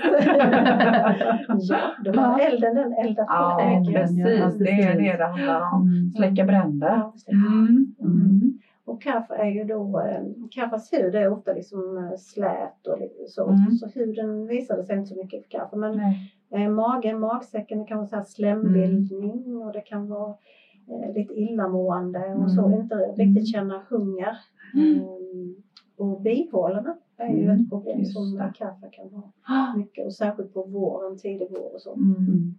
ja, 1.60 1.78
då 2.06 2.12
har 2.20 2.39
elden 2.39 2.76
den 2.76 2.94
eldat 2.94 3.26
Ja, 3.30 3.82
på 3.86 3.91
precis. 3.91 4.58
Det 4.58 4.70
är 4.70 5.02
det 5.02 5.18
det 5.18 5.26
handlar 5.26 5.74
om. 5.74 5.82
Mm. 5.88 6.12
Släcka 6.12 6.44
bränder. 6.46 6.88
Ja, 6.88 7.13
Mm. 7.32 7.96
Mm. 8.00 8.60
Och 8.86 9.02
kaffe 9.02 9.34
är 9.36 9.50
ju 9.50 9.63
då, 9.63 10.00
eh, 10.00 10.24
kaffes 10.52 10.94
hud 10.94 11.15
är 11.15 11.32
ofta 11.32 11.54
liksom 11.54 11.98
eh, 11.98 12.18
slät 12.18 12.88
och 12.88 13.30
så. 13.30 13.50
Mm. 13.50 13.72
Så 13.72 13.88
huden 13.88 14.48
visade 14.48 14.84
sig 14.84 14.98
inte 14.98 15.10
så 15.10 15.15
mycket 15.15 15.44
för 15.44 15.50
kaffe. 15.50 15.76
Men 15.76 15.98
Nej. 15.98 16.65
eh, 16.65 16.70
magen, 16.70 17.20
magsäcken, 17.20 17.80
det 17.80 17.86
kan 17.86 17.98
vara 17.98 18.08
så 18.08 18.15
här 18.15 18.24
slembildning 18.24 19.58
och 19.58 19.74
det 19.74 19.82
kan 19.82 20.08
vara 20.10 20.36
lite 21.15 21.34
illamående 21.34 22.20
och 22.20 22.52
så. 22.52 22.65
Mm. 22.65 22.80
Inte 22.82 22.96
riktigt 22.96 23.52
känna 23.52 23.82
hunger. 23.89 24.38
Mm. 24.74 25.56
Mm. 25.99 26.12
Och 26.12 26.21
bihålorna 26.21 26.95
är 27.17 27.27
ju 27.27 27.43
Mm, 27.43 27.60
ett 27.60 27.69
problem 27.69 27.99
just 27.99 28.13
som 28.13 28.36
det. 28.36 28.51
kaffe 28.55 28.89
kan 28.91 29.10
ha 29.10 29.75
mycket. 29.77 30.05
Och 30.05 30.13
särskilt 30.13 30.53
på 30.53 30.63
våren, 30.63 31.17
tidig 31.17 31.47
vår 31.49 31.73
och 31.73 31.81
så. 31.81 31.93
Mm. 31.93 32.55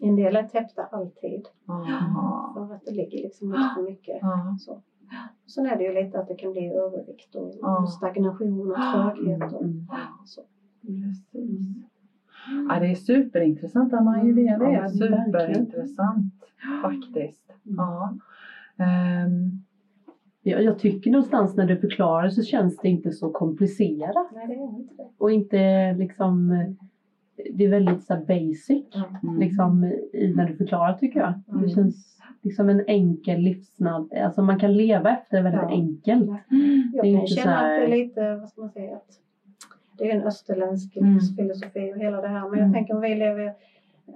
En 0.00 0.16
del 0.16 0.36
är 0.36 0.42
täppta 0.42 0.82
alltid 0.84 1.48
Aha. 1.66 2.52
för 2.54 2.74
att 2.74 2.84
det 2.84 2.90
ligger 2.92 3.18
liksom 3.22 3.48
lite 3.52 3.70
för 3.76 3.82
mycket. 3.82 4.18
Ja. 4.20 4.56
Så. 4.58 4.80
Sen 5.46 5.66
är 5.66 5.76
det 5.76 5.84
ju 5.84 5.92
lite 6.04 6.18
att 6.18 6.28
det 6.28 6.34
kan 6.34 6.52
bli 6.52 6.68
övervikt 6.74 7.34
och, 7.34 7.54
och 7.80 7.90
stagnation 7.90 8.70
och 8.70 8.76
tröghet. 8.92 9.52
Och, 9.52 9.62
Mm. 9.62 9.86
så. 10.24 10.42
Precis. 10.82 11.66
Ja, 12.68 12.78
det 12.80 12.86
är 12.86 12.94
superintressant. 12.94 13.92
Ayurveda 13.92 14.64
Ja, 14.64 14.70
är 14.70 14.80
men 14.80 14.88
superintressant 14.88 16.34
faktiskt. 16.82 17.52
Ja. 17.62 18.14
Ehm, 18.76 19.50
Jag, 20.50 20.62
jag 20.64 20.78
tycker 20.78 21.10
någonstans 21.10 21.56
när 21.56 21.66
du 21.66 21.76
förklarar 21.76 22.28
så 22.30 22.42
känns 22.42 22.76
det 22.76 22.88
inte 22.88 23.12
så 23.12 23.30
komplicerat. 23.30 24.26
Nej, 24.34 24.46
det 24.46 24.54
är 24.54 24.78
inte 24.78 24.94
det. 24.96 25.08
Och 25.18 25.30
inte 25.30 25.92
liksom, 25.94 26.48
det 27.54 27.64
är 27.64 27.68
väldigt 27.68 28.04
så 28.04 28.16
basic 28.28 28.84
mm. 29.22 29.40
liksom, 29.40 29.84
i, 30.12 30.32
när 30.36 30.48
du 30.48 30.56
förklarar 30.56 30.92
tycker 30.94 31.20
jag. 31.20 31.32
Det 31.46 31.52
Mm. 31.58 31.68
känns 31.70 32.18
liksom 32.42 32.68
en 32.68 32.84
enkel 32.86 33.40
livsnad. 33.40 34.12
Alltså 34.24 34.42
man 34.42 34.58
kan 34.58 34.72
leva 34.76 35.10
efter 35.10 35.42
väldigt 35.42 35.60
Ja. 35.62 35.68
enkelt. 35.70 36.26
Jag 36.94 37.04
Det 37.04 37.08
är 37.14 37.18
kan 37.18 37.26
känna 37.26 37.50
här- 37.50 37.74
att 37.82 37.88
det 37.88 37.94
är 37.94 37.98
lite, 38.04 38.34
vad 38.36 38.48
ska 38.48 38.60
man 38.60 38.70
säga, 38.70 38.96
att 38.96 39.20
det 39.98 40.10
är 40.10 40.16
en 40.16 40.22
österländsk 40.22 40.96
Mm. 40.96 41.14
livsfilosofi 41.14 41.92
och 41.92 41.98
hela 41.98 42.20
det 42.20 42.28
här. 42.28 42.40
Men 42.48 42.58
Mm. 42.58 42.64
jag 42.64 42.72
tänker 42.74 42.94
om 42.94 43.00
vi 43.00 43.14
lever 43.14 43.52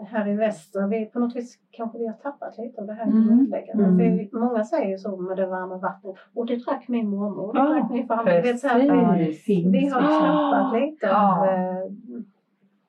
här 0.09 0.29
i 0.29 0.37
väster, 0.37 0.87
vi, 0.87 1.07
på 1.07 1.19
något 1.19 1.37
vis 1.37 1.59
kanske 1.71 1.99
vi 1.99 2.07
har 2.07 2.15
tappat 2.15 2.59
lite 2.59 2.81
av 2.81 2.87
det 2.87 2.93
här 2.93 3.07
Mm. 3.07 3.27
grundläggande. 3.27 3.85
Mm. 3.85 4.29
För 4.31 4.39
många 4.39 4.65
säger 4.65 4.99
så 4.99 5.17
med 5.17 5.37
det 5.37 5.47
varma 5.47 5.77
vattnet. 5.77 6.15
Och 6.35 6.47
det 6.47 6.57
drack 6.57 6.89
min 6.89 7.09
mormor, 7.09 7.49
och 7.49 7.55
det 7.55 7.61
drack 7.61 7.91
min 7.91 8.07
farmor. 8.07 8.43
Vet, 8.43 8.61
så 8.61 8.69
här, 8.69 8.79
Vi 8.79 9.89
har 9.89 10.01
tappat 10.01 10.81
lite 10.83 11.17
av 11.17 11.47
Ja. 11.47 11.53
eh, 11.53 11.91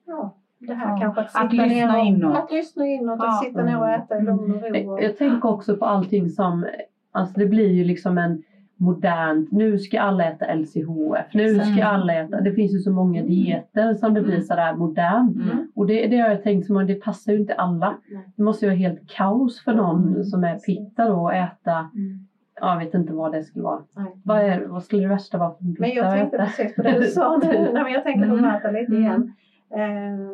ja, 0.06 0.34
det 0.58 0.74
här 0.74 0.90
Ja. 0.90 0.98
kanske 1.00 1.20
att 1.20 1.26
Att 1.26 1.50
sitta 1.50 1.64
lyssna 1.64 1.86
ner 1.92 1.98
och, 2.00 2.04
inåt. 2.06 2.36
Att 2.36 2.52
lyssna 2.52 2.86
inåt, 2.86 3.18
Ja. 3.22 3.28
att 3.28 3.44
sitta 3.44 3.62
ner 3.62 3.78
och 3.80 3.88
äta 3.90 4.18
i 4.18 4.22
lugn 4.22 4.54
och 4.54 4.62
ro. 4.62 4.92
Och, 4.92 5.02
jag 5.02 5.16
tänker 5.18 5.48
också 5.48 5.76
på 5.76 5.84
allting 5.84 6.30
som, 6.30 6.66
alltså 7.12 7.40
det 7.40 7.46
blir 7.46 7.70
ju 7.72 7.84
liksom 7.84 8.18
en 8.18 8.42
modernt, 8.84 9.52
nu 9.52 9.78
ska 9.78 10.00
alla 10.00 10.24
äta 10.24 10.54
LCHF, 10.54 11.26
nu 11.34 11.48
Mm. 11.48 11.64
ska 11.66 11.84
alla 11.84 12.14
äta, 12.14 12.40
det 12.40 12.52
finns 12.52 12.74
ju 12.74 12.78
så 12.78 12.90
många 12.92 13.22
dieter 13.22 13.94
som 13.94 14.14
det 14.14 14.22
blir 14.22 14.40
sådär 14.40 14.74
modernt. 14.76 15.36
Mm. 15.36 15.72
Och 15.74 15.86
det, 15.86 16.06
det 16.06 16.18
har 16.18 16.28
jag 16.28 16.42
tänkt 16.42 16.66
som 16.66 16.86
det 16.86 16.94
passar 16.94 17.32
ju 17.32 17.38
inte 17.38 17.54
alla. 17.54 17.94
Det 18.36 18.42
måste 18.42 18.64
ju 18.64 18.70
vara 18.70 18.78
helt 18.78 19.10
kaos 19.16 19.64
för 19.64 19.74
någon 19.74 20.08
Mm. 20.08 20.24
som 20.24 20.44
är 20.44 20.58
pitta 20.58 21.08
då 21.08 21.28
att 21.28 21.34
äta, 21.34 21.72
Mm. 21.94 22.26
ja, 22.60 22.72
jag 22.72 22.78
vet 22.84 22.94
inte 22.94 23.12
vad 23.12 23.32
det 23.32 23.44
skulle 23.44 23.62
vara. 23.64 23.80
Nej. 23.96 24.12
Vad, 24.24 24.38
är, 24.40 24.64
vad 24.66 24.82
skulle 24.82 25.02
det 25.02 25.08
värsta 25.08 25.38
vara 25.38 25.50
för 25.54 25.64
en 25.64 25.76
Men 25.78 25.90
jag 25.90 26.12
tänkte 26.12 26.38
precis 26.38 26.76
på 26.76 26.82
det 26.82 26.98
du 27.00 27.06
sa 27.06 27.36
nu. 27.42 27.48
Nej, 27.74 27.82
men 27.82 27.92
jag 27.92 28.02
tänker 28.04 28.26
på 28.28 28.32
Mm. 28.34 28.44
Märta 28.50 28.70
lite 28.70 28.92
Mm. 28.92 29.02
igen. 29.02 29.32
Eh, 29.74 30.30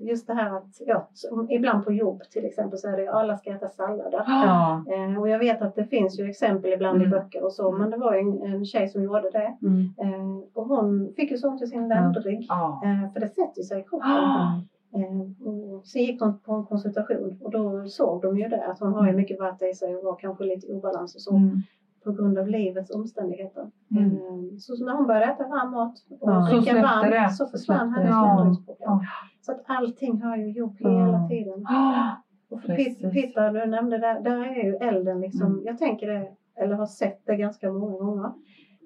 just 0.00 0.26
det 0.26 0.34
här 0.34 0.56
att, 0.56 0.80
ja, 0.86 1.08
ibland 1.48 1.84
på 1.84 1.92
jobb 1.92 2.22
till 2.30 2.44
exempel 2.44 2.78
så 2.78 2.88
är 2.88 2.96
det 2.96 3.10
alla 3.10 3.36
ska 3.36 3.50
äta 3.50 3.68
sallader. 3.68 4.22
Ja. 4.26 4.84
Eh, 4.88 5.20
och 5.20 5.28
jag 5.28 5.38
vet 5.38 5.62
att 5.62 5.74
det 5.74 5.84
finns 5.84 6.18
ju 6.20 6.24
exempel 6.24 6.72
ibland 6.72 7.02
i 7.02 7.04
Mm. 7.04 7.10
böcker 7.18 7.44
och 7.44 7.52
så, 7.52 7.72
men 7.72 7.90
det 7.90 7.96
var 7.96 8.14
en, 8.14 8.42
en 8.42 8.64
tjej 8.64 8.88
som 8.88 9.02
gjorde 9.02 9.30
det. 9.30 9.56
Mm. 9.62 9.80
Eh, 9.98 10.38
och 10.54 10.66
hon 10.66 11.12
fick 11.16 11.30
ju 11.30 11.36
så 11.38 11.48
ont 11.48 11.62
i 11.62 11.66
sin 11.66 11.88
ländrygg, 11.88 12.46
Ja. 12.48 12.80
för 13.12 13.20
det 13.20 13.28
sätter 13.28 13.62
sig 13.62 13.80
i 13.80 13.82
kroppen. 13.82 14.08
Ah. 14.10 14.60
Eh, 14.94 15.46
och 15.48 15.86
sen 15.86 16.02
gick 16.02 16.20
hon 16.22 16.38
på 16.38 16.52
en 16.52 16.64
konsultation 16.64 17.38
och 17.42 17.50
då 17.50 17.84
såg 17.86 18.22
de 18.22 18.38
ju 18.38 18.48
det 18.48 18.64
att 18.66 18.80
hon 18.80 18.92
har 18.92 19.06
ju 19.06 19.12
mycket 19.12 19.38
vatten 19.40 19.68
i 19.68 19.74
sig 19.74 19.96
och 19.96 20.04
var 20.04 20.16
kanske 20.16 20.44
lite 20.44 20.66
i 20.66 20.72
obalans 20.72 21.14
och 21.14 21.20
så 21.20 21.36
Mm. 21.36 21.56
På 22.08 22.22
grund 22.22 22.38
av 22.38 22.48
livets 22.48 22.90
omständigheter. 22.90 23.70
Mm. 23.90 24.04
Eh, 24.12 24.56
Så 24.58 24.84
när 24.84 24.92
hon 24.92 25.06
började 25.06 25.26
äta 25.32 25.48
varm 25.48 25.70
mat 25.70 25.94
och 26.20 26.30
Ja. 26.30 26.48
Dricka 26.50 26.74
varmt 26.82 27.10
det. 27.12 27.30
så 27.30 27.46
försvann 27.46 27.92
hennes 27.94 28.66
det. 28.66 28.76
Ja. 28.80 29.00
Så 29.40 29.52
att 29.52 29.62
allting 29.66 30.22
hör 30.22 30.36
ju 30.36 30.48
ihop 30.48 30.76
Ja. 30.78 30.88
hela 31.06 31.28
tiden. 31.28 31.64
Och 32.50 32.62
för 32.62 33.10
Pitta, 33.10 33.52
du 33.52 33.66
nämnde 33.66 33.98
där, 33.98 34.20
där 34.20 34.36
är 34.44 34.64
ju 34.64 34.74
elden 34.76 35.20
liksom, 35.20 35.46
Mm. 35.46 35.62
jag 35.64 35.78
tänker 35.78 36.06
det, 36.06 36.28
eller 36.56 36.74
har 36.74 36.86
sett 36.86 37.26
det 37.26 37.36
ganska 37.36 37.72
många 37.72 38.04
gånger. 38.04 38.32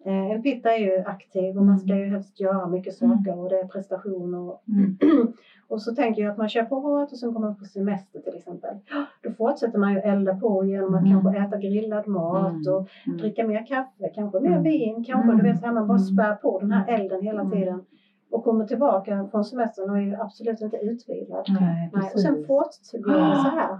Eh, 0.04 0.30
en 0.30 0.42
pitta 0.42 0.72
är 0.74 0.78
ju 0.78 1.02
aktiv 1.04 1.56
och 1.56 1.64
man 1.64 1.78
ska 1.78 1.96
ju 1.96 2.06
helst 2.08 2.40
göra 2.40 2.66
mycket 2.66 2.94
saker 2.94 3.38
och 3.38 3.48
det 3.48 3.56
är 3.58 3.64
prestation 3.64 4.34
och, 4.34 4.62
Mm. 4.68 4.96
och 5.68 5.80
så 5.82 5.92
tänker 5.92 6.22
jag 6.22 6.30
att 6.30 6.36
man 6.36 6.48
kör 6.48 6.62
på 6.62 6.78
hårt 6.78 7.12
och 7.12 7.18
sen 7.18 7.32
kommer 7.32 7.46
man 7.46 7.56
på 7.58 7.64
semester 7.64 8.20
till 8.20 8.34
exempel. 8.34 8.74
Då 9.22 9.30
fortsätter 9.30 9.78
man 9.78 9.92
ju 9.92 9.98
elda 9.98 10.34
på 10.34 10.64
genom 10.64 10.94
att 10.94 11.00
Mm. 11.00 11.12
kanske 11.12 11.38
äta 11.40 11.56
grillad 11.56 12.06
mat 12.06 12.50
Mm. 12.66 12.74
och 12.74 12.88
Mm. 13.06 13.18
dricka 13.18 13.44
mer 13.44 13.66
kaffe, 13.66 14.08
kanske 14.14 14.38
mer 14.40 14.50
Mm. 14.50 14.62
vin, 14.62 15.02
kanske 15.02 15.24
Mm. 15.32 15.36
du 15.36 15.42
vet 15.42 15.58
så 15.58 15.64
här 15.66 15.72
man 15.72 15.86
bara 15.86 15.98
Mm. 15.98 16.06
spär 16.06 16.32
på 16.32 16.58
den 16.58 16.70
här 16.70 16.84
elden 16.94 17.22
hela 17.22 17.40
Mm. 17.40 17.52
tiden. 17.52 17.82
Och 18.30 18.42
kommer 18.42 18.64
tillbaka 18.64 19.26
från 19.30 19.44
semestern 19.44 19.90
och 19.90 19.96
är 19.96 20.00
ju 20.00 20.14
absolut 20.14 20.60
inte 20.60 20.76
utvilad. 20.76 21.44
Nej, 21.48 21.90
Nej, 21.92 22.10
och 22.14 22.20
sen 22.20 22.44
fortsätter 22.46 23.28
det 23.30 23.36
så 23.36 23.48
här 23.48 23.78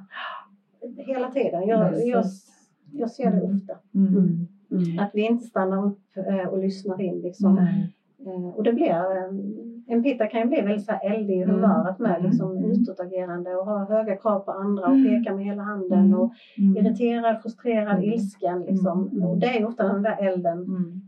hela 0.96 1.28
tiden. 1.28 1.66
Jag, 1.66 2.06
jag, 2.06 2.24
jag 2.92 3.10
ser 3.10 3.30
det 3.30 3.36
Mm. 3.36 3.54
ofta. 3.54 3.78
Mm. 3.94 4.46
Mm. 4.72 4.84
Mm. 4.84 4.98
Att 5.04 5.10
vi 5.14 5.20
inte 5.26 5.44
stannar 5.44 5.86
upp 5.86 6.00
eh, 6.16 6.48
och 6.48 6.58
lyssnar 6.58 7.00
in. 7.02 7.20
Liksom. 7.20 7.58
Eh, 7.58 8.46
Och 8.56 8.62
det 8.62 8.72
blir, 8.72 8.90
eh, 8.90 9.28
en 9.86 10.02
pitta 10.02 10.26
kan 10.26 10.40
ju 10.40 10.46
bli 10.46 10.60
väldigt 10.60 10.84
så 10.86 10.92
här 10.92 11.14
eldig 11.14 11.34
i 11.38 11.42
Mm. 11.42 11.54
humöret 11.54 11.98
med, 11.98 12.16
Mm. 12.18 12.30
liksom 12.30 12.56
Mm. 12.56 12.70
utåtagerande 12.70 13.54
och 13.56 13.66
ha 13.66 13.84
höga 13.84 14.16
krav 14.16 14.40
på 14.40 14.50
andra 14.52 14.86
och 14.86 14.94
Mm. 14.94 15.04
peka 15.24 15.34
med 15.36 15.44
hela 15.44 15.62
handen 15.62 15.98
Mm. 16.06 16.18
och 16.20 16.32
Mm. 16.58 16.76
irriterad, 16.76 17.42
frustrerad, 17.42 17.96
Mm. 17.98 18.02
ilsken. 18.12 18.60
Liksom. 18.62 19.08
Mm. 19.08 19.22
Och 19.22 19.38
det 19.38 19.46
är 19.58 19.66
ofta 19.66 19.92
den 19.92 20.02
där 20.02 20.26
elden. 20.28 20.58
Mm. 20.58 21.00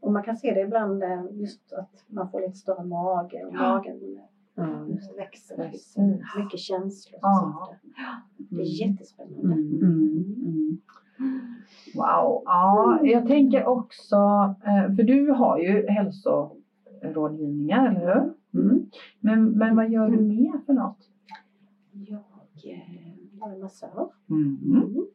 Och 0.00 0.12
man 0.12 0.22
kan 0.22 0.36
se 0.36 0.54
det 0.54 0.60
ibland 0.60 1.02
just 1.32 1.72
att 1.72 2.04
man 2.08 2.30
får 2.30 2.40
lite 2.40 2.58
större 2.58 2.84
mage 2.84 3.44
och 3.44 3.54
Ja. 3.54 3.58
magen 3.74 4.18
eh, 4.58 5.16
växer. 5.16 5.70
Liksom. 5.72 6.08
Mycket 6.38 6.60
känslor. 6.60 7.18
Ja. 7.22 7.68
Det 8.36 8.60
är 8.62 8.86
jättespännande. 8.88 9.52
Mm. 9.52 9.82
Mm. 9.82 10.78
Mm. 11.18 11.40
Wow. 11.94 12.42
Ja, 12.44 12.98
jag 13.02 13.26
tänker 13.26 13.66
också, 13.66 14.16
eh, 14.66 14.94
för 14.96 15.02
du 15.02 15.30
har 15.30 15.58
ju 15.58 15.86
hälsorådgivningar, 15.86 17.90
eller 17.90 18.14
hur? 18.52 18.62
Mm. 18.62 18.86
Men, 19.20 19.50
men 19.50 19.76
vad 19.76 19.88
gör 19.88 20.08
du 20.08 20.20
mer 20.20 20.58
för 20.66 20.72
något? 20.72 20.98
Jag 21.92 22.18
eh, 22.64 22.78
jag 23.40 23.52
är 23.52 23.56
massör. 23.58 24.08
Mm. 24.30 25.06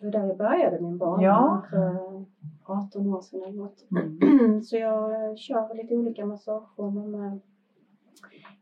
Det 0.00 0.06
var 0.06 0.12
där 0.12 0.26
jag 0.26 0.36
började 0.36 0.80
min 0.80 0.98
bana 0.98 1.22
Ja. 1.22 1.62
för 1.70 2.24
18 2.64 3.06
år 3.06 3.20
sedan. 3.20 3.68
Mm. 3.90 4.62
Så 4.62 4.76
jag 4.76 5.30
eh, 5.30 5.34
kör 5.36 5.74
lite 5.74 5.96
olika 5.96 6.26
massageformer 6.26 7.06
med 7.06 7.40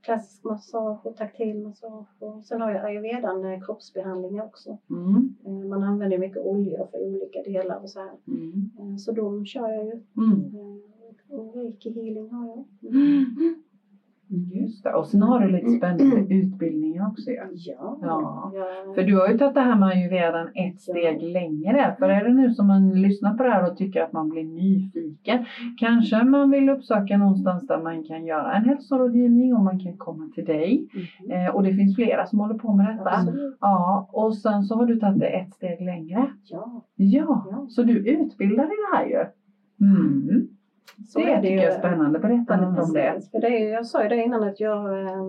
klassisk 0.00 0.44
massage 0.44 1.06
och 1.06 1.16
taktil 1.16 1.62
massage. 1.62 2.06
Och 2.18 2.44
sen 2.44 2.60
har 2.60 2.70
jag 2.70 2.84
ayurvedan 2.84 3.44
eh, 3.44 3.60
kroppsbehandlingar 3.60 4.44
också. 4.44 4.76
Mm. 4.90 5.34
Eh, 5.46 5.68
Man 5.68 5.82
använder 5.82 6.18
mycket 6.18 6.42
oljor 6.42 6.86
för 6.90 6.98
olika 6.98 7.42
delar 7.42 7.82
och 7.82 7.90
så 7.90 7.98
här. 8.00 8.12
Mm. 8.26 8.70
Eh, 8.78 8.96
Så 8.96 9.12
de 9.12 9.44
kör 9.46 9.68
jag 9.68 9.84
ju. 9.84 10.00
Mm. 10.16 10.52
Och 11.28 11.54
reiki 11.54 11.90
healing 11.90 12.30
har 12.30 12.46
jag. 12.48 12.64
Just 14.30 14.84
det. 14.84 14.92
Och 14.92 15.06
sen 15.06 15.22
har 15.22 15.40
du 15.40 15.48
lite 15.48 15.70
spännande 15.70 16.34
utbildningar 16.34 17.08
också 17.08 17.30
ju. 17.30 17.36
Ja. 17.54 17.98
Ja. 18.02 18.52
jag- 18.54 18.94
För 18.94 19.02
du 19.02 19.18
har 19.18 19.28
ju 19.28 19.38
tagit 19.38 19.54
det 19.54 19.60
här 19.60 19.76
med 19.78 19.88
ayurvedan 19.88 20.48
ett 20.54 20.80
steg 20.80 21.22
längre. 21.22 21.96
För 21.98 22.08
är 22.08 22.24
det 22.24 22.32
nu 22.34 22.50
som 22.50 22.66
man 22.66 22.90
lyssnar 23.02 23.34
på 23.36 23.42
det 23.42 23.50
här 23.50 23.70
och 23.70 23.76
tycker 23.76 24.02
att 24.02 24.12
man 24.12 24.28
blir 24.28 24.44
nyfiken. 24.44 25.44
Kanske 25.78 26.24
man 26.24 26.50
vill 26.50 26.68
uppsöka 26.68 27.18
någonstans 27.18 27.66
där 27.66 27.82
man 27.82 28.04
kan 28.04 28.26
göra 28.26 28.52
en 28.54 28.64
hälsorådgivning 28.64 29.54
och 29.54 29.64
man 29.64 29.80
kan 29.80 29.96
komma 29.96 30.30
till 30.34 30.44
dig. 30.44 30.88
Mhm. 31.24 31.30
Eh, 31.30 31.54
och 31.54 31.62
det 31.62 31.74
finns 31.74 31.96
flera 31.96 32.26
som 32.26 32.38
håller 32.40 32.54
på 32.58 32.72
med 32.74 32.86
detta. 32.86 33.10
Absolut. 33.10 33.56
Ja, 33.60 34.08
och 34.12 34.36
sen 34.36 34.62
så 34.62 34.74
har 34.74 34.86
du 34.86 34.96
tagit 35.00 35.20
det 35.20 35.26
ett 35.28 35.52
steg 35.54 35.80
längre. 35.80 36.30
Ja. 36.44 36.82
Ja, 36.96 37.46
Ja. 37.50 37.66
så 37.68 37.82
du 37.82 37.92
utbildar 37.98 38.64
i 38.64 38.68
det 38.92 38.96
här 38.96 39.06
ju. 39.06 39.24
Mm. 39.86 40.48
Så 41.08 41.18
det 41.18 41.24
det 41.26 41.42
tycker 41.42 41.54
jag 41.56 41.64
är 41.64 41.78
spännande. 41.78 42.18
Berätta 42.18 42.56
lite 42.56 42.82
om 42.82 42.92
det. 42.92 43.30
För 43.30 43.40
det 43.40 43.46
är, 43.48 43.72
jag 43.72 43.86
sa 43.86 44.02
ju 44.02 44.08
det 44.08 44.16
innan 44.24 44.42
att 44.42 44.60
jag 44.60 45.02
eh, 45.02 45.22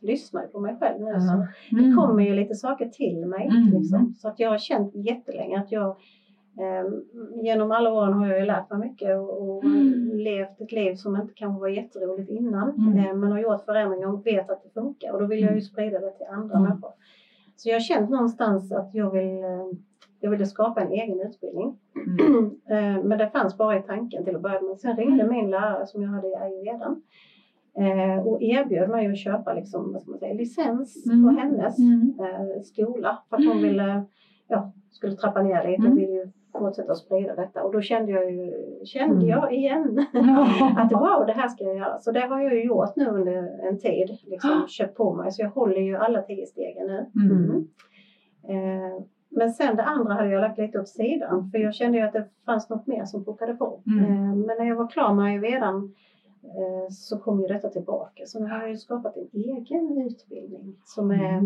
lyssnar 0.00 0.46
på 0.46 0.60
mig 0.60 0.76
själv 0.80 1.00
nu. 1.04 1.20
Så 1.20 1.46
Ja. 1.70 1.78
det 1.82 1.92
kommer 1.96 2.24
ju 2.24 2.34
lite 2.34 2.54
saker 2.54 2.88
till 2.88 3.26
mig. 3.26 3.46
Mm. 3.46 3.72
Liksom. 3.80 4.14
Så 4.18 4.28
att 4.28 4.40
jag 4.40 4.50
har 4.50 4.58
känt 4.58 4.94
jättelänge 4.94 5.58
att 5.60 5.72
jag 5.72 5.96
Eh, 6.58 6.90
genom 7.42 7.72
alla 7.72 7.92
åren 7.92 8.12
har 8.12 8.26
jag 8.28 8.40
ju 8.40 8.46
lärt 8.46 8.70
mig 8.70 8.78
mycket 8.78 9.16
och, 9.18 9.40
och 9.56 9.64
Mm. 9.64 10.10
levt 10.18 10.60
ett 10.60 10.72
liv 10.72 10.94
som 10.94 11.16
inte 11.16 11.34
kanske 11.34 11.60
var 11.60 11.68
jätteroligt 11.68 12.30
innan. 12.30 12.70
Mm. 12.88 12.98
Eh, 13.06 13.14
men 13.14 13.32
har 13.32 13.38
gjort 13.38 13.64
förändringar 13.64 14.08
och 14.12 14.26
vet 14.26 14.50
att 14.50 14.62
det 14.62 14.68
funkar 14.80 15.12
och 15.12 15.20
då 15.20 15.26
vill 15.26 15.40
jag 15.44 15.54
ju 15.54 15.60
sprida 15.60 15.98
det 16.00 16.10
till 16.10 16.26
andra 16.30 16.56
Mm. 16.56 16.68
människor. 16.68 16.90
Så 17.56 17.68
jag 17.68 17.74
har 17.74 17.80
känt 17.80 18.10
någonstans 18.10 18.72
att 18.72 18.94
jag 18.94 19.10
vill 19.10 19.44
eh, 19.44 19.66
jag 20.20 20.30
ville 20.30 20.46
skapa 20.46 20.80
en 20.80 20.92
egen 20.92 21.20
utbildning. 21.20 21.78
Mm. 22.18 22.50
Eh, 22.70 23.04
Men 23.04 23.18
det 23.18 23.30
fanns 23.30 23.56
bara 23.58 23.78
i 23.78 23.82
tanken 23.82 24.24
till 24.24 24.36
att 24.36 24.42
börja 24.42 24.60
med. 24.60 24.78
Sen 24.78 24.96
ringde 24.96 25.26
min 25.30 25.50
lärare 25.50 25.86
som 25.86 26.02
jag 26.02 26.10
hade 26.10 26.28
i 26.28 26.34
ayurvedan 26.34 27.02
eh, 27.78 28.26
och 28.26 28.42
erbjöd 28.42 28.90
mig 28.90 29.06
att 29.06 29.18
köpa 29.18 29.52
liksom, 29.54 29.92
vad 29.92 30.02
ska 30.02 30.10
man 30.10 30.18
säga, 30.20 30.34
licens 30.34 31.06
Mm. 31.06 31.24
på 31.24 31.40
hennes 31.40 31.78
Mm. 31.78 32.14
eh, 32.20 32.60
skola 32.62 33.18
för 33.30 33.36
att 33.36 33.46
hon 33.46 33.62
ville, 33.62 34.04
ja, 34.48 34.72
skulle 34.90 35.16
trappa 35.16 35.42
ner 35.42 35.68
lite 35.70 35.80
Mm. 35.82 35.92
och 35.92 35.98
ville 35.98 36.12
ju 36.12 36.28
fortsätta 36.58 36.92
att 36.92 36.98
sprida 36.98 37.34
detta. 37.34 37.62
Och 37.64 37.72
då 37.72 37.80
kände 37.80 38.12
jag 38.12 38.30
ju, 38.32 38.52
kände 38.84 39.14
Mm. 39.16 39.28
jag 39.28 39.52
igen 39.54 40.06
att 40.76 40.92
wow, 40.92 41.26
det 41.26 41.32
här 41.32 41.48
ska 41.48 41.64
jag 41.64 41.76
göra. 41.76 41.98
Så 41.98 42.12
det 42.12 42.20
har 42.20 42.40
jag 42.40 42.54
ju 42.54 42.64
gjort 42.64 42.96
nu 42.96 43.06
under 43.06 43.66
en 43.68 43.78
tid, 43.78 44.08
liksom 44.26 44.64
köpt 44.68 44.96
på 44.96 45.14
mig. 45.14 45.32
Så 45.32 45.42
jag 45.42 45.50
håller 45.50 45.80
ju 45.80 45.96
alla 45.96 46.22
tio 46.22 46.46
stegen 46.46 46.86
nu. 46.86 47.06
Mm. 47.24 47.68
Eh, 48.48 49.02
men 49.36 49.52
sen 49.52 49.76
det 49.76 49.82
andra 49.82 50.14
hade 50.14 50.30
jag 50.30 50.40
lagt 50.40 50.58
lite 50.58 50.80
åt 50.80 50.88
sidan 50.88 51.50
för 51.50 51.58
jag 51.58 51.74
kände 51.74 51.98
ju 51.98 52.04
att 52.04 52.12
det 52.12 52.28
fanns 52.44 52.68
något 52.70 52.86
mer 52.86 53.04
som 53.04 53.24
pockade 53.24 53.54
på. 53.54 53.82
Mm. 53.86 54.04
Eh, 54.04 54.34
men 54.34 54.56
när 54.58 54.64
jag 54.64 54.76
var 54.76 54.88
klar 54.88 55.14
med 55.14 55.24
ayurvedan 55.24 55.94
eh, 56.42 56.90
så 56.90 57.18
kom 57.18 57.40
ju 57.40 57.46
detta 57.46 57.68
tillbaka. 57.68 58.26
Så 58.26 58.40
nu 58.40 58.46
har 58.46 58.58
jag 58.60 58.70
ju 58.70 58.76
skapat 58.76 59.16
en 59.16 59.28
egen 59.32 59.98
utbildning 60.06 60.76
som 60.84 61.10
är 61.10 61.42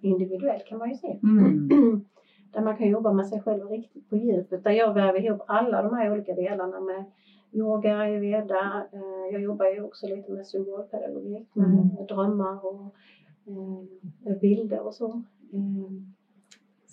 individuell 0.00 0.60
kan 0.68 0.78
man 0.78 0.88
ju 0.90 0.94
säga. 0.94 1.18
Mm. 1.22 1.68
Där 2.52 2.60
man 2.60 2.76
kan 2.76 2.88
jobba 2.88 3.12
med 3.12 3.26
sig 3.26 3.40
själv 3.40 3.68
riktigt 3.68 4.10
på 4.10 4.16
djupet. 4.16 4.64
Där 4.64 4.70
jag 4.70 4.94
väver 4.94 5.24
ihop 5.24 5.42
alla 5.46 5.82
de 5.82 5.94
här 5.96 6.12
olika 6.12 6.34
delarna 6.34 6.80
med 6.80 7.04
yoga, 7.52 7.96
ayurveda. 7.98 8.86
Eh, 8.92 9.32
jag 9.32 9.42
jobbar 9.42 9.66
ju 9.66 9.82
också 9.82 10.06
lite 10.06 10.32
med 10.32 10.46
symbolpedagogik 10.46 11.54
med 11.54 11.66
Mm. 11.66 12.06
drömmar 12.08 12.66
och 12.66 12.94
bilder 14.40 14.86
och 14.86 14.94
så. 14.94 15.22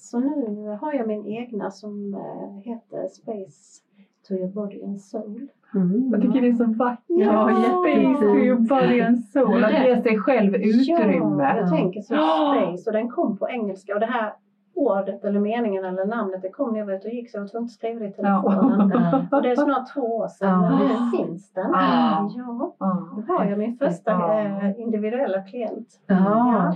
Så 0.09 0.19
nu 0.19 0.77
har 0.81 0.93
jag 0.93 1.07
min 1.07 1.25
egna 1.25 1.71
som 1.71 2.13
eh, 2.13 2.59
heter 2.63 3.07
Space 3.07 3.81
to 4.27 4.33
your 4.33 4.47
body 4.47 4.83
and 4.83 5.01
soul. 5.01 5.47
Mm. 5.75 6.09
Jag 6.11 6.21
tycker 6.21 6.41
det 6.41 6.47
är 6.47 6.53
så 6.53 6.65
vackert. 6.65 7.03
Ja, 7.07 7.49
Space 7.83 8.19
to 8.19 8.35
your 8.35 8.59
body 8.59 9.01
and 9.01 9.23
soul. 9.25 9.63
Att 9.63 9.71
ge 9.85 10.01
sig 10.01 10.17
själv 10.19 10.53
Ja, 10.53 10.59
utrymme. 10.59 11.57
jag 11.57 11.69
tänker 11.69 12.01
så 12.01 12.13
space 12.15 12.89
och 12.89 12.93
den 12.93 13.09
kom 13.09 13.37
på 13.37 13.49
engelska 13.49 13.93
och 13.93 13.99
det 13.99 14.05
här 14.05 14.33
ordet 14.77 15.23
eller 15.23 15.39
meningen 15.39 15.85
eller 15.85 16.05
namnet 16.05 16.41
det 16.41 16.49
kom 16.49 16.71
när 16.71 16.79
jag 16.79 16.85
var 16.85 16.93
ute 16.93 17.07
och 17.07 17.13
gick 17.13 17.31
så 17.31 17.37
jag 17.37 17.41
var 17.41 17.47
tvungen 17.47 17.65
att 17.65 17.71
skriva 17.71 17.99
det 17.99 18.05
i 18.05 18.11
telefonen. 18.11 18.91
Ja. 19.31 19.37
Och 19.37 19.41
det 19.43 19.51
är 19.51 19.55
snart 19.55 19.93
två 19.93 20.01
år 20.01 20.27
sedan 20.27 20.49
Ja. 20.63 20.69
men 20.69 20.87
nu 20.87 21.17
finns 21.17 21.53
den. 21.53 21.71
Ja. 21.71 22.31
Ja, 22.79 23.07
nu 23.17 23.23
har 23.33 23.45
jag 23.45 23.59
min 23.59 23.77
första 23.77 24.11
Ja. 24.11 24.39
eh, 24.41 24.79
individuella 24.81 25.41
klient. 25.41 25.87
Ja. 26.07 26.75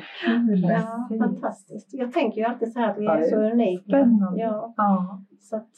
Ja, 1.10 1.18
fantastiskt. 1.20 1.90
Jag 1.94 2.14
tänker 2.14 2.38
ju 2.42 2.48
alltid 2.48 2.72
så 2.74 2.80
här 2.80 2.90
att 2.92 2.98
vi 2.98 3.06
är 3.06 3.22
så 3.24 3.36
unika. 3.36 3.98
Ja, 4.36 4.74
så 5.40 5.56
att 5.56 5.70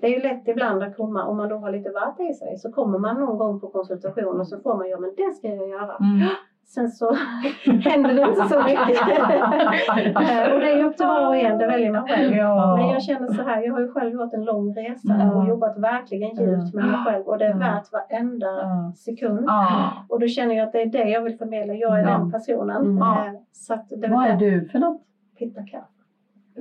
det 0.00 0.06
är 0.06 0.10
ju 0.10 0.22
lätt 0.22 0.48
ibland 0.48 0.82
att 0.82 0.96
komma, 0.96 1.24
om 1.26 1.36
man 1.36 1.48
då 1.48 1.56
har 1.56 1.70
lite 1.72 1.90
vatt 1.90 2.20
i 2.20 2.34
sig, 2.34 2.58
så 2.58 2.72
kommer 2.72 2.98
man 2.98 3.20
någon 3.20 3.38
gång 3.38 3.60
på 3.60 3.68
konsultation 3.68 4.40
och 4.40 4.48
så 4.48 4.60
får 4.60 4.76
man 4.76 4.88
ja 4.88 4.98
men 5.00 5.10
det 5.16 5.34
ska 5.36 5.48
jag 5.48 5.68
göra. 5.68 5.96
Mm. 5.96 6.28
Sen 6.74 6.88
så 6.90 7.14
händer 7.64 8.14
det 8.14 8.22
inte 8.22 8.48
så 8.48 8.62
mycket. 8.62 9.00
Eh, 10.20 10.52
och 10.52 10.60
det 10.60 10.70
är 10.72 10.84
upp 10.84 10.96
till 10.96 11.06
var 11.06 11.26
och 11.28 11.36
en, 11.36 11.58
det 11.58 11.66
väljer 11.66 11.92
man 11.92 12.08
själv. 12.08 12.36
Ja. 12.36 12.76
Men 12.76 12.88
jag 12.88 13.02
känner 13.02 13.28
så 13.28 13.42
här, 13.42 13.62
jag 13.62 13.72
har 13.72 13.80
ju 13.80 13.92
själv 13.92 14.12
gjort 14.12 14.34
en 14.34 14.44
lång 14.44 14.74
resa 14.74 15.14
Mm. 15.14 15.30
och 15.30 15.48
jobbat 15.48 15.78
verkligen 15.78 16.28
djupt 16.28 16.74
med 16.74 16.84
mig 16.84 16.96
själv 17.06 17.24
och 17.24 17.38
det 17.38 17.46
är 17.46 17.54
värt 17.54 17.92
varenda 17.92 18.46
Ja. 18.46 18.92
sekund. 18.96 19.44
Ja. 19.46 19.92
Och 20.08 20.20
då 20.20 20.26
känner 20.28 20.54
jag 20.54 20.66
att 20.66 20.72
det 20.72 20.82
är 20.82 20.86
det 20.86 21.08
jag 21.10 21.20
vill 21.22 21.38
förmedla, 21.38 21.74
jag 21.74 21.98
är 21.98 22.02
Ja. 22.02 22.08
den 22.18 22.32
personen. 22.32 22.76
Mm. 22.82 23.02
Eh, 23.02 23.32
Så 23.52 23.74
att 23.74 23.88
det 23.88 24.08
Vad 24.08 24.26
är 24.26 24.36
du 24.36 24.68
för 24.68 24.78
något? 24.78 25.00
pitta. 25.38 25.60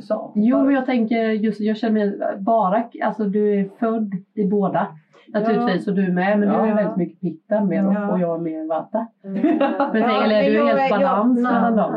Så. 0.01 0.31
Jo, 0.35 0.63
men 0.65 0.75
jag 0.75 0.85
tänker 0.85 1.23
just, 1.29 1.59
jag 1.59 1.77
känner 1.77 1.93
mig 2.05 2.37
bara, 2.39 2.83
alltså 3.03 3.23
du 3.23 3.59
är 3.59 3.69
född 3.79 4.11
i 4.35 4.45
båda 4.47 4.87
naturligtvis 5.33 5.87
och 5.87 5.93
du 5.95 6.05
är 6.05 6.11
med, 6.11 6.39
men 6.39 6.49
du 6.49 6.55
är 6.55 6.67
Ja. 6.67 6.75
väldigt 6.75 6.95
mycket 6.97 7.21
pitta 7.21 7.63
mer 7.65 7.83
Ja. 7.83 8.11
och 8.11 8.19
jag 8.19 8.35
är 8.35 8.41
mer 8.41 8.67
vata. 8.67 8.97
Eh, 9.23 9.31
Men 9.93 10.03
eller 10.03 10.35
är 10.35 10.49
du 10.51 10.57
jag 10.57 10.65
helt 10.65 10.79
jag- 10.91 10.99
balans 10.99 11.39
nej, 11.43 11.53
mellan 11.53 11.75
dem? 11.75 11.91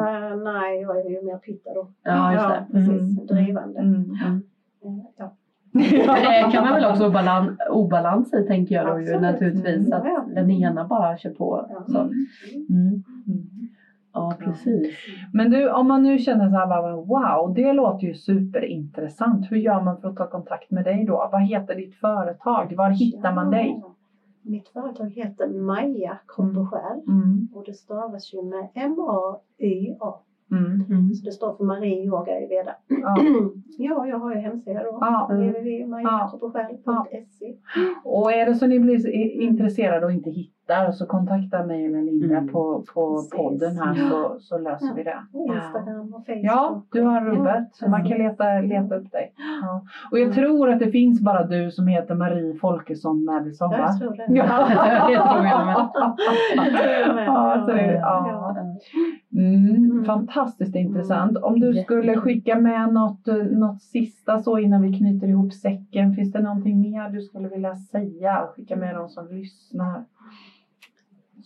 Nej, 0.44 0.80
jag 0.82 0.98
är 1.00 1.10
ju 1.10 1.22
mer 1.26 1.36
pitta 1.36 1.74
då. 1.74 1.88
Ja, 2.02 2.32
just 2.32 2.44
ja, 2.44 2.48
det. 2.48 2.72
precis. 2.72 3.18
Mm. 3.18 3.26
Drivande. 3.26 3.78
Mm. 3.80 4.00
Eh, 4.00 4.38
Ja. 5.18 5.34
Det 5.72 6.50
kan 6.52 6.64
man 6.64 6.74
väl 6.74 6.84
också 6.90 7.02
ha 7.02 7.10
balan, 7.10 7.56
obalans 7.70 8.34
i 8.34 8.46
tänker 8.46 8.74
jag 8.74 8.86
då 8.86 9.00
ju 9.00 9.20
naturligtvis. 9.20 9.92
Att 9.92 10.04
Ja. 10.04 10.24
den 10.34 10.50
ena 10.50 10.84
bara 10.86 11.16
kör 11.16 11.30
på. 11.30 11.66
Ja. 11.70 11.84
Så. 11.88 12.10
Mm. 14.14 14.26
Mm. 14.26 14.30
Ja, 14.30 14.36
precis. 14.44 14.96
Men 15.32 15.50
du, 15.50 15.70
om 15.70 15.88
man 15.88 16.02
nu 16.02 16.18
känner 16.18 16.48
så 16.50 16.56
här, 16.56 16.66
bara, 16.66 16.96
wow, 16.96 17.54
det 17.54 17.72
låter 17.72 18.06
ju 18.06 18.14
superintressant. 18.14 19.46
Hur 19.50 19.56
gör 19.56 19.80
man 19.80 20.00
för 20.00 20.08
att 20.08 20.16
ta 20.16 20.26
kontakt 20.26 20.70
med 20.70 20.84
dig 20.84 21.04
då? 21.04 21.28
Vad 21.32 21.42
heter 21.42 21.74
ditt 21.74 21.94
företag? 21.94 22.74
Var 22.76 22.90
hittar 22.90 23.34
man 23.34 23.50
dig? 23.50 23.78
Ja. 23.82 23.88
Mitt 24.44 24.68
företag 24.68 25.10
heter 25.10 25.48
Maja 25.48 26.18
Själ 26.26 27.00
Mm. 27.08 27.48
och 27.54 27.64
det 27.66 27.72
stavas 27.74 28.34
ju 28.34 28.42
med 28.42 28.68
M-A-Y-A. 28.74 30.14
Mm. 30.50 30.84
Mm. 30.90 31.14
Så 31.14 31.24
det 31.24 31.32
står 31.32 31.54
för 31.56 31.64
Marie 31.64 32.04
Yoga 32.06 32.40
i 32.40 32.46
Veda. 32.46 32.74
Ja. 32.88 33.16
Ja, 33.78 34.06
jag 34.06 34.18
har 34.18 34.34
ju 34.34 34.40
hemsida 34.40 34.82
då. 34.82 34.98
Ja. 35.00 35.28
www.majakroppochsjäl.se 35.32 37.54
Och 38.04 38.32
är 38.32 38.46
det 38.46 38.54
så 38.54 38.66
ni 38.66 38.78
blir 38.80 39.08
i- 39.08 39.42
intresserade 39.42 40.06
och 40.06 40.12
inte 40.12 40.30
hittar 40.30 40.61
så 40.92 41.06
kontakta 41.06 41.64
mig 41.66 41.86
eller 41.86 42.02
Linda 42.02 42.36
Mm. 42.36 42.52
på, 42.52 42.84
på 42.94 43.14
Precis. 43.16 43.30
podden 43.30 43.78
här 43.78 43.94
så, 43.94 44.36
så 44.40 44.58
löser 44.58 44.86
Ja. 44.86 44.92
vi 44.96 45.02
det. 45.02 45.18
Instagram 45.54 46.14
och 46.14 46.26
Facebook. 46.26 46.44
Ja, 46.44 46.82
du 46.92 47.02
har 47.02 47.20
rubbet 47.20 47.68
så 47.72 47.88
man 47.88 48.04
kan 48.08 48.18
leta, 48.18 48.44
leta 48.60 48.94
upp 48.96 49.12
dig. 49.12 49.32
Ja. 49.62 49.82
Och 50.10 50.18
jag 50.18 50.32
tror 50.34 50.70
att 50.70 50.78
det 50.78 50.90
finns 50.90 51.20
bara 51.20 51.46
du 51.46 51.70
som 51.70 51.86
heter 51.86 52.14
Marie 52.14 52.54
Folkesson 52.54 53.24
Madison 53.24 53.70
va? 53.70 53.76
Jag 53.78 53.98
tror 53.98 54.10
det. 54.16 54.28
med. 54.32 54.44
Det 55.08 55.16
tror 55.32 55.46
jag 55.46 55.66
med. 55.66 57.26
Ja, 57.26 57.62
så 57.66 57.72
det, 57.72 57.92
ja. 57.92 58.56
Mm, 59.32 59.90
Mm. 59.90 60.04
fantastiskt 60.04 60.76
intressant. 60.76 61.36
Om 61.36 61.60
du 61.60 61.74
skulle 61.74 62.16
skicka 62.16 62.58
med 62.58 62.92
något, 62.92 63.28
eh, 63.28 63.34
något 63.36 63.82
sista 63.82 64.38
så 64.42 64.58
innan 64.58 64.82
vi 64.82 64.92
knyter 64.98 65.26
ihop 65.28 65.52
säcken. 65.52 66.14
Finns 66.14 66.32
det 66.32 66.40
någonting 66.42 66.80
mer 66.80 67.08
du 67.08 67.20
skulle 67.22 67.48
vilja 67.48 67.74
säga? 67.74 68.46
Skicka 68.56 68.76
med 68.76 68.94
de 68.94 69.08
som 69.08 69.28
lyssnar. 69.28 70.04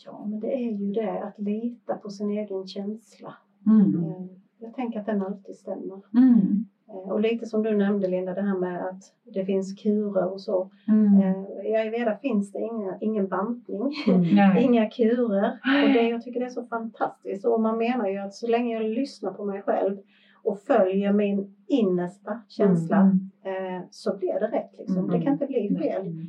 Ja, 0.05 0.27
men 0.27 0.41
det 0.41 0.55
är 0.55 0.71
ju 0.73 0.93
det 0.93 1.23
att 1.23 1.39
lita 1.39 1.95
på 1.97 2.11
sin 2.11 2.31
egen 2.31 2.67
känsla. 2.67 3.35
Mm. 3.67 4.05
Eh, 4.05 4.27
Jag 4.59 4.75
tänker 4.75 5.01
att 5.01 5.07
den 5.07 5.23
alltid 5.23 5.57
stämmer. 5.57 6.01
Mm. 6.15 6.67
Eh, 6.89 7.13
Och 7.13 7.21
lite 7.21 7.47
som 7.47 7.63
du 7.63 7.77
nämnde 7.77 8.09
Linda, 8.09 8.35
det 8.35 8.43
här 8.43 8.59
med 8.59 8.87
att 8.89 9.03
det 9.35 9.45
finns 9.45 9.75
kurer 9.83 10.33
och 10.33 10.41
så. 10.41 10.71
Mm. 10.89 11.21
Eh, 11.23 11.67
I 11.71 11.77
ayurveda 11.77 12.17
finns 12.17 12.53
det 12.53 12.59
inga, 12.61 12.99
ingen 13.01 13.29
bantning, 13.29 13.93
Nej. 14.35 14.63
inga 14.65 14.91
kurer. 14.91 15.51
Och 15.85 15.93
det, 15.95 16.09
jag 16.09 16.23
tycker 16.23 16.41
det 16.41 16.47
är 16.47 16.51
så 16.51 16.65
fantastiskt. 16.65 17.45
Och 17.45 17.61
man 17.61 17.79
menar 17.79 18.09
ju 18.09 18.19
att 18.19 18.35
så 18.35 18.47
länge 18.47 18.75
jag 18.75 18.85
lyssnar 18.91 19.33
på 19.33 19.45
mig 19.45 19.63
själv 19.63 19.99
och 20.43 20.59
följer 20.61 21.13
min 21.13 21.55
innersta 21.67 22.41
känsla 22.49 22.97
Mm. 23.45 23.83
så 23.91 24.17
blir 24.17 24.33
det 24.41 24.47
rätt. 24.47 24.71
Liksom. 24.79 24.99
Mm. 24.99 25.11
Det 25.11 25.21
kan 25.25 25.33
inte 25.33 25.47
bli 25.47 25.77
fel. 25.83 26.27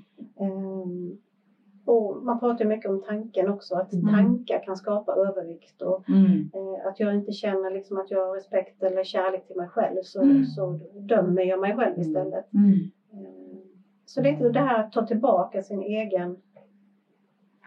Och 1.87 2.25
man 2.25 2.39
pratar 2.39 2.65
mycket 2.65 2.91
om 2.91 3.01
tanken 3.01 3.49
också, 3.49 3.75
att 3.75 3.93
Mm. 3.93 4.13
tankar 4.13 4.63
kan 4.63 4.75
skapa 4.75 5.13
övervikt. 5.13 5.81
Och, 5.81 6.09
Mm. 6.09 6.49
eh, 6.53 6.87
att 6.87 6.99
jag 6.99 7.15
inte 7.15 7.31
känner 7.31 7.71
liksom 7.71 7.97
att 7.97 8.11
jag 8.11 8.25
har 8.27 8.33
respekt 8.33 8.83
eller 8.83 9.03
kärlek 9.03 9.47
till 9.47 9.55
mig 9.55 9.67
själv 9.67 9.99
så, 10.01 10.21
Mm. 10.21 10.45
så 10.45 10.79
dömer 10.99 11.41
jag 11.41 11.59
mig 11.59 11.75
själv 11.75 11.99
istället. 11.99 12.53
Mm. 12.53 12.73
Ehm, 13.13 13.61
så 14.05 14.21
lite 14.21 14.49
det 14.49 14.59
här 14.59 14.79
att 14.79 14.91
ta 14.91 15.01
tillbaka 15.01 15.61
sin 15.61 15.81
egen 15.81 16.37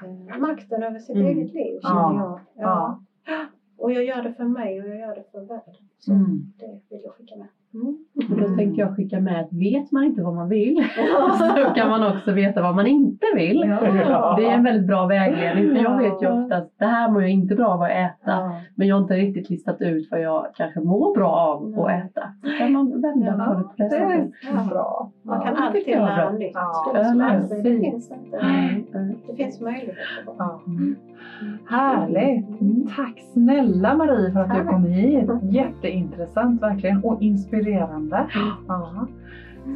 eh, 0.03 0.39
makten 0.39 0.83
över 0.83 0.99
sitt 0.99 1.17
Mm. 1.17 1.27
eget 1.27 1.53
liv 1.53 1.79
Ja. 1.83 1.89
känner 1.89 2.25
jag. 2.25 2.41
Ja. 2.55 3.01
Och 3.77 3.93
jag 3.93 4.05
gör 4.05 4.23
det 4.23 4.31
för 4.31 4.45
mig 4.45 4.81
och 4.81 4.89
jag 4.89 4.99
gör 4.99 5.15
det 5.15 5.23
för 5.33 5.41
världen. 5.41 5.75
Så 5.99 6.13
Mm. 6.13 6.53
det 6.59 6.79
vill 6.89 7.01
jag 7.03 7.13
skicka 7.13 7.37
med. 7.37 7.47
Och 7.73 8.37
då 8.37 8.57
tänker 8.57 8.83
jag 8.83 8.97
skicka 8.97 9.21
med 9.21 9.41
att 9.41 9.53
vet 9.53 9.93
man 9.93 10.05
inte 10.05 10.23
vad 10.23 10.35
man 10.35 10.49
vill 10.49 10.85
så 11.39 11.75
kan 11.75 11.89
man 11.89 12.17
också 12.17 12.33
veta 12.33 12.63
vad 12.63 12.75
man 12.75 12.87
inte 12.87 13.27
vill. 13.35 13.65
Ja. 13.67 14.35
Det 14.39 14.47
är 14.47 14.55
en 14.55 14.65
väldigt 14.65 14.87
bra 14.87 15.07
vägledning 15.07 15.77
för 15.77 15.83
jag 15.83 15.99
vet 15.99 16.23
ju 16.23 16.43
ofta 16.43 16.57
att 16.57 16.71
det 16.79 16.85
här 16.85 17.11
mår 17.11 17.23
jag 17.23 17.31
inte 17.31 17.55
bra 17.55 17.69
av 17.69 17.83
att 17.83 17.91
äta. 17.91 18.15
Ja. 18.25 18.61
Men 18.75 18.89
jag 18.89 18.97
har 18.97 19.03
inte 19.03 19.15
riktigt 19.15 19.51
listat 19.51 19.81
ut 19.81 20.09
vad 20.11 20.21
jag 20.21 20.47
kanske 20.57 20.81
mår 20.81 21.15
bra 21.15 21.31
av 21.31 21.81
att 21.81 21.91
äta. 21.91 22.23
Då 22.43 22.51
kan 22.59 22.73
man 22.73 23.03
vända 23.03 23.33
på 23.33 23.55
det 23.55 23.63
på 23.63 23.73
det 23.77 23.91
sättet. 23.91 24.31
så 24.65 24.69
bra. 24.69 25.11
Man 25.23 25.43
kan 25.43 25.57
alltid 25.57 25.87
lära 25.87 26.33
nytt. 26.33 26.51
Ja, 26.55 26.93
Det, 27.63 27.81
finns 27.81 28.11
inte. 28.11 28.37
Mm. 28.37 29.15
Det 29.27 29.35
finns 29.37 29.61
möjligheter. 29.61 30.05
Ja. 30.39 30.61
Härligt! 31.69 32.47
Tack 32.97 33.19
snälla 33.33 33.95
Marie 33.95 34.33
för 34.33 34.41
att 34.41 34.55
du 34.55 34.65
kom 34.65 34.85
hit. 34.85 35.31
Jätteintressant 35.43 36.63
verkligen 36.63 37.05
och 37.05 37.23
inspirerande 37.23 37.60
inspirerande. 37.61 38.27
Ja. 38.69 39.07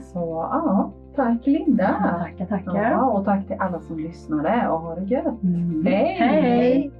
Så 0.02 0.48
ja, 0.52 0.92
tack 1.16 1.46
Linda. 1.46 2.18
Tackar, 2.18 2.46
tackar. 2.46 2.90
Ja, 2.90 3.04
och 3.10 3.24
tack 3.24 3.46
till 3.46 3.56
alla 3.60 3.80
som 3.80 3.98
lyssnade 3.98 4.68
och 4.68 4.80
ha 4.80 4.94
det 4.94 5.04
gött. 5.04 5.42
Mm. 5.42 5.86
Hej! 5.86 6.16
Hej! 6.18 6.90